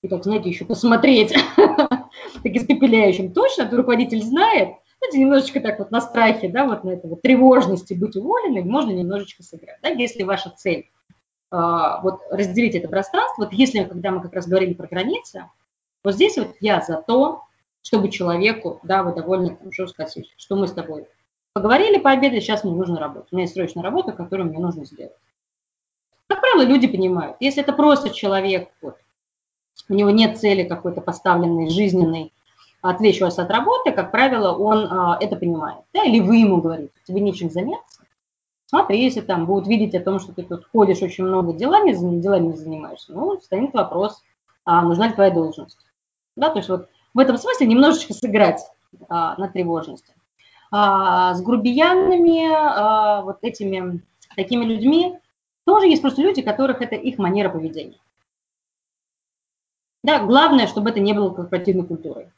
И 0.01 0.07
так, 0.07 0.23
знаете, 0.23 0.49
еще 0.49 0.65
посмотреть, 0.65 1.33
так 1.55 2.09
испепеляющим, 2.43 3.31
точно, 3.31 3.69
руководитель 3.69 4.21
знает, 4.21 4.75
знаете, 4.99 5.19
немножечко 5.19 5.59
так 5.61 5.79
вот 5.79 5.91
на 5.91 6.01
страхе, 6.01 6.49
да, 6.49 6.65
вот 6.65 6.83
на 6.83 6.91
этой 6.91 7.09
вот 7.09 7.21
тревожности 7.21 7.93
быть 7.93 8.15
уволенным, 8.15 8.67
можно 8.67 8.91
немножечко 8.91 9.43
сыграть, 9.43 9.77
да, 9.81 9.89
если 9.89 10.23
ваша 10.23 10.49
цель 10.49 10.89
а, 11.51 12.01
вот 12.01 12.21
разделить 12.31 12.75
это 12.75 12.89
пространство, 12.89 13.43
вот 13.43 13.53
если, 13.53 13.83
когда 13.83 14.11
мы 14.11 14.21
как 14.21 14.33
раз 14.33 14.47
говорили 14.47 14.73
про 14.73 14.87
границы, 14.87 15.45
вот 16.03 16.15
здесь 16.15 16.37
вот 16.37 16.55
я 16.59 16.81
за 16.81 17.01
то, 17.01 17.43
чтобы 17.83 18.09
человеку, 18.09 18.79
да, 18.81 19.03
вы 19.03 19.13
довольно, 19.13 19.55
там, 19.55 19.71
сказать, 19.87 20.17
что 20.37 20.55
мы 20.55 20.67
с 20.67 20.71
тобой 20.71 21.07
поговорили, 21.55 21.97
пообедали, 21.97 22.41
сейчас 22.41 22.65
мне 22.65 22.75
нужно 22.75 22.99
работать. 22.99 23.29
У 23.31 23.35
меня 23.35 23.43
есть 23.43 23.55
срочная 23.55 23.81
работа, 23.81 24.11
которую 24.11 24.49
мне 24.49 24.59
нужно 24.59 24.83
сделать. 24.83 25.15
Как 26.27 26.41
правило, 26.41 26.63
люди 26.63 26.85
понимают, 26.85 27.37
если 27.39 27.63
это 27.63 27.71
просто 27.71 28.09
человек, 28.09 28.69
вот, 28.81 28.97
у 29.87 29.93
него 29.93 30.09
нет 30.09 30.37
цели 30.37 30.67
какой-то 30.67 30.99
поставленной, 30.99 31.69
жизненной, 31.69 32.33
отвечу 32.81 33.23
вас 33.23 33.39
от 33.39 33.49
работы, 33.49 33.93
как 33.93 34.11
правило, 34.11 34.51
он 34.51 34.87
а, 34.91 35.17
это 35.21 35.37
понимает. 35.37 35.79
Да, 35.93 36.03
или 36.03 36.19
вы 36.19 36.37
ему 36.37 36.59
говорите, 36.59 36.91
тебе 37.07 37.21
нечем 37.21 37.49
заняться. 37.49 38.01
Смотри, 38.65 39.01
если 39.01 39.21
там 39.21 39.45
будут 39.45 39.67
видеть 39.67 39.95
о 39.95 40.01
том, 40.01 40.19
что 40.19 40.33
ты 40.33 40.43
тут 40.43 40.67
ходишь 40.73 41.01
очень 41.01 41.23
много 41.23 41.53
делами, 41.53 41.93
делами 42.19 42.51
занимаешься, 42.51 43.13
ну, 43.13 43.39
станет 43.39 43.73
вопрос, 43.73 44.21
а 44.65 44.81
нужна 44.81 45.07
ли 45.07 45.13
твоя 45.13 45.31
должность. 45.31 45.77
Да, 46.35 46.49
то 46.49 46.57
есть 46.57 46.67
вот 46.67 46.89
в 47.13 47.19
этом 47.19 47.37
смысле 47.37 47.67
немножечко 47.67 48.13
сыграть 48.13 48.61
а, 49.07 49.37
на 49.37 49.47
тревожности. 49.47 50.13
А, 50.77 51.33
с 51.33 51.41
грубиянами, 51.41 52.51
а, 52.51 53.21
вот 53.21 53.37
этими 53.43 54.01
такими 54.35 54.65
людьми, 54.65 55.17
тоже 55.65 55.87
есть 55.87 56.01
просто 56.01 56.21
люди, 56.21 56.41
которых 56.41 56.81
это 56.81 56.95
их 56.95 57.17
манера 57.17 57.47
поведения. 57.47 58.01
Да, 60.03 60.19
главное, 60.19 60.67
чтобы 60.67 60.89
это 60.89 60.99
не 60.99 61.13
было 61.13 61.29
корпоративной 61.33 61.87
культурой. 61.87 62.29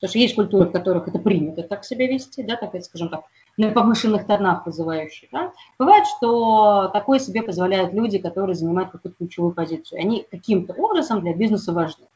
Потому 0.00 0.10
что 0.10 0.18
есть 0.18 0.34
культуры, 0.34 0.68
в 0.68 0.72
которых 0.72 1.06
это 1.06 1.20
принято 1.20 1.62
так 1.62 1.84
себя 1.84 2.08
вести, 2.08 2.42
да, 2.42 2.56
так, 2.56 2.74
скажем 2.82 3.10
так, 3.10 3.22
на 3.56 3.70
повышенных 3.70 4.26
тонах 4.26 4.66
вызывающие. 4.66 5.28
Да. 5.30 5.52
Бывает, 5.78 6.04
что 6.16 6.88
такое 6.88 7.20
себе 7.20 7.44
позволяют 7.44 7.92
люди, 7.92 8.18
которые 8.18 8.56
занимают 8.56 8.90
какую-то 8.90 9.18
ключевую 9.18 9.54
позицию. 9.54 10.00
Они 10.00 10.26
каким-то 10.28 10.72
образом 10.72 11.20
для 11.20 11.32
бизнеса 11.32 11.72
важны. 11.72 12.06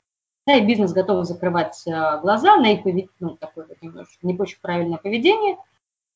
Да, 0.46 0.54
и 0.56 0.66
бизнес 0.66 0.92
готов 0.92 1.24
закрывать 1.24 1.80
э, 1.86 2.20
глаза 2.20 2.56
на 2.56 2.72
их 2.72 2.82
поведение, 2.82 3.10
ну, 3.20 3.36
такое 3.36 3.66
вот 3.66 3.80
немножко 3.80 4.14
не 4.22 4.36
очень 4.36 4.58
правильное 4.60 4.98
поведение, 4.98 5.56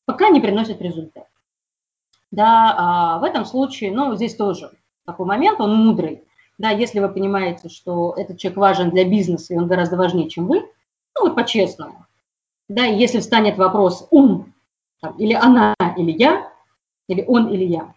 пока 0.04 0.30
не 0.30 0.40
приносит 0.40 0.82
результат. 0.82 1.28
Да, 2.32 2.74
а 2.76 3.18
в 3.18 3.24
этом 3.24 3.44
случае, 3.44 3.92
ну, 3.92 4.16
здесь 4.16 4.34
тоже 4.34 4.72
такой 5.04 5.26
момент, 5.26 5.60
он 5.60 5.76
мудрый. 5.76 6.24
Да, 6.58 6.70
если 6.70 6.98
вы 6.98 7.08
понимаете, 7.08 7.68
что 7.68 8.14
этот 8.16 8.38
человек 8.38 8.58
важен 8.58 8.90
для 8.90 9.08
бизнеса, 9.08 9.54
и 9.54 9.58
он 9.58 9.68
гораздо 9.68 9.96
важнее, 9.96 10.28
чем 10.28 10.46
вы, 10.46 10.60
ну, 11.14 11.22
вот 11.22 11.36
по-честному. 11.36 12.06
Да, 12.68 12.84
если 12.84 13.20
встанет 13.20 13.58
вопрос 13.58 14.08
«он», 14.10 14.52
там, 15.00 15.16
или 15.18 15.34
«она», 15.34 15.74
или 15.96 16.10
«я», 16.10 16.52
или 17.06 17.24
«он», 17.26 17.48
или 17.48 17.64
«я», 17.64 17.94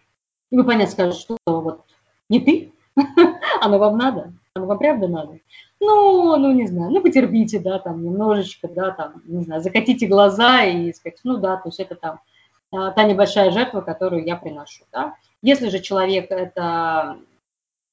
и 0.50 0.56
вы 0.56 0.64
понятно 0.64 0.92
скажете, 0.92 1.20
что 1.20 1.38
вот 1.46 1.84
не 2.28 2.40
ты, 2.40 2.72
оно 3.60 3.78
вам 3.78 3.98
надо, 3.98 4.32
оно 4.54 4.66
вам 4.66 4.78
правда 4.78 5.08
надо, 5.08 5.40
ну, 5.80 6.36
ну, 6.36 6.52
не 6.52 6.66
знаю, 6.66 6.90
ну, 6.90 7.00
потерпите, 7.02 7.58
да, 7.58 7.78
там, 7.78 8.04
немножечко, 8.04 8.68
да, 8.68 8.90
там, 8.90 9.22
не 9.24 9.42
знаю, 9.42 9.62
закатите 9.62 10.06
глаза 10.06 10.64
и 10.64 10.92
сказать, 10.92 11.18
ну, 11.24 11.38
да, 11.38 11.56
то 11.56 11.68
есть 11.68 11.80
это 11.80 11.94
там 11.94 12.20
а, 12.70 12.90
та 12.92 13.04
небольшая 13.04 13.50
жертва, 13.50 13.80
которую 13.80 14.24
я 14.24 14.36
приношу, 14.36 14.84
да. 14.92 15.16
Если 15.42 15.68
же 15.70 15.80
человек 15.80 16.30
это 16.30 17.18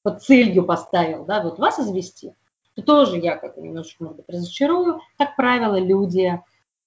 под 0.02 0.22
целью 0.22 0.64
поставил, 0.64 1.24
да, 1.24 1.42
вот 1.42 1.58
вас 1.58 1.80
извести, 1.80 2.34
то 2.74 2.82
тоже 2.82 3.18
я 3.18 3.36
как 3.36 3.56
бы 3.56 3.62
немножечко, 3.62 4.04
может 4.04 4.18
быть, 4.18 4.28
разочарую. 4.28 5.00
Как 5.16 5.34
правило, 5.34 5.80
люди 5.80 6.40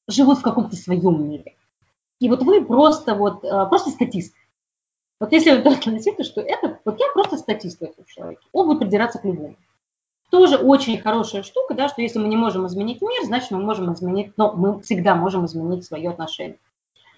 живут 0.07 0.39
в 0.39 0.43
каком-то 0.43 0.75
своем 0.75 1.27
мире. 1.29 1.55
И 2.19 2.29
вот 2.29 2.43
вы 2.43 2.63
просто 2.63 3.15
вот, 3.15 3.43
а, 3.43 3.65
просто 3.65 3.89
статист. 3.89 4.35
Вот 5.19 5.31
если 5.33 5.51
вы 5.51 5.73
относите, 5.73 6.23
что 6.23 6.41
это, 6.41 6.79
вот 6.85 6.99
я 6.99 7.07
просто 7.13 7.37
статист 7.37 7.79
в 7.79 7.83
этом 7.83 8.05
человеке, 8.05 8.41
он 8.51 8.67
будет 8.67 8.79
придираться 8.79 9.19
к 9.19 9.25
любому. 9.25 9.57
Тоже 10.31 10.55
очень 10.55 10.97
хорошая 10.97 11.43
штука, 11.43 11.73
да, 11.73 11.89
что 11.89 12.01
если 12.01 12.17
мы 12.17 12.29
не 12.29 12.37
можем 12.37 12.65
изменить 12.65 13.01
мир, 13.01 13.25
значит, 13.25 13.51
мы 13.51 13.59
можем 13.59 13.93
изменить, 13.93 14.31
но 14.37 14.53
мы 14.53 14.81
всегда 14.81 15.13
можем 15.13 15.45
изменить 15.45 15.83
свое 15.83 16.09
отношение. 16.09 16.57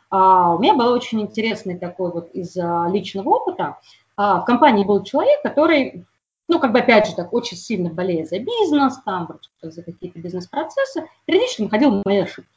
А, 0.09 0.55
у 0.55 0.59
меня 0.59 0.73
был 0.73 0.91
очень 0.91 1.21
интересный 1.21 1.77
такой 1.77 2.11
вот 2.11 2.31
из 2.31 2.57
а, 2.57 2.87
личного 2.91 3.29
опыта. 3.29 3.77
А, 4.17 4.41
в 4.41 4.45
компании 4.45 4.83
был 4.83 5.03
человек, 5.03 5.43
который, 5.43 6.07
ну, 6.47 6.59
как 6.59 6.71
бы, 6.71 6.79
опять 6.79 7.07
же, 7.07 7.15
так 7.15 7.31
очень 7.33 7.55
сильно 7.55 7.91
болеет 7.91 8.29
за 8.29 8.39
бизнес, 8.39 8.97
там, 9.05 9.29
за 9.61 9.83
какие-то 9.83 10.17
бизнес-процессы, 10.17 11.07
периодически 11.25 11.61
находил 11.61 12.01
мои 12.03 12.17
ошибки. 12.17 12.49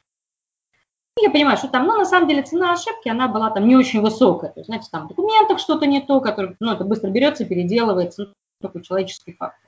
И 1.18 1.22
я 1.22 1.30
понимаю, 1.30 1.58
что 1.58 1.68
там, 1.68 1.86
ну, 1.86 1.98
на 1.98 2.06
самом 2.06 2.28
деле, 2.28 2.42
цена 2.42 2.72
ошибки, 2.72 3.10
она 3.10 3.28
была 3.28 3.50
там 3.50 3.68
не 3.68 3.76
очень 3.76 4.00
высокая. 4.00 4.52
То 4.52 4.60
есть, 4.60 4.68
знаете, 4.68 4.88
там 4.90 5.04
в 5.04 5.08
документах 5.08 5.58
что-то 5.58 5.84
не 5.84 6.00
то, 6.00 6.22
которое, 6.22 6.56
ну, 6.60 6.72
это 6.72 6.84
быстро 6.84 7.10
берется, 7.10 7.44
переделывается, 7.44 8.24
ну, 8.24 8.68
такой 8.68 8.82
человеческий 8.82 9.34
фактор. 9.34 9.65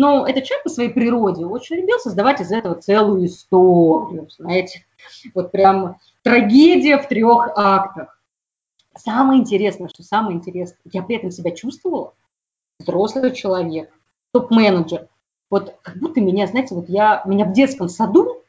Но 0.00 0.26
этот 0.26 0.44
человек 0.44 0.64
по 0.64 0.70
своей 0.70 0.88
природе 0.88 1.44
очень 1.44 1.76
любил 1.76 1.98
создавать 1.98 2.40
из 2.40 2.50
этого 2.50 2.74
целую 2.74 3.26
историю, 3.26 4.30
знаете, 4.30 4.86
вот 5.34 5.52
прям 5.52 5.98
трагедия 6.22 6.96
в 6.96 7.06
трех 7.06 7.50
актах. 7.54 8.18
Самое 8.96 9.42
интересное, 9.42 9.90
что 9.90 10.02
самое 10.02 10.38
интересное, 10.38 10.78
я 10.86 11.02
при 11.02 11.16
этом 11.16 11.30
себя 11.30 11.50
чувствовала, 11.50 12.14
взрослый 12.78 13.34
человек, 13.34 13.92
топ-менеджер, 14.32 15.08
вот 15.50 15.76
как 15.82 15.98
будто 15.98 16.22
меня, 16.22 16.46
знаете, 16.46 16.74
вот 16.74 16.88
я, 16.88 17.22
меня 17.26 17.44
в 17.44 17.52
детском 17.52 17.90
саду 17.90 18.42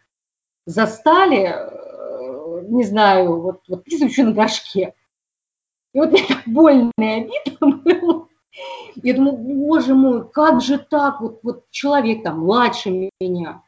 застали, 0.66 1.54
э, 1.54 2.66
не 2.70 2.86
знаю, 2.86 3.42
вот, 3.42 3.64
вот 3.68 3.86
еще 3.88 4.24
на 4.24 4.32
горшке. 4.32 4.94
И 5.92 6.00
вот 6.00 6.12
мне 6.12 6.26
так 6.26 6.44
больно 6.46 6.92
и 6.98 7.06
обидно 7.06 7.68
было. 7.76 8.28
Я 8.96 9.14
думаю, 9.14 9.38
боже 9.38 9.96
мой, 9.96 10.30
как 10.30 10.62
же 10.62 10.78
так? 10.78 11.22
Вот, 11.22 11.40
вот 11.44 11.70
человек 11.70 12.24
там 12.24 12.40
младше 12.40 13.12
меня, 13.20 13.64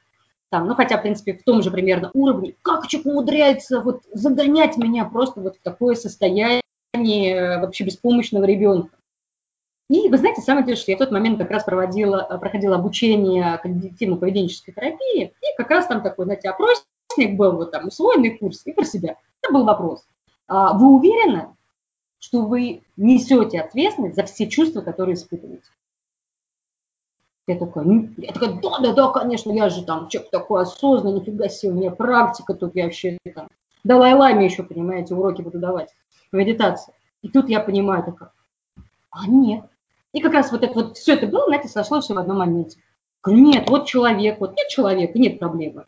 там, 0.50 0.68
ну 0.68 0.76
хотя, 0.76 0.98
в 0.98 1.02
принципе, 1.02 1.34
в 1.34 1.44
том 1.44 1.62
же 1.62 1.72
примерно 1.72 2.12
уровне, 2.14 2.56
как 2.62 2.88
человек 2.88 3.12
умудряется 3.12 3.82
вот 3.82 4.02
загонять 4.12 4.78
меня 4.78 5.06
просто 5.06 5.42
вот 5.42 5.56
в 5.56 5.62
такое 5.62 5.96
состояние 5.96 6.62
вообще 6.94 7.86
беспомощного 7.86 8.44
ребенка. 8.44 8.90
И 9.90 10.10
вы 10.10 10.18
знаете, 10.18 10.42
самое 10.42 10.64
интересное, 10.64 10.84
что 10.84 10.92
я 10.92 10.98
в 10.98 11.00
тот 11.00 11.12
момент 11.12 11.40
как 11.40 11.52
раз 11.52 11.64
проводила, 11.64 12.24
проходила 12.40 12.76
обучение 12.76 13.60
когнитивно-поведенческой 13.64 14.74
терапии, 14.74 15.24
и 15.24 15.58
как 15.58 15.70
раз 15.70 15.88
там 15.88 16.02
такой, 16.02 16.26
знаете, 16.26 16.50
опросник 16.50 17.36
был, 17.36 17.54
вот 17.54 17.72
там 17.72 17.88
усвоенный 17.88 18.38
курс, 18.38 18.62
и 18.66 18.74
про 18.74 18.86
себя. 18.86 19.18
Это 19.42 19.54
был 19.54 19.66
вопрос. 19.66 20.06
А 20.48 20.74
вы 20.74 20.88
уверены, 20.96 21.56
что 22.24 22.44
вы 22.44 22.84
несете 22.96 23.60
ответственность 23.60 24.16
за 24.16 24.24
все 24.24 24.48
чувства, 24.48 24.80
которые 24.80 25.16
испытываете. 25.16 25.70
Я 27.48 27.58
такая, 27.58 27.84
ну, 27.84 28.08
я 28.16 28.32
такая, 28.32 28.62
да, 28.62 28.80
да, 28.80 28.94
да, 28.94 29.08
конечно, 29.10 29.52
я 29.52 29.70
же 29.70 29.84
там 29.84 30.08
человек 30.08 30.32
такой 30.32 30.62
осознанный, 30.62 31.20
нифига 31.20 31.50
себе, 31.50 31.74
у 31.74 31.76
меня 31.76 31.92
практика 31.92 32.54
тут, 32.54 32.76
я 32.76 32.86
вообще 32.86 33.18
там, 33.36 33.50
Далай-Ламе 33.84 34.46
еще, 34.46 34.64
понимаете, 34.64 35.16
уроки 35.16 35.42
буду 35.42 35.60
давать, 35.60 35.90
медитации. 36.32 36.94
И 37.24 37.28
тут 37.28 37.50
я 37.50 37.60
понимаю, 37.60 38.06
такая, 38.06 38.32
а 39.10 39.28
нет. 39.28 39.66
И 40.14 40.22
как 40.22 40.32
раз 40.32 40.50
вот 40.54 40.64
это 40.64 40.74
вот, 40.74 40.98
все 40.98 41.16
это 41.16 41.28
было, 41.28 41.48
знаете, 41.48 41.68
сошлось 41.68 42.06
все 42.06 42.14
в 42.14 42.20
одном 42.20 42.38
моменте. 42.38 42.80
Нет, 43.26 43.70
вот 43.70 43.86
человек, 43.86 44.40
вот 44.40 44.56
нет 44.56 44.70
человека, 44.70 45.20
нет 45.20 45.40
проблемы. 45.40 45.88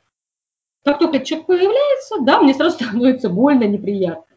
Как 0.84 1.00
только 1.00 1.24
человек 1.24 1.48
появляется, 1.48 2.16
да, 2.24 2.42
мне 2.42 2.54
сразу 2.54 2.76
становится 2.84 3.30
больно, 3.30 3.64
неприятно. 3.64 4.35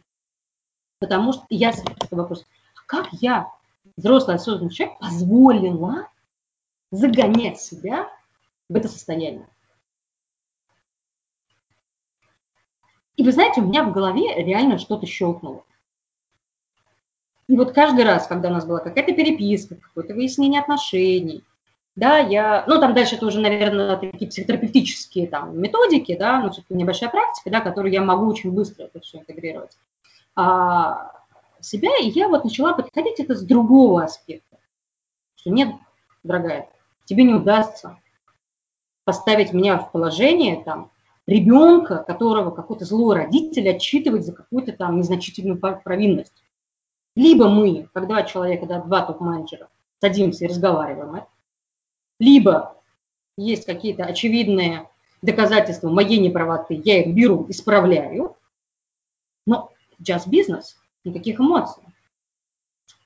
Потому 0.98 1.32
что 1.32 1.44
я 1.48 1.72
себе 1.72 1.94
вопрос, 2.10 2.44
как 2.86 3.08
я, 3.12 3.52
взрослый 3.96 4.36
осознанный 4.36 4.72
человек, 4.72 4.98
позволила 4.98 6.08
загонять 6.90 7.60
себя 7.60 8.08
в 8.68 8.76
это 8.76 8.88
состояние? 8.88 9.48
И 13.16 13.22
вы 13.22 13.32
знаете, 13.32 13.60
у 13.60 13.64
меня 13.64 13.84
в 13.84 13.92
голове 13.92 14.42
реально 14.42 14.78
что-то 14.78 15.06
щелкнуло. 15.06 15.64
И 17.48 17.56
вот 17.56 17.72
каждый 17.72 18.04
раз, 18.04 18.26
когда 18.26 18.48
у 18.48 18.52
нас 18.52 18.66
была 18.66 18.78
какая-то 18.78 19.12
переписка, 19.12 19.76
какое-то 19.76 20.14
выяснение 20.14 20.60
отношений, 20.60 21.42
да, 21.96 22.18
я, 22.18 22.64
ну, 22.68 22.78
там 22.78 22.94
дальше 22.94 23.16
это 23.16 23.26
уже, 23.26 23.40
наверное, 23.40 23.96
такие 23.96 24.30
психотерапевтические 24.30 25.26
там 25.26 25.58
методики, 25.58 26.16
да, 26.16 26.40
ну, 26.40 26.50
все-таки 26.50 26.74
небольшая 26.74 27.10
практика, 27.10 27.50
да, 27.50 27.60
которую 27.60 27.92
я 27.92 28.02
могу 28.02 28.26
очень 28.26 28.52
быстро 28.52 28.84
это 28.84 29.00
все 29.00 29.18
интегрировать 29.18 29.76
себя, 31.60 31.90
и 32.00 32.10
я 32.10 32.28
вот 32.28 32.44
начала 32.44 32.72
подходить 32.72 33.20
это 33.20 33.34
с 33.34 33.42
другого 33.42 34.04
аспекта. 34.04 34.58
Что 35.36 35.50
нет, 35.50 35.74
дорогая, 36.22 36.68
тебе 37.04 37.24
не 37.24 37.34
удастся. 37.34 37.98
поставить 39.08 39.54
меня 39.54 39.78
в 39.78 39.90
положение 39.90 40.62
там, 40.62 40.90
ребенка, 41.26 42.04
которого 42.06 42.50
какой-то 42.50 42.84
злой 42.84 43.16
родитель 43.16 43.66
отчитывает 43.70 44.22
за 44.22 44.34
какую-то 44.34 44.72
там 44.72 44.98
незначительную 44.98 45.58
провинность. 45.58 46.44
Либо 47.16 47.48
мы, 47.48 47.88
как 47.94 48.06
два 48.06 48.22
человека, 48.24 48.66
да, 48.66 48.82
два 48.82 49.06
топ-менеджера, 49.06 49.70
садимся 50.00 50.44
и 50.44 50.48
разговариваем, 50.48 51.24
либо 52.20 52.76
есть 53.38 53.64
какие-то 53.64 54.04
очевидные 54.04 54.90
доказательства 55.22 55.88
моей 55.88 56.18
неправоты, 56.18 56.80
я 56.84 57.02
их 57.02 57.14
беру, 57.14 57.46
исправляю, 57.48 58.36
но 59.46 59.70
just 60.02 60.28
business, 60.28 60.76
никаких 61.04 61.40
эмоций. 61.40 61.82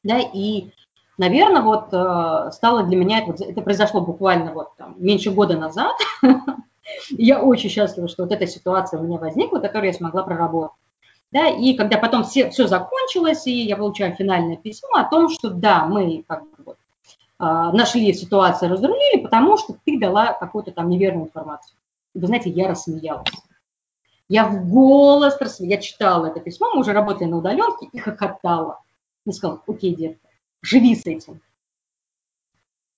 Да, 0.02 0.18
и, 0.18 0.70
наверное, 1.18 1.62
вот 1.62 1.92
э, 1.92 2.50
стало 2.52 2.84
для 2.84 2.96
меня, 2.96 3.24
вот, 3.24 3.40
это 3.40 3.60
произошло 3.62 4.00
буквально 4.00 4.52
вот 4.52 4.76
там, 4.76 4.96
меньше 4.98 5.30
года 5.30 5.56
назад, 5.56 5.96
я 7.10 7.40
очень 7.40 7.70
счастлива, 7.70 8.08
что 8.08 8.24
вот 8.24 8.32
эта 8.32 8.46
ситуация 8.46 9.00
у 9.00 9.04
меня 9.04 9.18
возникла, 9.18 9.58
которую 9.58 9.92
я 9.92 9.96
смогла 9.96 10.22
проработать. 10.22 10.76
Да, 11.30 11.48
и 11.48 11.74
когда 11.74 11.96
потом 11.96 12.24
все, 12.24 12.50
все 12.50 12.66
закончилось, 12.66 13.46
и 13.46 13.62
я 13.62 13.76
получаю 13.76 14.14
финальное 14.14 14.56
письмо 14.56 14.96
о 14.96 15.04
том, 15.04 15.30
что 15.30 15.48
да, 15.48 15.86
мы 15.86 16.24
как 16.28 16.42
бы 16.42 16.56
вот, 16.66 16.76
а, 17.38 17.72
нашли 17.72 18.12
ситуацию, 18.12 18.70
разрулили, 18.70 19.22
потому 19.22 19.56
что 19.56 19.74
ты 19.86 19.98
дала 19.98 20.34
какую-то 20.34 20.72
там 20.72 20.90
неверную 20.90 21.26
информацию. 21.26 21.74
Вы 22.12 22.26
знаете, 22.26 22.50
я 22.50 22.68
рассмеялась. 22.68 23.26
Я 24.28 24.46
в 24.46 24.68
голос 24.68 25.36
рассмеялась. 25.40 25.84
Я 25.84 25.90
читала 25.90 26.26
это 26.26 26.40
письмо, 26.40 26.70
мы 26.74 26.80
уже 26.80 26.92
работали 26.92 27.28
на 27.28 27.38
удаленке, 27.38 27.88
и 27.92 27.98
хохотала. 27.98 28.80
И 29.26 29.32
сказала, 29.32 29.62
окей, 29.66 29.94
детка, 29.94 30.28
живи 30.62 30.94
с 30.94 31.06
этим. 31.06 31.40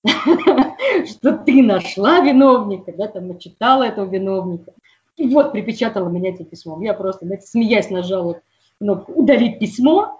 Что 0.05 1.37
ты 1.37 1.61
нашла 1.61 2.19
виновника, 2.19 2.93
да, 2.93 3.07
там 3.07 3.27
начитала 3.27 3.83
этого 3.83 4.05
виновника. 4.05 4.73
И 5.17 5.27
вот 5.27 5.51
припечатала 5.51 6.09
меня 6.09 6.31
этим 6.31 6.45
письмом. 6.45 6.81
Я 6.81 6.93
просто, 6.93 7.25
знаете, 7.25 7.47
смеясь 7.47 7.89
нажала 7.89 8.41
кнопку 8.79 9.13
«удалить 9.13 9.59
письмо». 9.59 10.19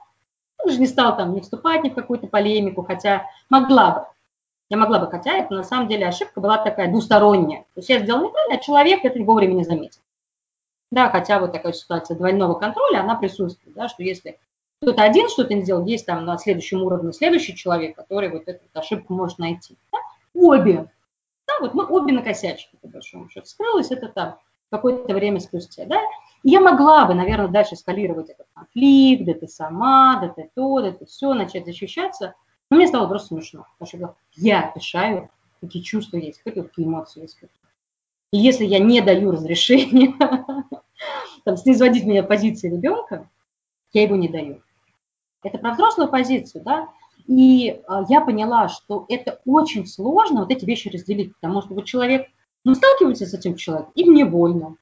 Он 0.63 0.71
же 0.71 0.79
не 0.79 0.87
стал 0.87 1.17
там 1.17 1.33
не 1.33 1.41
вступать 1.41 1.83
ни 1.83 1.89
в 1.89 1.95
какую-то 1.95 2.27
полемику, 2.27 2.83
хотя 2.83 3.25
могла 3.49 3.91
бы. 3.91 4.05
Я 4.69 4.77
могла 4.77 4.99
бы, 4.99 5.07
хотя 5.07 5.37
это 5.37 5.53
на 5.53 5.63
самом 5.63 5.87
деле 5.87 6.07
ошибка 6.07 6.41
была 6.41 6.57
такая 6.57 6.89
двусторонняя. 6.89 7.61
То 7.75 7.79
есть 7.79 7.89
я 7.89 7.99
сделала 7.99 8.27
неправильно, 8.27 8.55
а 8.55 8.63
человек 8.63 9.05
это 9.05 9.21
вовремя 9.21 9.53
не 9.53 9.63
заметил. 9.63 9.99
Да, 10.91 11.09
хотя 11.09 11.39
вот 11.39 11.51
такая 11.51 11.73
ситуация 11.73 12.15
двойного 12.15 12.53
контроля, 12.53 13.01
она 13.01 13.15
присутствует, 13.15 13.75
да, 13.75 13.89
что 13.89 14.03
если 14.03 14.39
кто-то 14.81 15.01
один 15.03 15.29
что-то 15.29 15.53
не 15.53 15.63
сделал, 15.63 15.85
есть 15.85 16.05
там 16.05 16.25
на 16.25 16.37
следующем 16.37 16.83
уровне 16.83 17.11
следующий 17.11 17.55
человек, 17.55 17.95
который 17.95 18.29
вот 18.29 18.47
эту 18.47 18.61
ошибку 18.73 19.13
может 19.13 19.39
найти. 19.39 19.77
Да? 19.91 19.97
Обе. 20.33 20.91
Да, 21.47 21.53
вот 21.61 21.73
мы 21.73 21.85
обе 21.85 22.13
накосячили, 22.13 22.77
по 22.81 22.87
большому 22.87 23.29
счету. 23.29 23.47
Скрылось 23.47 23.91
это 23.91 24.09
там 24.09 24.37
какое-то 24.69 25.13
время 25.13 25.39
спустя, 25.39 25.85
да. 25.85 25.99
И 26.43 26.49
я 26.49 26.59
могла 26.59 27.05
бы, 27.05 27.13
наверное, 27.13 27.47
дальше 27.47 27.75
эскалировать 27.75 28.29
этот 28.29 28.47
конфликт, 28.53 29.25
да 29.25 29.33
ты 29.33 29.47
сама, 29.47 30.19
да 30.21 30.29
ты 30.29 30.51
то, 30.53 30.81
да 30.81 30.91
ты 30.91 31.05
все, 31.05 31.33
начать 31.33 31.65
защищаться. 31.65 32.35
Но 32.69 32.77
мне 32.77 32.87
стало 32.87 33.07
просто 33.07 33.29
смешно, 33.29 33.65
потому 33.77 33.87
что 33.87 34.15
я 34.33 34.71
решаю, 34.75 35.29
какие 35.61 35.81
чувства 35.81 36.17
есть, 36.17 36.41
какие 36.43 36.85
эмоции 36.85 37.21
есть. 37.21 37.39
И 38.35 38.37
если 38.37 38.65
я 38.65 38.79
не 38.79 38.99
даю 38.99 39.31
разрешения 39.31 40.13
там, 41.45 41.55
снизводить 41.55 42.03
меня 42.03 42.21
позиции 42.21 42.69
ребенка, 42.69 43.29
я 43.93 44.03
его 44.03 44.17
не 44.17 44.27
даю. 44.27 44.61
Это 45.41 45.57
про 45.57 45.71
взрослую 45.71 46.09
позицию, 46.09 46.61
да, 46.65 46.89
и 47.27 47.81
а, 47.87 48.03
я 48.09 48.19
поняла, 48.19 48.67
что 48.67 49.05
это 49.07 49.39
очень 49.45 49.87
сложно 49.87 50.41
вот 50.41 50.51
эти 50.51 50.65
вещи 50.65 50.89
разделить, 50.89 51.33
потому 51.35 51.61
что 51.61 51.75
вот 51.75 51.85
человек, 51.85 52.27
ну, 52.65 52.75
сталкивается 52.75 53.25
с 53.25 53.33
этим 53.33 53.55
человеком, 53.55 53.93
и 53.95 54.03
мне 54.03 54.25
больно. 54.25 54.75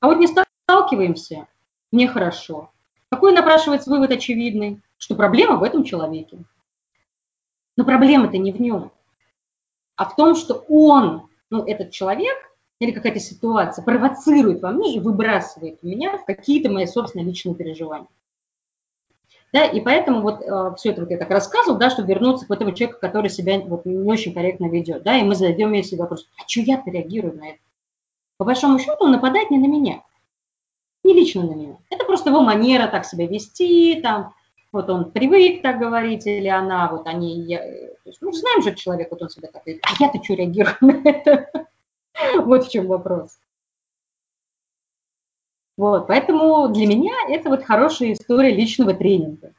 А 0.00 0.08
вот 0.08 0.18
не 0.18 0.26
сталкиваемся, 0.26 1.48
мне 1.92 2.06
хорошо. 2.08 2.72
Какой 3.08 3.32
напрашивается 3.32 3.88
вывод 3.88 4.10
очевидный? 4.10 4.82
Что 4.98 5.14
проблема 5.14 5.56
в 5.56 5.62
этом 5.62 5.82
человеке. 5.82 6.44
Но 7.78 7.86
проблема-то 7.86 8.36
не 8.36 8.52
в 8.52 8.60
нем, 8.60 8.92
а 9.96 10.04
в 10.04 10.14
том, 10.14 10.34
что 10.34 10.66
он, 10.68 11.30
ну, 11.48 11.64
этот 11.64 11.90
человек 11.90 12.51
или 12.82 12.90
какая-то 12.90 13.20
ситуация 13.20 13.84
провоцирует 13.84 14.60
во 14.60 14.72
мне 14.72 14.96
и 14.96 15.00
выбрасывает 15.00 15.80
меня 15.84 16.18
в 16.18 16.24
какие-то 16.24 16.68
мои 16.68 16.86
собственные 16.86 17.26
личные 17.26 17.54
переживания. 17.54 18.08
Да, 19.52 19.66
и 19.66 19.80
поэтому 19.80 20.22
вот 20.22 20.42
э, 20.42 20.74
все 20.76 20.90
это 20.90 21.02
вот 21.02 21.10
я 21.10 21.18
так 21.18 21.30
рассказывал, 21.30 21.78
да, 21.78 21.90
чтобы 21.90 22.08
вернуться 22.08 22.44
к 22.44 22.50
этому 22.50 22.72
человеку, 22.72 22.98
который 23.00 23.30
себя 23.30 23.60
вот 23.60 23.86
не 23.86 23.98
очень 23.98 24.34
корректно 24.34 24.66
ведет, 24.66 25.04
да, 25.04 25.16
и 25.16 25.22
мы 25.22 25.36
задаем 25.36 25.80
себе 25.84 26.00
вопрос, 26.00 26.26
а 26.38 26.48
что 26.48 26.60
я-то 26.62 26.90
реагирую 26.90 27.36
на 27.36 27.50
это? 27.50 27.58
По 28.36 28.44
большому 28.44 28.80
счету 28.80 28.96
он 28.98 29.12
нападает 29.12 29.50
не 29.50 29.58
на 29.58 29.66
меня, 29.66 30.02
не 31.04 31.14
лично 31.14 31.44
на 31.44 31.52
меня. 31.52 31.76
Это 31.88 32.04
просто 32.04 32.30
его 32.30 32.40
манера 32.40 32.88
так 32.88 33.04
себя 33.04 33.28
вести, 33.28 34.00
там, 34.02 34.34
вот 34.72 34.90
он 34.90 35.12
привык 35.12 35.62
так 35.62 35.78
говорить, 35.78 36.26
или 36.26 36.48
она, 36.48 36.88
вот 36.90 37.06
они, 37.06 37.42
я, 37.42 37.58
то 37.60 38.06
есть, 38.06 38.20
ну, 38.22 38.32
знаем 38.32 38.62
же 38.62 38.74
человек, 38.74 39.12
вот 39.12 39.22
он 39.22 39.28
себя 39.28 39.50
так 39.52 39.64
ведет, 39.66 39.84
а 39.84 40.02
я-то 40.02 40.20
что 40.24 40.34
реагирую 40.34 40.76
на 40.80 41.08
это? 41.08 41.68
Вот 42.44 42.66
в 42.66 42.70
чем 42.70 42.86
вопрос. 42.86 43.38
Вот, 45.76 46.06
поэтому 46.06 46.68
для 46.68 46.86
меня 46.86 47.14
это 47.28 47.48
вот 47.48 47.64
хорошая 47.64 48.12
история 48.12 48.54
личного 48.54 48.94
тренинга. 48.94 49.54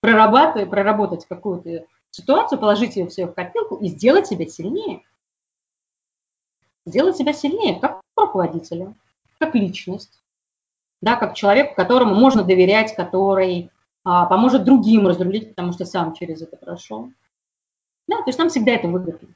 Прорабатывать, 0.00 0.70
проработать 0.70 1.26
какую-то 1.26 1.86
ситуацию, 2.10 2.58
положить 2.58 2.96
ее 2.96 3.06
все 3.08 3.26
в 3.26 3.34
копилку 3.34 3.76
и 3.76 3.88
сделать 3.88 4.26
себя 4.26 4.46
сильнее. 4.46 5.02
Сделать 6.86 7.16
себя 7.16 7.32
сильнее, 7.32 7.78
как 7.78 8.00
руководителя, 8.16 8.94
как 9.38 9.54
личность, 9.54 10.22
да, 11.02 11.16
как 11.16 11.34
человек, 11.34 11.74
которому 11.74 12.14
можно 12.14 12.42
доверять, 12.42 12.94
который 12.96 13.70
а, 14.04 14.26
поможет 14.26 14.64
другим 14.64 15.06
разрулить, 15.06 15.50
потому 15.50 15.72
что 15.72 15.84
сам 15.84 16.14
через 16.14 16.42
это 16.42 16.56
прошел. 16.56 17.12
Да, 18.08 18.16
то 18.18 18.24
есть 18.28 18.38
нам 18.38 18.48
всегда 18.48 18.72
это 18.72 18.88
выгодно. 18.88 19.28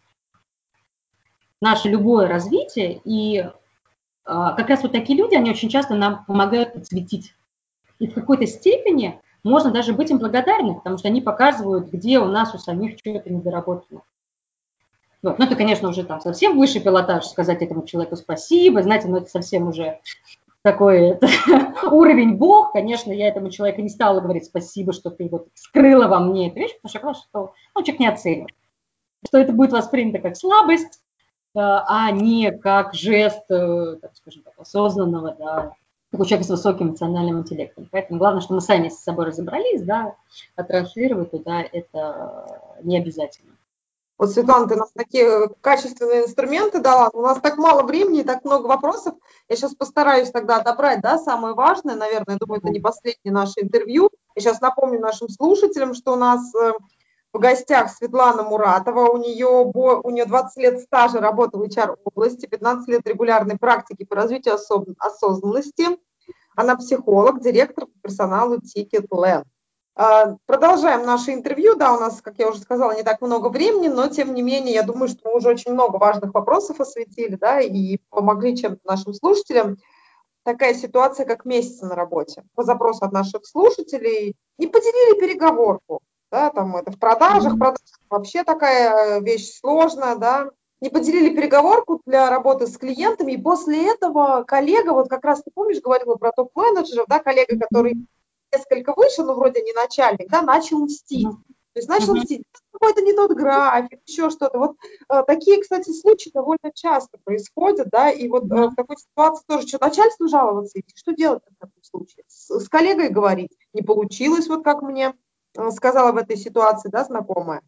Наше 1.65 1.89
любое 1.89 2.29
развитие 2.29 3.01
и 3.07 3.43
а, 4.27 4.53
как 4.53 4.69
раз 4.69 4.83
вот 4.83 4.93
такие 4.93 5.19
люди, 5.19 5.35
они 5.35 5.51
очень 5.51 5.71
часто 5.71 5.95
нам 5.95 6.27
помогают 6.27 6.75
подсветить. 6.75 7.35
И 7.99 8.07
в 8.07 8.13
какой-то 8.13 8.47
степени 8.47 9.19
можно 9.43 9.71
даже 9.71 9.95
быть 9.95 10.11
им 10.11 10.19
благодарны, 10.19 10.75
потому 10.75 10.99
что 10.99 11.09
они 11.09 11.23
показывают, 11.23 11.91
где 11.91 12.19
у 12.19 12.27
нас 12.27 12.55
у 12.55 12.59
самих 12.59 12.99
что-то 12.99 13.33
недоработано. 13.33 14.03
Вот. 15.23 15.39
Ну, 15.39 15.47
это, 15.47 15.57
конечно, 15.57 15.89
уже 15.89 16.05
там 16.05 16.21
совсем 16.21 16.59
высший 16.59 16.83
пилотаж, 16.83 17.25
сказать 17.25 17.63
этому 17.63 17.87
человеку 17.87 18.17
спасибо, 18.17 18.83
знаете, 18.83 19.09
но 19.09 19.17
это 19.17 19.31
совсем 19.31 19.69
уже 19.69 20.01
такой 20.61 21.13
это, 21.13 21.29
уровень 21.91 22.35
Бог. 22.35 22.73
Конечно, 22.73 23.11
я 23.11 23.29
этому 23.29 23.49
человеку 23.49 23.81
не 23.81 23.89
стала 23.89 24.21
говорить 24.21 24.45
спасибо, 24.45 24.93
что 24.93 25.09
ты 25.09 25.31
вот 25.31 25.49
скрыла 25.55 26.09
во 26.09 26.21
мне 26.21 26.49
эту 26.49 26.59
вещь, 26.59 26.77
потому 26.77 26.91
что 26.91 26.99
я 26.99 27.01
поняла, 27.01 27.15
что 27.15 27.55
ну, 27.75 27.83
человек 27.83 28.01
не 28.01 28.09
оценит. 28.09 28.49
Что 29.27 29.39
это 29.39 29.55
будет 29.55 29.73
воспринято 29.73 30.19
как 30.19 30.37
слабость, 30.37 31.01
а 31.55 32.11
не 32.11 32.51
как 32.51 32.95
жест, 32.95 33.45
э, 33.51 33.97
так 34.01 34.13
скажем 34.17 34.43
так, 34.43 34.55
осознанного, 34.59 35.35
да, 35.39 35.73
такого 36.11 36.29
человека 36.29 36.47
с 36.47 36.51
высоким 36.51 36.89
эмоциональным 36.89 37.41
интеллектом. 37.41 37.89
Поэтому 37.91 38.19
главное, 38.19 38.41
что 38.41 38.55
мы 38.55 38.61
сами 38.61 38.89
с 38.89 39.03
собой 39.03 39.27
разобрались, 39.27 39.83
да, 39.83 40.15
а 40.57 40.63
транслировать 40.63 41.31
туда 41.31 41.63
это 41.63 42.61
не 42.83 42.99
обязательно. 42.99 43.55
Вот, 44.17 44.31
Светлана, 44.31 44.69
ты 44.69 44.77
нам 44.77 44.87
такие 44.95 45.49
качественные 45.61 46.25
инструменты 46.25 46.79
дала. 46.81 47.11
У 47.13 47.21
нас 47.21 47.41
так 47.41 47.57
мало 47.57 47.83
времени, 47.83 48.23
так 48.23 48.45
много 48.45 48.69
вопросов. 48.69 49.15
Я 49.49 49.57
сейчас 49.57 49.75
постараюсь 49.75 50.31
тогда 50.31 50.59
отобрать, 50.59 51.01
да, 51.01 51.19
самое 51.19 51.55
важное, 51.55 51.97
наверное, 51.97 52.35
я 52.35 52.39
думаю, 52.39 52.61
это 52.61 52.71
не 52.71 52.79
последнее 52.79 53.33
наше 53.33 53.55
интервью. 53.61 54.11
Я 54.37 54.43
сейчас 54.43 54.61
напомню 54.61 55.01
нашим 55.01 55.29
слушателям, 55.29 55.95
что 55.95 56.13
у 56.13 56.17
нас 56.17 56.55
э, 56.55 56.75
в 57.35 57.41
гостях 57.41 57.91
Светлана 57.91 58.45
Муратова. 58.45 59.11
У 59.11 59.19
нее, 59.19 59.47
у 59.47 60.11
нее 60.11 60.25
20 60.25 60.57
лет 60.57 60.81
стажа 60.81 61.19
работы 61.19 61.59
в 61.59 61.63
HR-области, 61.63 62.47
15 62.47 62.89
лет 62.89 63.07
регулярной 63.07 63.59
практики 63.59 64.05
по 64.05 64.15
развитию 64.15 64.55
осознанности. 64.99 65.99
Она 66.55 66.77
психолог, 66.77 67.43
директор 67.43 67.87
по 67.87 67.99
персоналу 68.03 68.59
Ticketland. 68.59 69.45
А, 69.97 70.37
продолжаем 70.47 71.05
наше 71.05 71.33
интервью. 71.33 71.75
Да, 71.75 71.95
у 71.95 72.01
нас, 72.01 72.23
как 72.23 72.39
я 72.39 72.49
уже 72.49 72.61
сказала, 72.61 72.95
не 72.95 73.03
так 73.03 73.21
много 73.21 73.49
времени, 73.49 73.89
но 73.89 74.07
тем 74.07 74.33
не 74.33 74.43
менее, 74.43 74.73
я 74.73 74.85
думаю, 74.85 75.09
что 75.09 75.29
мы 75.29 75.37
уже 75.37 75.49
очень 75.49 75.73
много 75.73 75.97
важных 75.97 76.33
вопросов 76.35 76.81
осветили, 76.81 77.35
да, 77.35 77.61
и 77.61 77.99
помогли 78.11 78.57
чем-то 78.57 78.81
нашим 78.85 79.13
слушателям. 79.13 79.77
Такая 80.45 80.75
ситуация, 80.75 81.27
как 81.27 81.45
месяца 81.45 81.87
на 81.87 81.97
работе. 81.97 82.45
По 82.55 82.63
запросу 82.63 83.05
от 83.05 83.13
наших 83.13 83.45
слушателей 83.45 84.37
не 84.57 84.69
поделили 84.69 85.19
переговорку 85.19 86.01
да, 86.35 86.51
там 86.51 86.77
это 86.77 86.91
в 86.91 86.99
продажах, 86.99 87.57
продажах 87.57 88.01
вообще 88.11 88.43
такая 88.43 89.21
вещь 89.21 89.61
сложная, 89.61 90.17
да, 90.17 90.51
не 90.81 90.91
поделили 90.91 91.35
переговорку 91.35 92.01
для 92.07 92.29
работы 92.29 92.67
с 92.67 92.77
клиентами, 92.77 93.33
и 93.33 93.41
после 93.41 93.89
этого 93.89 94.43
коллега, 94.43 94.91
вот 94.91 95.09
как 95.09 95.25
раз 95.25 95.45
ты 95.45 95.53
помнишь, 95.55 95.81
говорила 95.81 96.17
про 96.17 96.33
топ-менеджеров, 96.33 97.07
да, 97.09 97.21
коллега, 97.21 97.57
который 97.57 98.09
несколько 98.53 98.95
выше, 98.97 99.23
но 99.23 99.35
вроде 99.35 99.63
не 99.63 99.73
начальник, 99.73 100.29
да, 100.29 100.43
начал 100.43 100.81
мстить. 100.81 101.29
То 101.75 101.81
есть 101.81 101.89
начал 101.89 102.17
мстить, 102.17 102.43
какой-то 102.73 103.01
не 103.01 103.13
тот 103.13 103.33
график, 103.33 104.01
еще 104.05 104.31
что-то. 104.31 104.59
Вот 104.59 104.77
э, 105.09 105.23
такие, 105.27 105.61
кстати, 105.61 105.91
случаи 105.91 106.31
довольно 106.35 106.71
часто 106.75 107.19
происходят, 107.23 107.89
да, 107.91 108.11
и 108.11 108.29
вот 108.29 108.45
э, 108.45 108.69
в 108.69 108.75
такой 108.75 108.97
ситуации 108.97 109.45
тоже 109.47 109.69
что, 109.69 109.79
начальству 109.81 110.29
жаловаться 110.29 110.81
идти, 110.81 110.93
что 110.97 111.13
делать 111.13 111.43
в 111.45 111.61
таком 111.61 111.83
случае? 111.83 112.25
С, 112.27 112.61
с 112.61 112.69
коллегой 112.69 113.11
говорить, 113.11 113.51
не 113.73 113.83
получилось, 113.83 114.49
вот 114.49 114.65
как 114.65 114.83
мне. 114.83 115.07
э, 115.07 115.24
сказала 115.73 116.13
в 116.13 116.17
этой 116.17 116.37
ситуации, 116.37 116.89
да, 116.89 117.05
знакомая. 117.05 117.63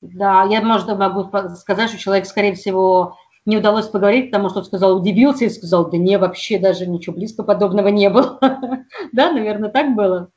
Да, 0.00 0.44
я, 0.44 0.62
может, 0.62 0.88
могу 0.88 1.30
сказать, 1.56 1.90
что 1.90 1.98
человек, 1.98 2.26
скорее 2.26 2.54
всего, 2.54 3.16
не 3.44 3.56
удалось 3.56 3.88
поговорить, 3.88 4.30
потому 4.30 4.48
что 4.48 4.60
он 4.60 4.64
сказал, 4.64 4.96
удивился 4.96 5.44
и 5.44 5.50
сказал, 5.50 5.90
да 5.90 5.96
не, 5.96 6.18
вообще 6.18 6.58
даже 6.58 6.86
ничего 6.86 7.16
близко 7.16 7.42
подобного 7.42 7.88
не 7.88 8.10
было. 8.10 8.38
Да, 9.12 9.32
наверное, 9.32 9.70
так 9.70 9.94
было. 9.94 10.30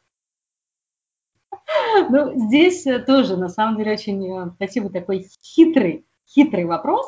Ну, 2.09 2.47
здесь 2.47 2.85
э, 2.85 2.99
тоже, 2.99 3.37
на 3.37 3.49
самом 3.49 3.77
деле, 3.77 3.93
очень 3.93 4.25
э, 4.27 4.51
спасибо, 4.55 4.89
такой 4.89 5.27
хитрый, 5.41 6.05
хитрый 6.27 6.65
вопрос. 6.65 7.05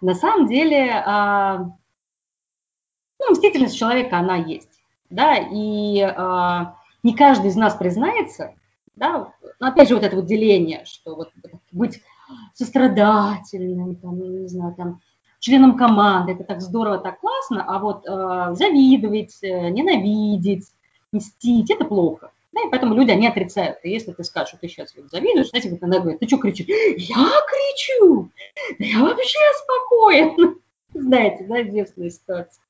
На 0.00 0.14
самом 0.14 0.46
деле, 0.46 0.90
а, 1.04 1.58
ну, 3.18 3.30
мстительность 3.30 3.76
человека, 3.76 4.18
она 4.18 4.36
есть, 4.36 4.82
да, 5.10 5.36
и 5.36 6.00
а, 6.00 6.76
не 7.02 7.14
каждый 7.14 7.48
из 7.48 7.56
нас 7.56 7.74
признается, 7.74 8.54
да, 8.98 9.32
но 9.60 9.68
опять 9.68 9.88
же 9.88 9.94
вот 9.94 10.04
это 10.04 10.16
вот 10.16 10.26
деление, 10.26 10.84
что 10.84 11.14
вот 11.14 11.30
быть 11.72 12.02
сострадательным, 12.54 13.96
там, 13.96 14.42
не 14.42 14.48
знаю, 14.48 14.74
там, 14.74 15.00
членом 15.40 15.76
команды, 15.76 16.32
это 16.32 16.44
так 16.44 16.60
здорово, 16.60 16.98
так 16.98 17.20
классно, 17.20 17.64
а 17.66 17.78
вот 17.78 18.04
э, 18.06 18.54
завидовать, 18.54 19.38
ненавидеть, 19.42 20.66
мстить, 21.12 21.70
это 21.70 21.84
плохо. 21.84 22.32
Да, 22.52 22.62
и 22.66 22.70
поэтому 22.70 22.94
люди, 22.94 23.10
они 23.10 23.26
отрицают. 23.26 23.78
И 23.82 23.90
если 23.90 24.12
ты 24.12 24.24
скажешь, 24.24 24.48
что 24.48 24.58
ты 24.58 24.68
сейчас 24.68 24.94
вот 24.96 25.10
завидуешь, 25.10 25.50
знаете, 25.50 25.70
вот 25.70 25.82
она 25.82 26.00
говорит, 26.00 26.20
ты 26.20 26.26
что 26.26 26.38
кричишь? 26.38 26.66
Я 26.68 27.30
кричу! 27.46 28.30
Да 28.78 28.84
я 28.84 29.00
вообще 29.00 29.38
спокоен. 29.62 30.58
Знаете, 30.94 31.44
да, 31.44 31.62
детская 31.62 32.10
ситуация. 32.10 32.62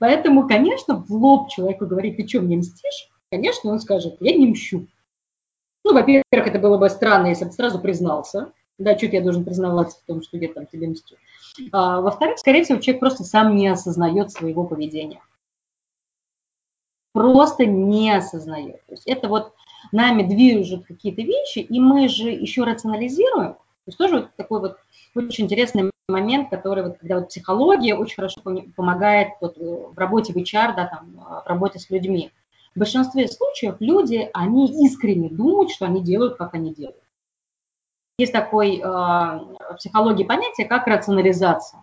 Поэтому, 0.00 0.48
конечно, 0.48 0.96
в 0.96 1.10
лоб 1.12 1.50
человеку 1.50 1.86
говорить, 1.86 2.16
ты 2.16 2.26
что, 2.26 2.40
мне 2.40 2.56
мстишь? 2.56 3.08
Конечно, 3.30 3.70
он 3.70 3.80
скажет, 3.80 4.16
я 4.20 4.36
не 4.36 4.48
мщу. 4.48 4.86
Ну, 5.84 5.94
во-первых, 5.94 6.24
это 6.30 6.58
было 6.58 6.78
бы 6.78 6.88
странно, 6.88 7.28
если 7.28 7.44
бы 7.44 7.52
сразу 7.52 7.80
признался. 7.80 8.52
Да, 8.78 8.96
что 8.96 9.06
я 9.06 9.20
должен 9.20 9.44
признаваться 9.44 9.98
в 9.98 10.06
том, 10.06 10.22
что 10.22 10.36
я 10.38 10.48
там 10.52 10.66
тебе 10.66 10.88
мстю. 10.88 11.16
А, 11.72 12.00
во-вторых, 12.00 12.38
скорее 12.38 12.64
всего, 12.64 12.78
человек 12.78 13.00
просто 13.00 13.22
сам 13.22 13.54
не 13.54 13.68
осознает 13.68 14.32
своего 14.32 14.64
поведения 14.64 15.20
просто 17.12 17.66
не 17.66 18.10
осознает. 18.10 18.84
То 18.86 18.92
есть 18.92 19.06
это 19.06 19.28
вот 19.28 19.54
нами 19.92 20.22
движут 20.22 20.86
какие-то 20.86 21.22
вещи, 21.22 21.58
и 21.58 21.80
мы 21.80 22.08
же 22.08 22.30
еще 22.30 22.64
рационализируем. 22.64 23.54
То 23.54 23.88
есть 23.88 23.98
тоже 23.98 24.16
вот 24.16 24.36
такой 24.36 24.60
вот 24.60 24.76
очень 25.14 25.44
интересный 25.44 25.90
момент, 26.08 26.50
который 26.50 26.84
вот, 26.84 26.98
когда 26.98 27.16
вот 27.18 27.28
психология 27.28 27.94
очень 27.94 28.16
хорошо 28.16 28.40
помогает 28.76 29.28
вот 29.40 29.56
в 29.56 29.96
работе 29.96 30.32
в 30.32 30.36
HR, 30.36 30.74
да, 30.76 30.86
там, 30.86 31.14
в 31.14 31.46
работе 31.46 31.78
с 31.78 31.90
людьми. 31.90 32.30
В 32.74 32.78
большинстве 32.78 33.28
случаев 33.28 33.76
люди, 33.80 34.30
они 34.32 34.86
искренне 34.86 35.28
думают, 35.28 35.70
что 35.70 35.86
они 35.86 36.02
делают, 36.02 36.36
как 36.36 36.54
они 36.54 36.72
делают. 36.72 37.02
Есть 38.18 38.32
такой 38.32 38.78
э, 38.78 38.82
в 38.82 39.76
психологии 39.76 40.24
понятие, 40.24 40.66
как 40.66 40.86
рационализация 40.86 41.82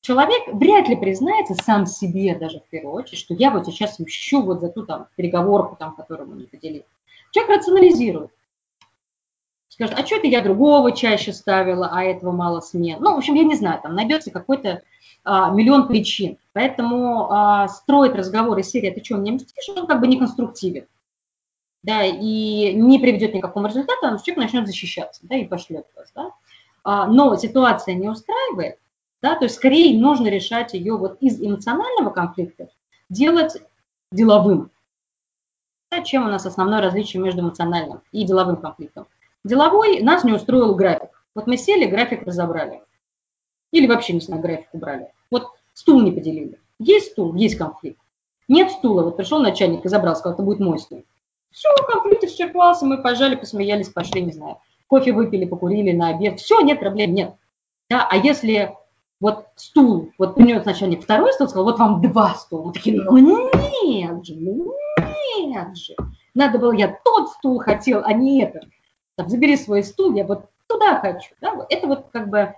человек 0.00 0.48
вряд 0.54 0.88
ли 0.88 0.96
признается 0.96 1.54
сам 1.54 1.86
себе 1.86 2.34
даже 2.34 2.60
в 2.60 2.68
первую 2.70 2.94
очередь, 2.94 3.18
что 3.18 3.34
я 3.34 3.50
вот 3.50 3.66
сейчас 3.66 3.98
мщу 3.98 4.42
вот 4.42 4.60
за 4.60 4.70
ту 4.70 4.86
там 4.86 5.06
переговорку, 5.16 5.76
там, 5.76 5.94
которую 5.94 6.30
мы 6.30 6.36
не 6.36 6.46
поделили. 6.46 6.86
Человек 7.30 7.58
рационализирует. 7.58 8.30
Скажет, 9.68 9.98
а 9.98 10.04
что 10.04 10.16
это 10.16 10.26
я 10.26 10.42
другого 10.42 10.92
чаще 10.92 11.32
ставила, 11.32 11.88
а 11.92 12.02
этого 12.02 12.32
мало 12.32 12.60
смен. 12.60 12.98
Ну, 13.00 13.14
в 13.14 13.18
общем, 13.18 13.34
я 13.34 13.44
не 13.44 13.54
знаю, 13.54 13.80
там 13.82 13.94
найдется 13.94 14.30
какой-то 14.30 14.82
а, 15.24 15.50
миллион 15.50 15.88
причин. 15.88 16.38
Поэтому 16.52 17.30
а, 17.30 17.68
строить 17.68 18.14
разговор 18.14 18.58
из 18.58 18.70
серии 18.70 18.90
«ты 18.90 19.04
что, 19.04 19.16
мне 19.16 19.32
мстишь?» 19.32 19.68
он 19.76 19.86
как 19.86 20.00
бы 20.00 20.06
не 20.06 20.18
конструктивен. 20.18 20.86
Да, 21.82 22.04
и 22.04 22.72
не 22.74 22.98
приведет 22.98 23.34
ни 23.34 23.40
к 23.40 23.42
какому 23.42 23.68
результату, 23.68 24.06
а 24.06 24.18
человек 24.18 24.36
начнет 24.36 24.66
защищаться, 24.66 25.20
да, 25.24 25.36
и 25.36 25.44
пошлет 25.44 25.86
вас, 25.94 26.10
да. 26.14 26.32
А, 26.82 27.06
но 27.06 27.36
ситуация 27.36 27.94
не 27.94 28.08
устраивает, 28.08 28.78
да, 29.22 29.36
то 29.36 29.44
есть 29.44 29.56
скорее 29.56 29.98
нужно 29.98 30.28
решать 30.28 30.74
ее 30.74 30.96
вот 30.96 31.18
из 31.20 31.40
эмоционального 31.40 32.10
конфликта 32.10 32.68
делать 33.08 33.62
деловым. 34.10 34.70
Да, 35.90 36.02
чем 36.02 36.26
у 36.26 36.28
нас 36.28 36.46
основное 36.46 36.80
различие 36.80 37.22
между 37.22 37.42
эмоциональным 37.42 38.02
и 38.12 38.24
деловым 38.24 38.56
конфликтом? 38.56 39.06
Деловой 39.44 40.00
нас 40.00 40.24
не 40.24 40.32
устроил 40.32 40.74
график. 40.74 41.10
Вот 41.34 41.46
мы 41.46 41.56
сели, 41.56 41.86
график 41.86 42.22
разобрали. 42.22 42.82
Или 43.70 43.86
вообще, 43.86 44.14
не 44.14 44.20
знаю, 44.20 44.42
график 44.42 44.68
убрали. 44.72 45.12
Вот 45.30 45.48
стул 45.74 46.02
не 46.02 46.10
поделили. 46.10 46.60
Есть 46.78 47.12
стул, 47.12 47.34
есть 47.34 47.56
конфликт. 47.56 48.00
Нет 48.48 48.70
стула, 48.70 49.02
вот 49.02 49.16
пришел 49.16 49.40
начальник 49.40 49.84
и 49.84 49.88
забрал, 49.88 50.16
сказал, 50.16 50.34
это 50.34 50.42
будет 50.42 50.60
мой 50.60 50.78
стул. 50.78 51.04
Все, 51.50 51.68
конфликт 51.86 52.24
исчерпался, 52.24 52.86
мы 52.86 53.02
пожали, 53.02 53.36
посмеялись, 53.36 53.88
пошли, 53.88 54.22
не 54.22 54.32
знаю, 54.32 54.58
кофе 54.86 55.12
выпили, 55.12 55.44
покурили 55.44 55.92
на 55.92 56.08
обед. 56.08 56.40
Все, 56.40 56.60
нет 56.60 56.80
проблем, 56.80 57.14
нет. 57.14 57.34
Да, 57.90 58.06
а 58.10 58.16
если 58.16 58.74
вот 59.20 59.46
стул, 59.56 60.12
вот 60.18 60.34
принес 60.34 60.64
начальник 60.64 61.02
второй 61.02 61.32
стул, 61.32 61.48
сказал, 61.48 61.64
вот 61.64 61.78
вам 61.78 62.00
два 62.00 62.34
стула. 62.34 62.66
Мы 62.66 62.72
такие, 62.72 63.02
ну 63.02 63.50
нет 63.84 64.24
же, 64.24 64.34
ну 64.34 64.74
нет 65.36 65.76
же. 65.76 65.94
Надо 66.34 66.58
было, 66.58 66.72
я 66.72 66.98
тот 67.04 67.30
стул 67.30 67.58
хотел, 67.58 68.02
а 68.04 68.12
не 68.12 68.42
этот. 68.42 68.64
Так, 69.18 69.30
забери 69.30 69.56
свой 69.56 69.82
стул, 69.82 70.14
я 70.14 70.24
вот 70.24 70.48
туда 70.68 71.00
хочу. 71.00 71.34
Да? 71.40 71.66
Это 71.70 71.88
вот 71.88 72.06
как 72.12 72.28
бы 72.28 72.54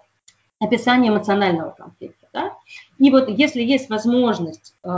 описание 0.58 1.10
эмоционального 1.10 1.70
конфликта. 1.70 2.28
Да? 2.34 2.58
И 2.98 3.10
вот 3.10 3.30
если 3.30 3.62
есть 3.62 3.88
возможность, 3.88 4.74
э, 4.84 4.88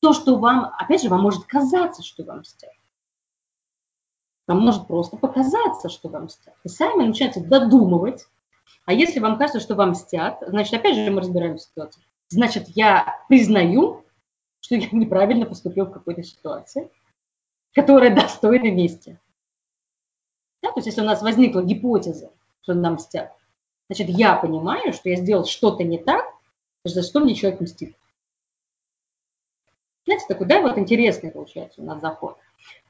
то, 0.00 0.12
что 0.12 0.38
вам, 0.38 0.72
опять 0.76 1.00
же, 1.00 1.08
вам 1.08 1.22
может 1.22 1.44
казаться, 1.44 2.02
что 2.02 2.24
вам 2.24 2.40
мстят. 2.40 2.72
Вам 4.48 4.58
может 4.58 4.88
просто 4.88 5.16
показаться, 5.16 5.88
что 5.88 6.08
вам 6.08 6.24
мстят. 6.24 6.56
И 6.64 6.68
сами 6.68 7.04
начинаете 7.04 7.44
додумывать, 7.44 8.26
а 8.84 8.92
если 8.92 9.20
вам 9.20 9.38
кажется, 9.38 9.60
что 9.60 9.76
вам 9.76 9.90
мстят, 9.90 10.42
значит, 10.48 10.74
опять 10.74 10.96
же, 10.96 11.12
мы 11.12 11.20
разбираем 11.20 11.58
ситуацию. 11.58 12.02
Значит, 12.28 12.66
я 12.70 13.22
признаю, 13.28 14.04
что 14.58 14.74
я 14.74 14.88
неправильно 14.90 15.46
поступил 15.46 15.86
в 15.86 15.92
какой-то 15.92 16.24
ситуации, 16.24 16.90
которая 17.72 18.12
достойна 18.12 18.72
мести. 18.72 19.20
Да, 20.68 20.72
то 20.72 20.80
есть, 20.80 20.86
если 20.88 21.00
у 21.00 21.04
нас 21.04 21.22
возникла 21.22 21.62
гипотеза, 21.62 22.30
что 22.60 22.74
нам 22.74 22.94
мстят, 22.94 23.32
значит, 23.88 24.10
я 24.10 24.36
понимаю, 24.36 24.92
что 24.92 25.08
я 25.08 25.16
сделал 25.16 25.46
что-то 25.46 25.82
не 25.82 25.96
так, 25.96 26.26
за 26.84 27.02
что 27.02 27.20
мне 27.20 27.34
человек 27.34 27.60
мстит. 27.60 27.96
Знаете, 30.04 30.26
такой, 30.28 30.46
да, 30.46 30.60
вот 30.60 30.76
интересный 30.76 31.30
получается 31.30 31.80
у 31.80 31.84
нас 31.84 32.00
заход. 32.00 32.36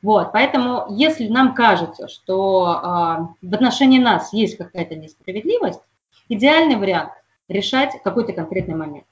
Вот, 0.03 0.33
поэтому, 0.33 0.87
если 0.91 1.29
нам 1.29 1.55
кажется, 1.55 2.09
что 2.09 2.67
э, 3.43 3.47
в 3.47 3.55
отношении 3.55 4.01
нас 4.01 4.33
есть 4.33 4.57
какая-то 4.57 4.97
несправедливость, 4.97 5.81
идеальный 6.29 6.77
вариант– 6.77 7.13
решать 7.49 8.03
какой-то 8.03 8.33
конкретный 8.33 8.75
момент. 8.75 9.07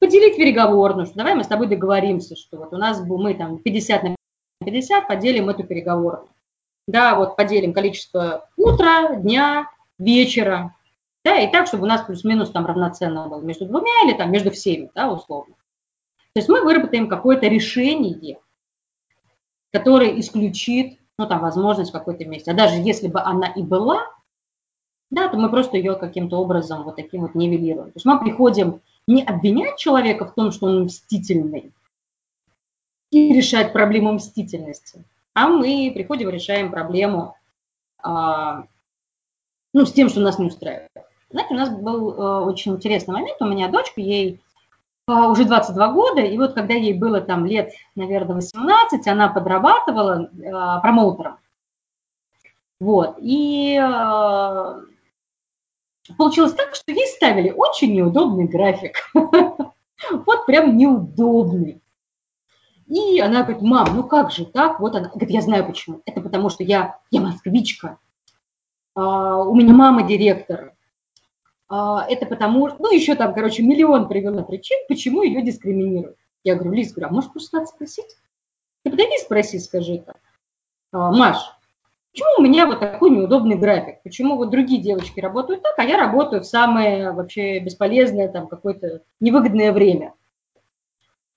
Поделить 0.00 0.36
переговорную, 0.36 1.06
что 1.06 1.16
давай 1.16 1.36
мы 1.36 1.44
с 1.44 1.48
тобой 1.48 1.68
договоримся, 1.68 2.34
что 2.34 2.58
вот 2.58 2.72
у 2.72 2.76
нас 2.76 3.00
мы 3.00 3.34
там 3.34 3.58
50 3.58 4.02
на 4.02 4.16
50 4.64 5.06
поделим 5.06 5.48
эту 5.48 5.62
переговорную. 5.62 6.35
Да, 6.86 7.16
вот 7.16 7.36
поделим 7.36 7.72
количество 7.72 8.48
утра, 8.56 9.16
дня, 9.16 9.70
вечера, 9.98 10.74
да, 11.24 11.40
и 11.40 11.50
так, 11.50 11.66
чтобы 11.66 11.84
у 11.84 11.86
нас 11.86 12.02
плюс-минус 12.02 12.50
там 12.50 12.66
равноценно 12.66 13.28
было 13.28 13.40
между 13.40 13.66
двумя 13.66 14.04
или 14.04 14.16
там 14.16 14.30
между 14.30 14.52
всеми, 14.52 14.90
да, 14.94 15.10
условно. 15.10 15.56
То 16.32 16.40
есть 16.40 16.48
мы 16.48 16.62
выработаем 16.62 17.08
какое-то 17.08 17.48
решение, 17.48 18.38
которое 19.72 20.20
исключит, 20.20 20.98
ну, 21.18 21.26
там, 21.26 21.40
возможность 21.40 21.90
в 21.90 21.92
какой-то 21.92 22.24
месте. 22.24 22.52
А 22.52 22.54
даже 22.54 22.76
если 22.76 23.08
бы 23.08 23.20
она 23.20 23.48
и 23.48 23.62
была, 23.62 24.06
да, 25.10 25.28
то 25.28 25.36
мы 25.36 25.50
просто 25.50 25.76
ее 25.76 25.96
каким-то 25.96 26.38
образом 26.38 26.84
вот 26.84 26.96
таким 26.96 27.22
вот 27.22 27.34
нивелируем. 27.34 27.86
То 27.86 27.96
есть 27.96 28.06
мы 28.06 28.20
приходим 28.20 28.80
не 29.08 29.24
обвинять 29.24 29.78
человека 29.78 30.26
в 30.26 30.34
том, 30.34 30.52
что 30.52 30.66
он 30.66 30.84
мстительный, 30.84 31.72
и 33.10 33.32
решать 33.32 33.72
проблему 33.72 34.12
мстительности, 34.12 35.04
а 35.36 35.48
мы 35.48 35.92
приходим 35.94 36.30
и 36.30 36.32
решаем 36.32 36.70
проблему 36.70 37.36
а, 38.02 38.64
ну, 39.74 39.84
с 39.84 39.92
тем, 39.92 40.08
что 40.08 40.20
нас 40.20 40.38
не 40.38 40.46
устраивает. 40.46 40.90
Знаете, 41.28 41.52
у 41.52 41.56
нас 41.58 41.68
был 41.68 42.14
э, 42.14 42.40
очень 42.46 42.72
интересный 42.72 43.12
момент. 43.12 43.36
У 43.42 43.44
меня 43.44 43.68
дочка, 43.68 44.00
ей 44.00 44.40
а, 45.06 45.28
уже 45.28 45.44
22 45.44 45.92
года, 45.92 46.22
и 46.22 46.38
вот 46.38 46.54
когда 46.54 46.72
ей 46.72 46.94
было 46.94 47.20
там 47.20 47.44
лет, 47.44 47.74
наверное, 47.96 48.36
18, 48.36 49.06
она 49.08 49.28
подрабатывала 49.28 50.30
э, 50.32 50.80
промоутером. 50.80 51.36
Вот, 52.80 53.16
и 53.18 53.78
э, 53.78 54.80
получилось 56.16 56.54
так, 56.54 56.74
что 56.74 56.92
ей 56.92 57.06
ставили 57.08 57.50
очень 57.50 57.94
неудобный 57.94 58.46
график. 58.46 58.96
Вот 60.10 60.44
прям 60.44 60.76
неудобный. 60.76 61.80
И 62.86 63.18
она 63.20 63.42
говорит, 63.42 63.62
мам, 63.62 63.88
ну 63.94 64.04
как 64.04 64.30
же 64.30 64.44
так? 64.44 64.78
Вот 64.78 64.94
она 64.94 65.08
говорит, 65.08 65.30
я 65.30 65.40
знаю 65.40 65.66
почему. 65.66 66.02
Это 66.06 66.20
потому 66.20 66.50
что 66.50 66.62
я, 66.62 66.98
я 67.10 67.20
москвичка, 67.20 67.98
а, 68.94 69.42
у 69.42 69.54
меня 69.54 69.74
мама 69.74 70.04
директор. 70.04 70.74
А, 71.68 72.06
это 72.08 72.26
потому, 72.26 72.68
ну 72.78 72.92
еще 72.92 73.14
там, 73.14 73.34
короче, 73.34 73.62
миллион 73.62 74.08
привела 74.08 74.42
причин, 74.42 74.78
почему 74.88 75.22
ее 75.22 75.42
дискриминируют. 75.42 76.16
Я 76.44 76.54
говорю, 76.54 76.72
Лиз, 76.72 76.92
говорю, 76.92 77.08
а 77.08 77.12
можешь 77.12 77.30
просто 77.30 77.56
надо 77.56 77.66
спросить? 77.68 78.16
Ты 78.84 78.90
подойди 78.90 79.18
спроси, 79.18 79.58
скажи 79.58 79.96
это. 79.96 80.16
А, 80.92 81.10
Маш, 81.10 81.38
почему 82.12 82.28
у 82.38 82.42
меня 82.42 82.66
вот 82.66 82.78
такой 82.78 83.10
неудобный 83.10 83.56
график? 83.56 84.00
Почему 84.04 84.36
вот 84.36 84.50
другие 84.50 84.80
девочки 84.80 85.18
работают 85.18 85.62
так, 85.62 85.78
а 85.78 85.84
я 85.84 85.98
работаю 85.98 86.42
в 86.42 86.46
самое 86.46 87.10
вообще 87.10 87.58
бесполезное, 87.58 88.28
там, 88.28 88.46
какое-то 88.46 89.02
невыгодное 89.18 89.72
время? 89.72 90.14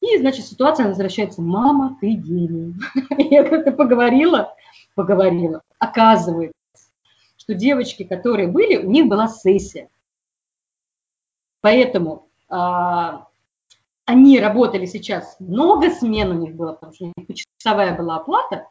И, 0.09 0.17
значит, 0.17 0.45
ситуация 0.45 0.87
возвращается, 0.87 1.41
мама, 1.41 1.97
ты 2.01 2.13
гений. 2.13 2.73
Я 3.17 3.43
как-то 3.43 3.71
поговорила, 3.71 4.55
поговорила. 4.95 5.61
Оказывается, 5.77 6.53
что 7.37 7.53
девочки, 7.53 8.03
которые 8.03 8.47
были, 8.47 8.77
у 8.77 8.89
них 8.89 9.07
была 9.07 9.27
сессия. 9.27 9.89
Поэтому 11.61 12.29
а, 12.47 13.27
они 14.05 14.39
работали 14.39 14.85
сейчас, 14.85 15.35
много 15.39 15.91
смен 15.91 16.31
у 16.31 16.33
них 16.33 16.55
было, 16.55 16.73
потому 16.73 16.93
что 16.93 17.05
у 17.05 17.13
них 17.15 17.27
почасовая 17.27 17.95
была 17.95 18.15
оплата, 18.17 18.67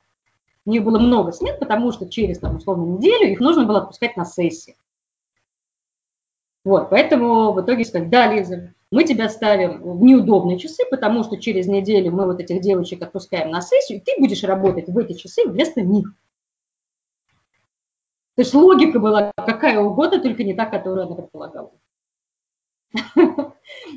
у 0.64 0.70
них 0.70 0.82
было 0.82 0.98
много 0.98 1.32
смен, 1.32 1.58
потому 1.58 1.92
что 1.92 2.08
через, 2.08 2.40
там, 2.40 2.56
условно, 2.56 2.96
неделю 2.96 3.30
их 3.30 3.40
нужно 3.40 3.64
было 3.64 3.78
отпускать 3.78 4.16
на 4.16 4.24
сессии. 4.24 4.76
Вот, 6.64 6.90
поэтому 6.90 7.52
в 7.52 7.60
итоге 7.60 7.84
сказали, 7.84 8.08
да, 8.08 8.32
Лиза, 8.32 8.74
мы 8.90 9.04
тебя 9.04 9.28
ставим 9.28 9.82
в 9.82 10.02
неудобные 10.02 10.58
часы, 10.58 10.84
потому 10.90 11.22
что 11.22 11.36
через 11.36 11.66
неделю 11.66 12.10
мы 12.12 12.26
вот 12.26 12.40
этих 12.40 12.60
девочек 12.60 13.02
отпускаем 13.02 13.50
на 13.50 13.60
сессию, 13.60 13.98
и 13.98 14.00
ты 14.00 14.14
будешь 14.18 14.42
работать 14.44 14.88
в 14.88 14.96
эти 14.96 15.12
часы 15.12 15.46
вместо 15.46 15.82
них. 15.82 16.08
То 18.34 18.42
есть 18.42 18.54
логика 18.54 18.98
была 18.98 19.32
какая 19.36 19.80
угодно, 19.80 20.20
только 20.20 20.44
не 20.44 20.54
та, 20.54 20.64
которую 20.64 21.06
она 21.06 21.16
предполагала. 21.16 21.72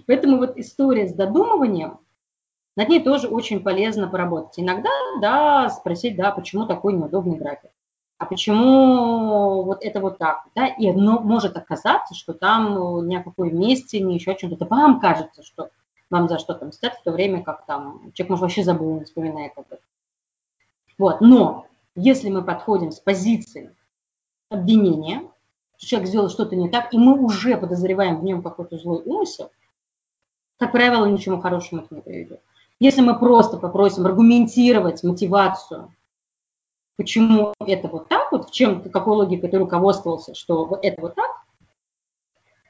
Поэтому 0.08 0.38
вот 0.38 0.58
история 0.58 1.08
с 1.08 1.14
додумыванием, 1.14 2.00
над 2.76 2.90
ней 2.90 3.04
тоже 3.04 3.28
очень 3.28 3.62
полезно 3.62 4.08
поработать. 4.08 4.60
Иногда, 4.60 4.90
да, 5.22 5.70
спросить, 5.70 6.18
да, 6.18 6.32
почему 6.32 6.66
такой 6.66 6.94
неудобный 6.94 7.38
график 7.38 7.72
а 8.22 8.28
почему 8.28 9.64
вот 9.64 9.84
это 9.84 10.00
вот 10.00 10.20
так, 10.20 10.44
да, 10.54 10.68
и 10.68 10.92
ну, 10.92 11.22
может 11.22 11.58
оказаться, 11.58 12.14
что 12.14 12.34
там 12.34 13.08
ни 13.08 13.16
о 13.16 13.24
какой 13.24 13.52
месте, 13.52 14.00
ни 14.00 14.14
еще 14.14 14.34
о 14.34 14.36
чем-то, 14.36 14.58
это 14.58 14.66
вам 14.66 15.00
кажется, 15.00 15.42
что 15.42 15.72
вам 16.12 16.30
за 16.30 16.38
что-то 16.38 16.66
мстят, 16.68 16.94
в 16.94 17.02
то 17.02 17.12
время 17.12 17.42
как 17.42 17.66
там 17.66 18.12
человек, 18.14 18.30
может, 18.30 18.42
вообще 18.44 18.64
забыл, 18.64 19.00
не 19.00 19.06
вспоминает 19.06 19.54
об 19.56 19.66
этом. 19.72 19.86
Вот, 21.00 21.20
но 21.22 21.66
если 21.96 22.30
мы 22.30 22.44
подходим 22.44 22.92
с 22.92 23.00
позиции 23.00 23.76
обвинения, 24.50 25.24
что 25.78 25.88
человек 25.88 26.10
сделал 26.10 26.30
что-то 26.30 26.56
не 26.56 26.70
так, 26.70 26.94
и 26.94 27.00
мы 27.00 27.20
уже 27.20 27.58
подозреваем 27.58 28.20
в 28.20 28.24
нем 28.24 28.44
какой-то 28.44 28.78
злой 28.78 29.02
умысел, 29.04 29.50
как 30.60 30.74
правило, 30.74 31.08
ничему 31.08 31.42
хорошему 31.42 31.82
это 31.82 31.96
не 31.96 32.02
приведет. 32.02 32.42
Если 32.80 33.02
мы 33.02 33.18
просто 33.18 33.58
попросим 33.58 34.06
аргументировать 34.06 35.04
мотивацию 35.04 35.92
почему 36.98 37.54
это 37.60 37.88
вот 37.88 38.08
так, 38.08 38.32
вот 38.32 38.50
в 38.50 38.52
чем, 38.52 38.90
какой 38.90 39.16
логикой 39.18 39.50
ты 39.50 39.58
руководствовался, 39.58 40.36
что 40.36 40.80
это 40.82 41.02
вот 41.02 41.16
так, 41.16 41.32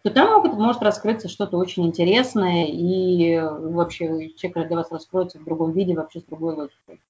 то 0.03 0.09
там 0.09 0.31
может, 0.31 0.57
может 0.57 0.81
раскрыться 0.81 1.29
что-то 1.29 1.57
очень 1.57 1.85
интересное, 1.85 2.65
и 2.65 3.39
вообще 3.39 4.31
человек 4.31 4.67
для 4.67 4.77
вас 4.77 4.91
раскроется 4.91 5.39
в 5.39 5.43
другом 5.43 5.71
виде, 5.71 5.93
вообще 5.93 6.21
с 6.21 6.23
другой 6.23 6.55
логикой. 6.55 7.01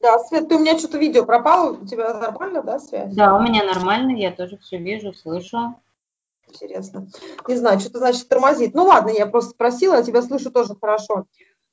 Да, 0.00 0.18
Свет, 0.18 0.48
ты 0.48 0.56
у 0.56 0.58
меня 0.58 0.78
что-то 0.78 0.98
видео 0.98 1.24
пропало, 1.26 1.72
у 1.72 1.86
тебя 1.86 2.14
нормально, 2.14 2.62
да, 2.62 2.78
связь? 2.78 3.14
Да, 3.14 3.36
у 3.36 3.42
меня 3.42 3.64
нормально, 3.64 4.16
я 4.16 4.30
тоже 4.30 4.56
все 4.58 4.78
вижу, 4.78 5.12
слышу. 5.12 5.74
Интересно. 6.48 7.06
Не 7.46 7.56
знаю, 7.56 7.80
что-то 7.80 7.98
значит 7.98 8.28
тормозит. 8.28 8.74
Ну 8.74 8.84
ладно, 8.84 9.10
я 9.10 9.26
просто 9.26 9.50
спросила, 9.50 9.96
я 9.96 10.02
тебя 10.02 10.22
слышу 10.22 10.50
тоже 10.50 10.74
хорошо. 10.80 11.26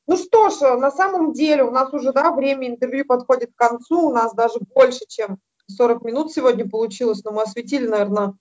Ну 0.07 0.15
что 0.15 0.49
ж, 0.49 0.77
на 0.77 0.89
самом 0.89 1.33
деле 1.33 1.63
у 1.63 1.71
нас 1.71 1.93
уже 1.93 2.13
да, 2.13 2.31
время 2.31 2.69
интервью 2.69 3.05
подходит 3.05 3.51
к 3.53 3.57
концу, 3.57 4.07
у 4.07 4.13
нас 4.13 4.33
даже 4.33 4.59
больше, 4.73 5.01
чем 5.07 5.37
40 5.67 6.01
минут 6.03 6.31
сегодня 6.31 6.67
получилось, 6.67 7.23
но 7.25 7.31
мы 7.31 7.41
осветили, 7.41 7.87
наверное, 7.87 8.33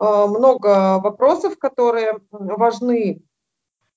э, 0.00 0.26
много 0.26 1.00
вопросов, 1.02 1.58
которые 1.58 2.20
важны 2.30 3.22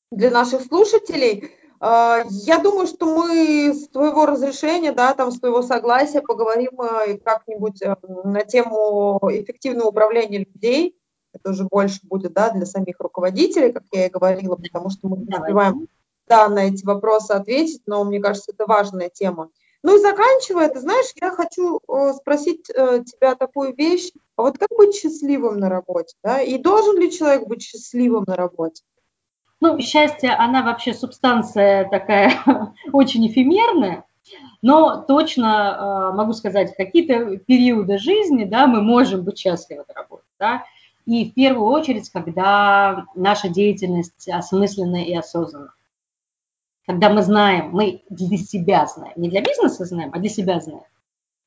для 0.10 0.32
наших 0.32 0.64
слушателей. 0.64 1.52
Э, 1.82 2.24
я 2.30 2.60
думаю, 2.60 2.88
что 2.88 3.06
мы 3.06 3.74
с 3.74 3.90
твоего 3.90 4.26
разрешения, 4.26 4.94
да, 4.94 5.14
там, 5.14 5.32
с 5.32 5.40
твоего 5.40 5.62
согласия 5.62 6.22
поговорим 6.22 6.80
э, 6.80 7.18
как-нибудь 7.18 7.82
на 8.24 8.46
тему 8.46 9.20
эффективного 9.30 9.90
управления 9.90 10.40
людей. 10.40 10.98
Это 11.34 11.50
уже 11.50 11.66
больше 11.66 12.00
будет, 12.04 12.32
да, 12.32 12.52
для 12.52 12.66
самих 12.66 13.02
руководителей, 13.02 13.74
как 13.74 13.84
я 13.92 14.08
и 14.08 14.10
говорила, 14.10 14.56
потому 14.56 14.90
что 14.90 15.10
мы 15.10 15.18
не 15.18 15.38
успеваем 15.38 15.90
да, 16.28 16.50
на 16.50 16.68
эти 16.68 16.86
вопросы 16.86 17.32
ответить, 17.32 17.82
но 17.86 18.04
мне 18.04 18.20
кажется, 18.20 18.52
это 18.52 18.66
важная 18.66 19.10
тема. 19.10 19.50
Ну 19.84 19.96
и 19.96 20.02
заканчивая, 20.02 20.70
ты 20.70 20.80
знаешь, 20.80 21.12
я 21.22 21.32
хочу 21.32 21.80
э, 21.88 22.14
спросить 22.14 22.70
э, 22.70 23.04
тебя 23.06 23.36
такую 23.36 23.76
вещь. 23.76 24.12
А 24.36 24.42
вот 24.42 24.58
как 24.58 24.70
быть 24.76 24.96
счастливым 24.96 25.60
на 25.60 25.70
работе? 25.70 26.16
Да? 26.24 26.42
И 26.42 26.58
должен 26.58 27.00
ли 27.00 27.12
человек 27.12 27.48
быть 27.48 27.62
счастливым 27.62 28.26
на 28.28 28.36
работе? 28.36 28.84
Ну, 29.60 29.80
счастье, 29.80 30.32
она 30.32 30.62
вообще 30.62 30.94
субстанция 30.94 31.88
такая 31.90 32.34
очень 32.92 33.28
эфемерная, 33.28 34.04
но 34.62 35.04
точно 35.08 36.12
э, 36.12 36.16
могу 36.18 36.34
сказать, 36.34 36.74
в 36.74 36.78
какие-то 36.78 37.38
периоды 37.38 37.98
жизни 37.98 38.44
да, 38.44 38.68
мы 38.68 38.82
можем 38.82 39.24
быть 39.24 39.38
счастливы 39.38 39.86
на 39.88 39.94
работе. 39.94 40.26
Да? 40.40 40.64
И 41.06 41.30
в 41.30 41.34
первую 41.34 41.68
очередь, 41.68 42.10
когда 42.10 43.06
наша 43.16 43.48
деятельность 43.48 44.28
осмысленна 44.28 45.04
и 45.04 45.14
осознанна 45.14 45.72
когда 46.88 47.10
мы 47.10 47.22
знаем, 47.22 47.72
мы 47.72 48.02
для 48.10 48.38
себя 48.38 48.88
знаем, 48.88 49.14
не 49.18 49.30
для 49.30 49.42
бизнеса 49.42 49.86
знаем, 49.86 50.10
а 50.14 50.20
для 50.20 50.30
себя 50.30 50.62
знаем, 50.62 50.86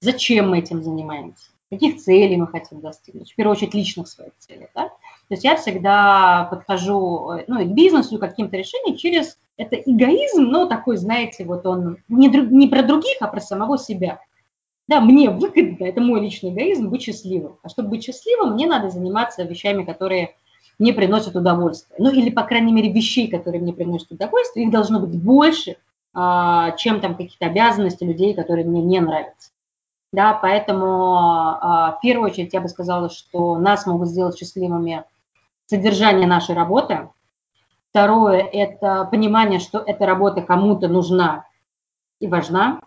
зачем 0.00 0.50
мы 0.50 0.58
этим 0.58 0.82
занимаемся, 0.82 1.50
каких 1.70 1.96
целей 1.96 2.36
мы 2.36 2.46
хотим 2.46 2.80
достигнуть, 2.80 3.32
в 3.32 3.36
первую 3.36 3.56
очередь 3.56 3.74
личных 3.74 4.06
своих 4.06 4.32
целей. 4.38 4.68
Да? 4.74 4.88
То 4.88 5.34
есть 5.34 5.42
я 5.42 5.56
всегда 5.56 6.46
подхожу 6.50 7.32
ну, 7.48 7.60
и 7.60 7.64
к 7.64 7.70
бизнесу, 7.70 8.16
и 8.16 8.18
к 8.18 8.20
каким-то 8.20 8.56
решениям 8.56 8.98
через 8.98 9.38
это 9.56 9.76
эгоизм, 9.76 10.42
но 10.42 10.66
такой, 10.66 10.98
знаете, 10.98 11.44
вот 11.44 11.64
он 11.64 11.96
не, 12.08 12.28
не 12.28 12.68
про 12.68 12.82
других, 12.82 13.16
а 13.20 13.26
про 13.26 13.40
самого 13.40 13.78
себя. 13.78 14.20
Да, 14.88 15.00
мне 15.00 15.30
выгодно, 15.30 15.84
это 15.84 16.02
мой 16.02 16.20
личный 16.20 16.50
эгоизм, 16.50 16.90
быть 16.90 17.02
счастливым. 17.02 17.58
А 17.62 17.68
чтобы 17.70 17.90
быть 17.90 18.04
счастливым, 18.04 18.54
мне 18.54 18.66
надо 18.66 18.90
заниматься 18.90 19.44
вещами, 19.44 19.84
которые 19.84 20.34
не 20.80 20.92
приносят 20.92 21.36
удовольствия. 21.36 21.94
Ну 21.98 22.10
или, 22.10 22.30
по 22.30 22.42
крайней 22.42 22.72
мере, 22.72 22.90
вещей, 22.90 23.28
которые 23.28 23.60
мне 23.60 23.72
приносят 23.72 24.10
удовольствие, 24.10 24.66
их 24.66 24.72
должно 24.72 24.98
быть 24.98 25.14
больше, 25.22 25.76
а, 26.12 26.72
чем 26.72 27.00
там 27.00 27.14
какие-то 27.14 27.46
обязанности 27.46 28.02
людей, 28.02 28.34
которые 28.34 28.66
мне 28.66 28.82
не 28.82 28.98
нравятся. 28.98 29.50
Да, 30.12 30.32
поэтому 30.32 31.14
а, 31.60 31.92
в 31.92 32.00
первую 32.00 32.30
очередь 32.30 32.52
я 32.54 32.60
бы 32.60 32.68
сказала, 32.68 33.10
что 33.10 33.58
нас 33.58 33.86
могут 33.86 34.08
сделать 34.08 34.38
счастливыми 34.38 35.04
содержание 35.66 36.26
нашей 36.26 36.56
работы. 36.56 37.10
Второе– 37.90 38.40
это 38.52 39.04
понимание, 39.04 39.60
что 39.60 39.78
эта 39.78 40.06
работа 40.06 40.40
кому-то 40.40 40.88
нужна 40.88 41.44
и 42.20 42.26
важна. 42.26 42.80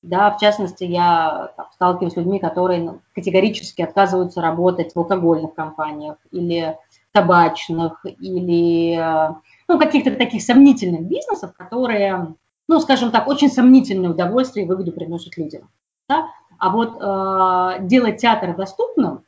Да, 0.00 0.30
в 0.32 0.40
частности, 0.40 0.82
я 0.82 1.52
там, 1.56 1.66
сталкиваюсь 1.74 2.14
с 2.14 2.16
людьми, 2.16 2.40
которые 2.40 2.98
категорически 3.14 3.82
отказываются 3.82 4.40
работать 4.40 4.94
в 4.94 4.98
алкогольных 4.98 5.54
компаниях 5.54 6.16
или 6.32 6.76
табачных 7.12 8.04
или 8.04 8.96
э, 8.96 9.34
ну, 9.68 9.78
каких-то 9.78 10.12
таких 10.12 10.42
сомнительных 10.42 11.02
бизнесов, 11.02 11.52
которые, 11.56 12.34
ну, 12.68 12.80
скажем 12.80 13.10
так, 13.10 13.28
очень 13.28 13.50
сомнительное 13.50 14.10
удовольствие 14.10 14.64
и 14.64 14.68
выгоду 14.68 14.92
приносят 14.92 15.36
людям. 15.36 15.68
Да? 16.08 16.28
А 16.58 16.70
вот 16.70 16.96
э, 17.00 17.86
делать 17.86 18.18
театр 18.18 18.56
доступным, 18.56 19.24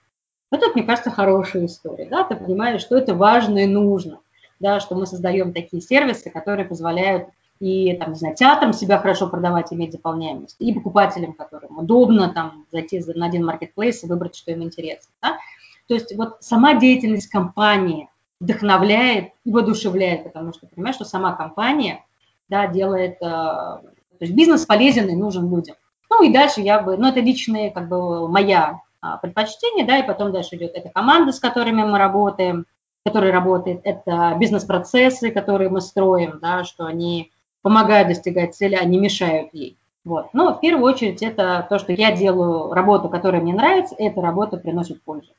это, 0.51 0.67
мне 0.75 0.85
кажется, 0.85 1.11
хорошая 1.11 1.67
история. 1.67 2.07
Да? 2.07 2.25
Ты 2.25 2.37
понимаешь, 2.37 2.81
что 2.81 2.97
это 2.97 3.15
важно 3.15 3.59
и 3.59 3.67
нужно, 3.67 4.21
да? 4.61 4.81
что 4.81 4.95
мы 4.95 5.07
создаем 5.07 5.53
такие 5.53 5.83
сервисы, 5.83 6.31
которые 6.31 6.67
позволяют 6.67 7.29
и, 7.61 7.97
там, 7.97 8.11
не 8.11 8.17
знаю, 8.17 8.35
театрам 8.35 8.73
себя 8.73 8.99
хорошо 8.99 9.29
продавать, 9.29 9.73
иметь 9.73 9.93
заполняемость, 9.93 10.57
и 10.59 10.73
покупателям, 10.73 11.35
которым 11.35 11.79
удобно 11.79 12.33
там 12.33 12.67
зайти 12.73 13.03
на 13.15 13.27
один 13.27 13.45
маркетплейс 13.45 14.03
и 14.03 14.07
выбрать, 14.07 14.35
что 14.35 14.51
им 14.51 14.63
интересно. 14.63 15.13
Да? 15.23 15.39
То 15.87 15.95
есть 15.95 16.17
вот 16.17 16.39
сама 16.41 16.75
деятельность 16.75 17.29
компании 17.29 18.09
вдохновляет 18.41 19.33
и 19.45 19.51
воодушевляет, 19.51 20.25
потому 20.25 20.53
что 20.53 20.67
понимаешь, 20.67 20.97
что 20.97 21.05
сама 21.05 21.33
компания 21.33 22.05
да, 22.49 22.67
делает, 22.67 23.17
э, 23.21 23.25
то 23.25 24.21
есть 24.21 24.35
бизнес 24.35 24.67
полезен 24.67 25.09
и 25.09 25.17
нужен 25.17 25.51
людям. 25.51 25.77
Ну 26.11 26.23
и 26.23 26.33
дальше 26.33 26.61
я 26.61 26.81
бы, 26.81 26.97
ну 26.97 27.09
это 27.09 27.21
личные, 27.21 27.71
как 27.71 27.89
бы 27.89 28.29
моя 28.29 28.81
а, 29.01 29.19
предпочтение, 29.19 29.85
да, 29.85 29.99
и 29.99 30.07
потом 30.07 30.33
дальше 30.33 30.57
идет 30.57 30.73
это 30.75 30.89
команда, 30.89 31.33
с 31.33 31.41
которыми 31.41 31.83
мы 31.83 31.99
работаем, 31.99 32.67
которые 33.05 33.33
работают, 33.33 33.83
это 33.85 34.35
бизнес-процессы, 34.39 35.31
которые 35.31 35.69
мы 35.69 35.81
строим, 35.81 36.39
да, 36.41 36.65
что 36.65 36.87
они 36.87 37.31
помогают 37.63 38.09
достигать 38.09 38.55
цели, 38.55 38.75
а 38.75 38.85
не 38.85 38.99
мешают 38.99 39.53
ей. 39.53 39.77
Вот. 40.05 40.33
Но 40.33 40.55
в 40.55 40.61
первую 40.61 40.85
очередь 40.85 41.23
это 41.23 41.67
то, 41.69 41.79
что 41.79 41.93
я 41.93 42.13
делаю 42.13 42.73
работу, 42.73 43.09
которая 43.09 43.43
мне 43.43 43.55
нравится, 43.55 43.95
эта 43.99 44.21
работа 44.21 44.57
приносит 44.57 45.03
пользу. 45.03 45.33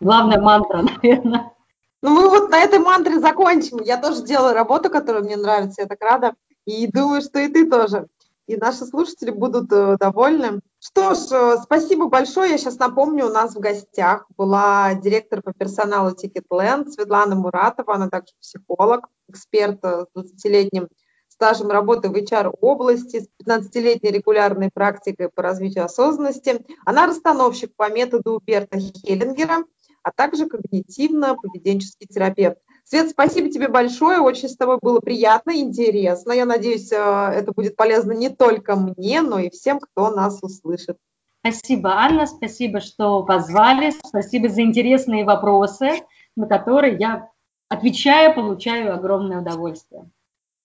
Главная 0.00 0.40
мантра, 0.40 0.82
наверное. 1.02 1.52
Ну, 2.02 2.10
мы 2.10 2.28
вот 2.28 2.50
на 2.50 2.60
этой 2.60 2.78
мантре 2.78 3.18
закончим. 3.18 3.80
Я 3.80 3.96
тоже 3.96 4.22
делаю 4.24 4.54
работу, 4.54 4.90
которая 4.90 5.22
мне 5.22 5.36
нравится, 5.36 5.82
я 5.82 5.88
так 5.88 6.02
рада. 6.02 6.34
И 6.66 6.86
думаю, 6.86 7.22
что 7.22 7.38
и 7.40 7.48
ты 7.48 7.68
тоже. 7.68 8.08
И 8.46 8.56
наши 8.56 8.84
слушатели 8.84 9.30
будут 9.30 9.72
э, 9.72 9.96
довольны. 9.98 10.60
Что 10.78 11.14
ж, 11.14 11.18
э, 11.32 11.56
спасибо 11.62 12.08
большое. 12.08 12.50
Я 12.50 12.58
сейчас 12.58 12.78
напомню, 12.78 13.26
у 13.26 13.30
нас 13.30 13.54
в 13.54 13.58
гостях 13.58 14.26
была 14.36 14.92
директор 14.94 15.40
по 15.40 15.54
персоналу 15.54 16.14
Ticketland 16.14 16.90
Светлана 16.90 17.36
Муратова. 17.36 17.94
Она 17.94 18.10
также 18.10 18.34
психолог, 18.38 19.08
эксперт 19.28 19.82
э, 19.82 20.04
с 20.14 20.18
20-летним 20.18 20.88
стажем 21.34 21.68
работы 21.68 22.08
в 22.08 22.14
HR-области, 22.14 23.20
с 23.20 23.28
15-летней 23.44 24.10
регулярной 24.10 24.70
практикой 24.72 25.28
по 25.28 25.42
развитию 25.42 25.84
осознанности. 25.84 26.64
Она 26.84 27.06
расстановщик 27.06 27.74
по 27.76 27.90
методу 27.90 28.40
Берта 28.44 28.78
Хеллингера, 28.78 29.64
а 30.02 30.12
также 30.12 30.46
когнитивно-поведенческий 30.46 32.06
терапевт. 32.08 32.58
Свет, 32.84 33.10
спасибо 33.10 33.50
тебе 33.50 33.68
большое, 33.68 34.20
очень 34.20 34.48
с 34.48 34.56
тобой 34.56 34.78
было 34.80 35.00
приятно, 35.00 35.56
интересно. 35.56 36.32
Я 36.32 36.44
надеюсь, 36.44 36.92
э, 36.92 36.96
это 36.96 37.52
будет 37.52 37.76
полезно 37.76 38.12
не 38.12 38.28
только 38.28 38.76
мне, 38.76 39.22
но 39.22 39.38
и 39.38 39.50
всем, 39.50 39.80
кто 39.80 40.10
нас 40.10 40.38
услышит. 40.42 40.98
Спасибо, 41.40 41.94
Анна, 41.94 42.26
спасибо, 42.26 42.80
что 42.80 43.22
позвали, 43.22 43.92
спасибо 44.06 44.48
за 44.48 44.62
интересные 44.62 45.24
вопросы, 45.24 46.02
на 46.36 46.46
которые 46.46 46.96
я 46.96 47.30
отвечаю, 47.68 48.34
получаю 48.34 48.94
огромное 48.94 49.40
удовольствие. 49.40 50.08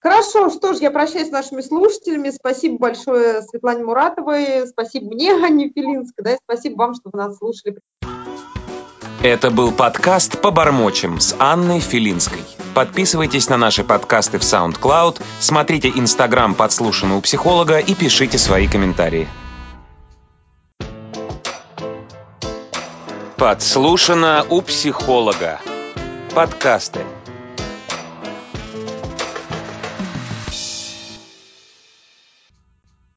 Хорошо, 0.01 0.49
что 0.49 0.73
ж, 0.73 0.77
я 0.77 0.91
прощаюсь 0.91 1.27
с 1.27 1.31
нашими 1.31 1.61
слушателями. 1.61 2.29
Спасибо 2.29 2.77
большое 2.77 3.41
Светлане 3.41 3.83
Муратовой, 3.83 4.65
спасибо 4.67 5.13
мне, 5.13 5.33
Анне 5.45 5.69
Филинской, 5.69 6.23
да, 6.23 6.33
и 6.33 6.37
спасибо 6.43 6.77
вам, 6.77 6.93
что 6.93 7.09
вы 7.11 7.19
нас 7.19 7.37
слушали. 7.37 7.79
Это 9.21 9.51
был 9.51 9.73
подкаст 9.73 10.39
«По 10.39 10.49
бормочем» 10.49 11.19
с 11.19 11.35
Анной 11.39 11.81
Филинской. 11.81 12.39
Подписывайтесь 12.73 13.49
на 13.49 13.57
наши 13.57 13.83
подкасты 13.83 14.39
в 14.39 14.43
SoundCloud, 14.43 15.21
смотрите 15.41 15.89
Инстаграм 15.89 16.55
«Подслушано 16.55 17.17
у 17.17 17.21
психолога» 17.21 17.79
и 17.79 17.93
пишите 17.93 18.37
свои 18.37 18.69
комментарии. 18.69 19.27
«Подслушано 23.35 24.45
у 24.49 24.61
психолога» 24.61 25.59
подкасты. 26.33 27.01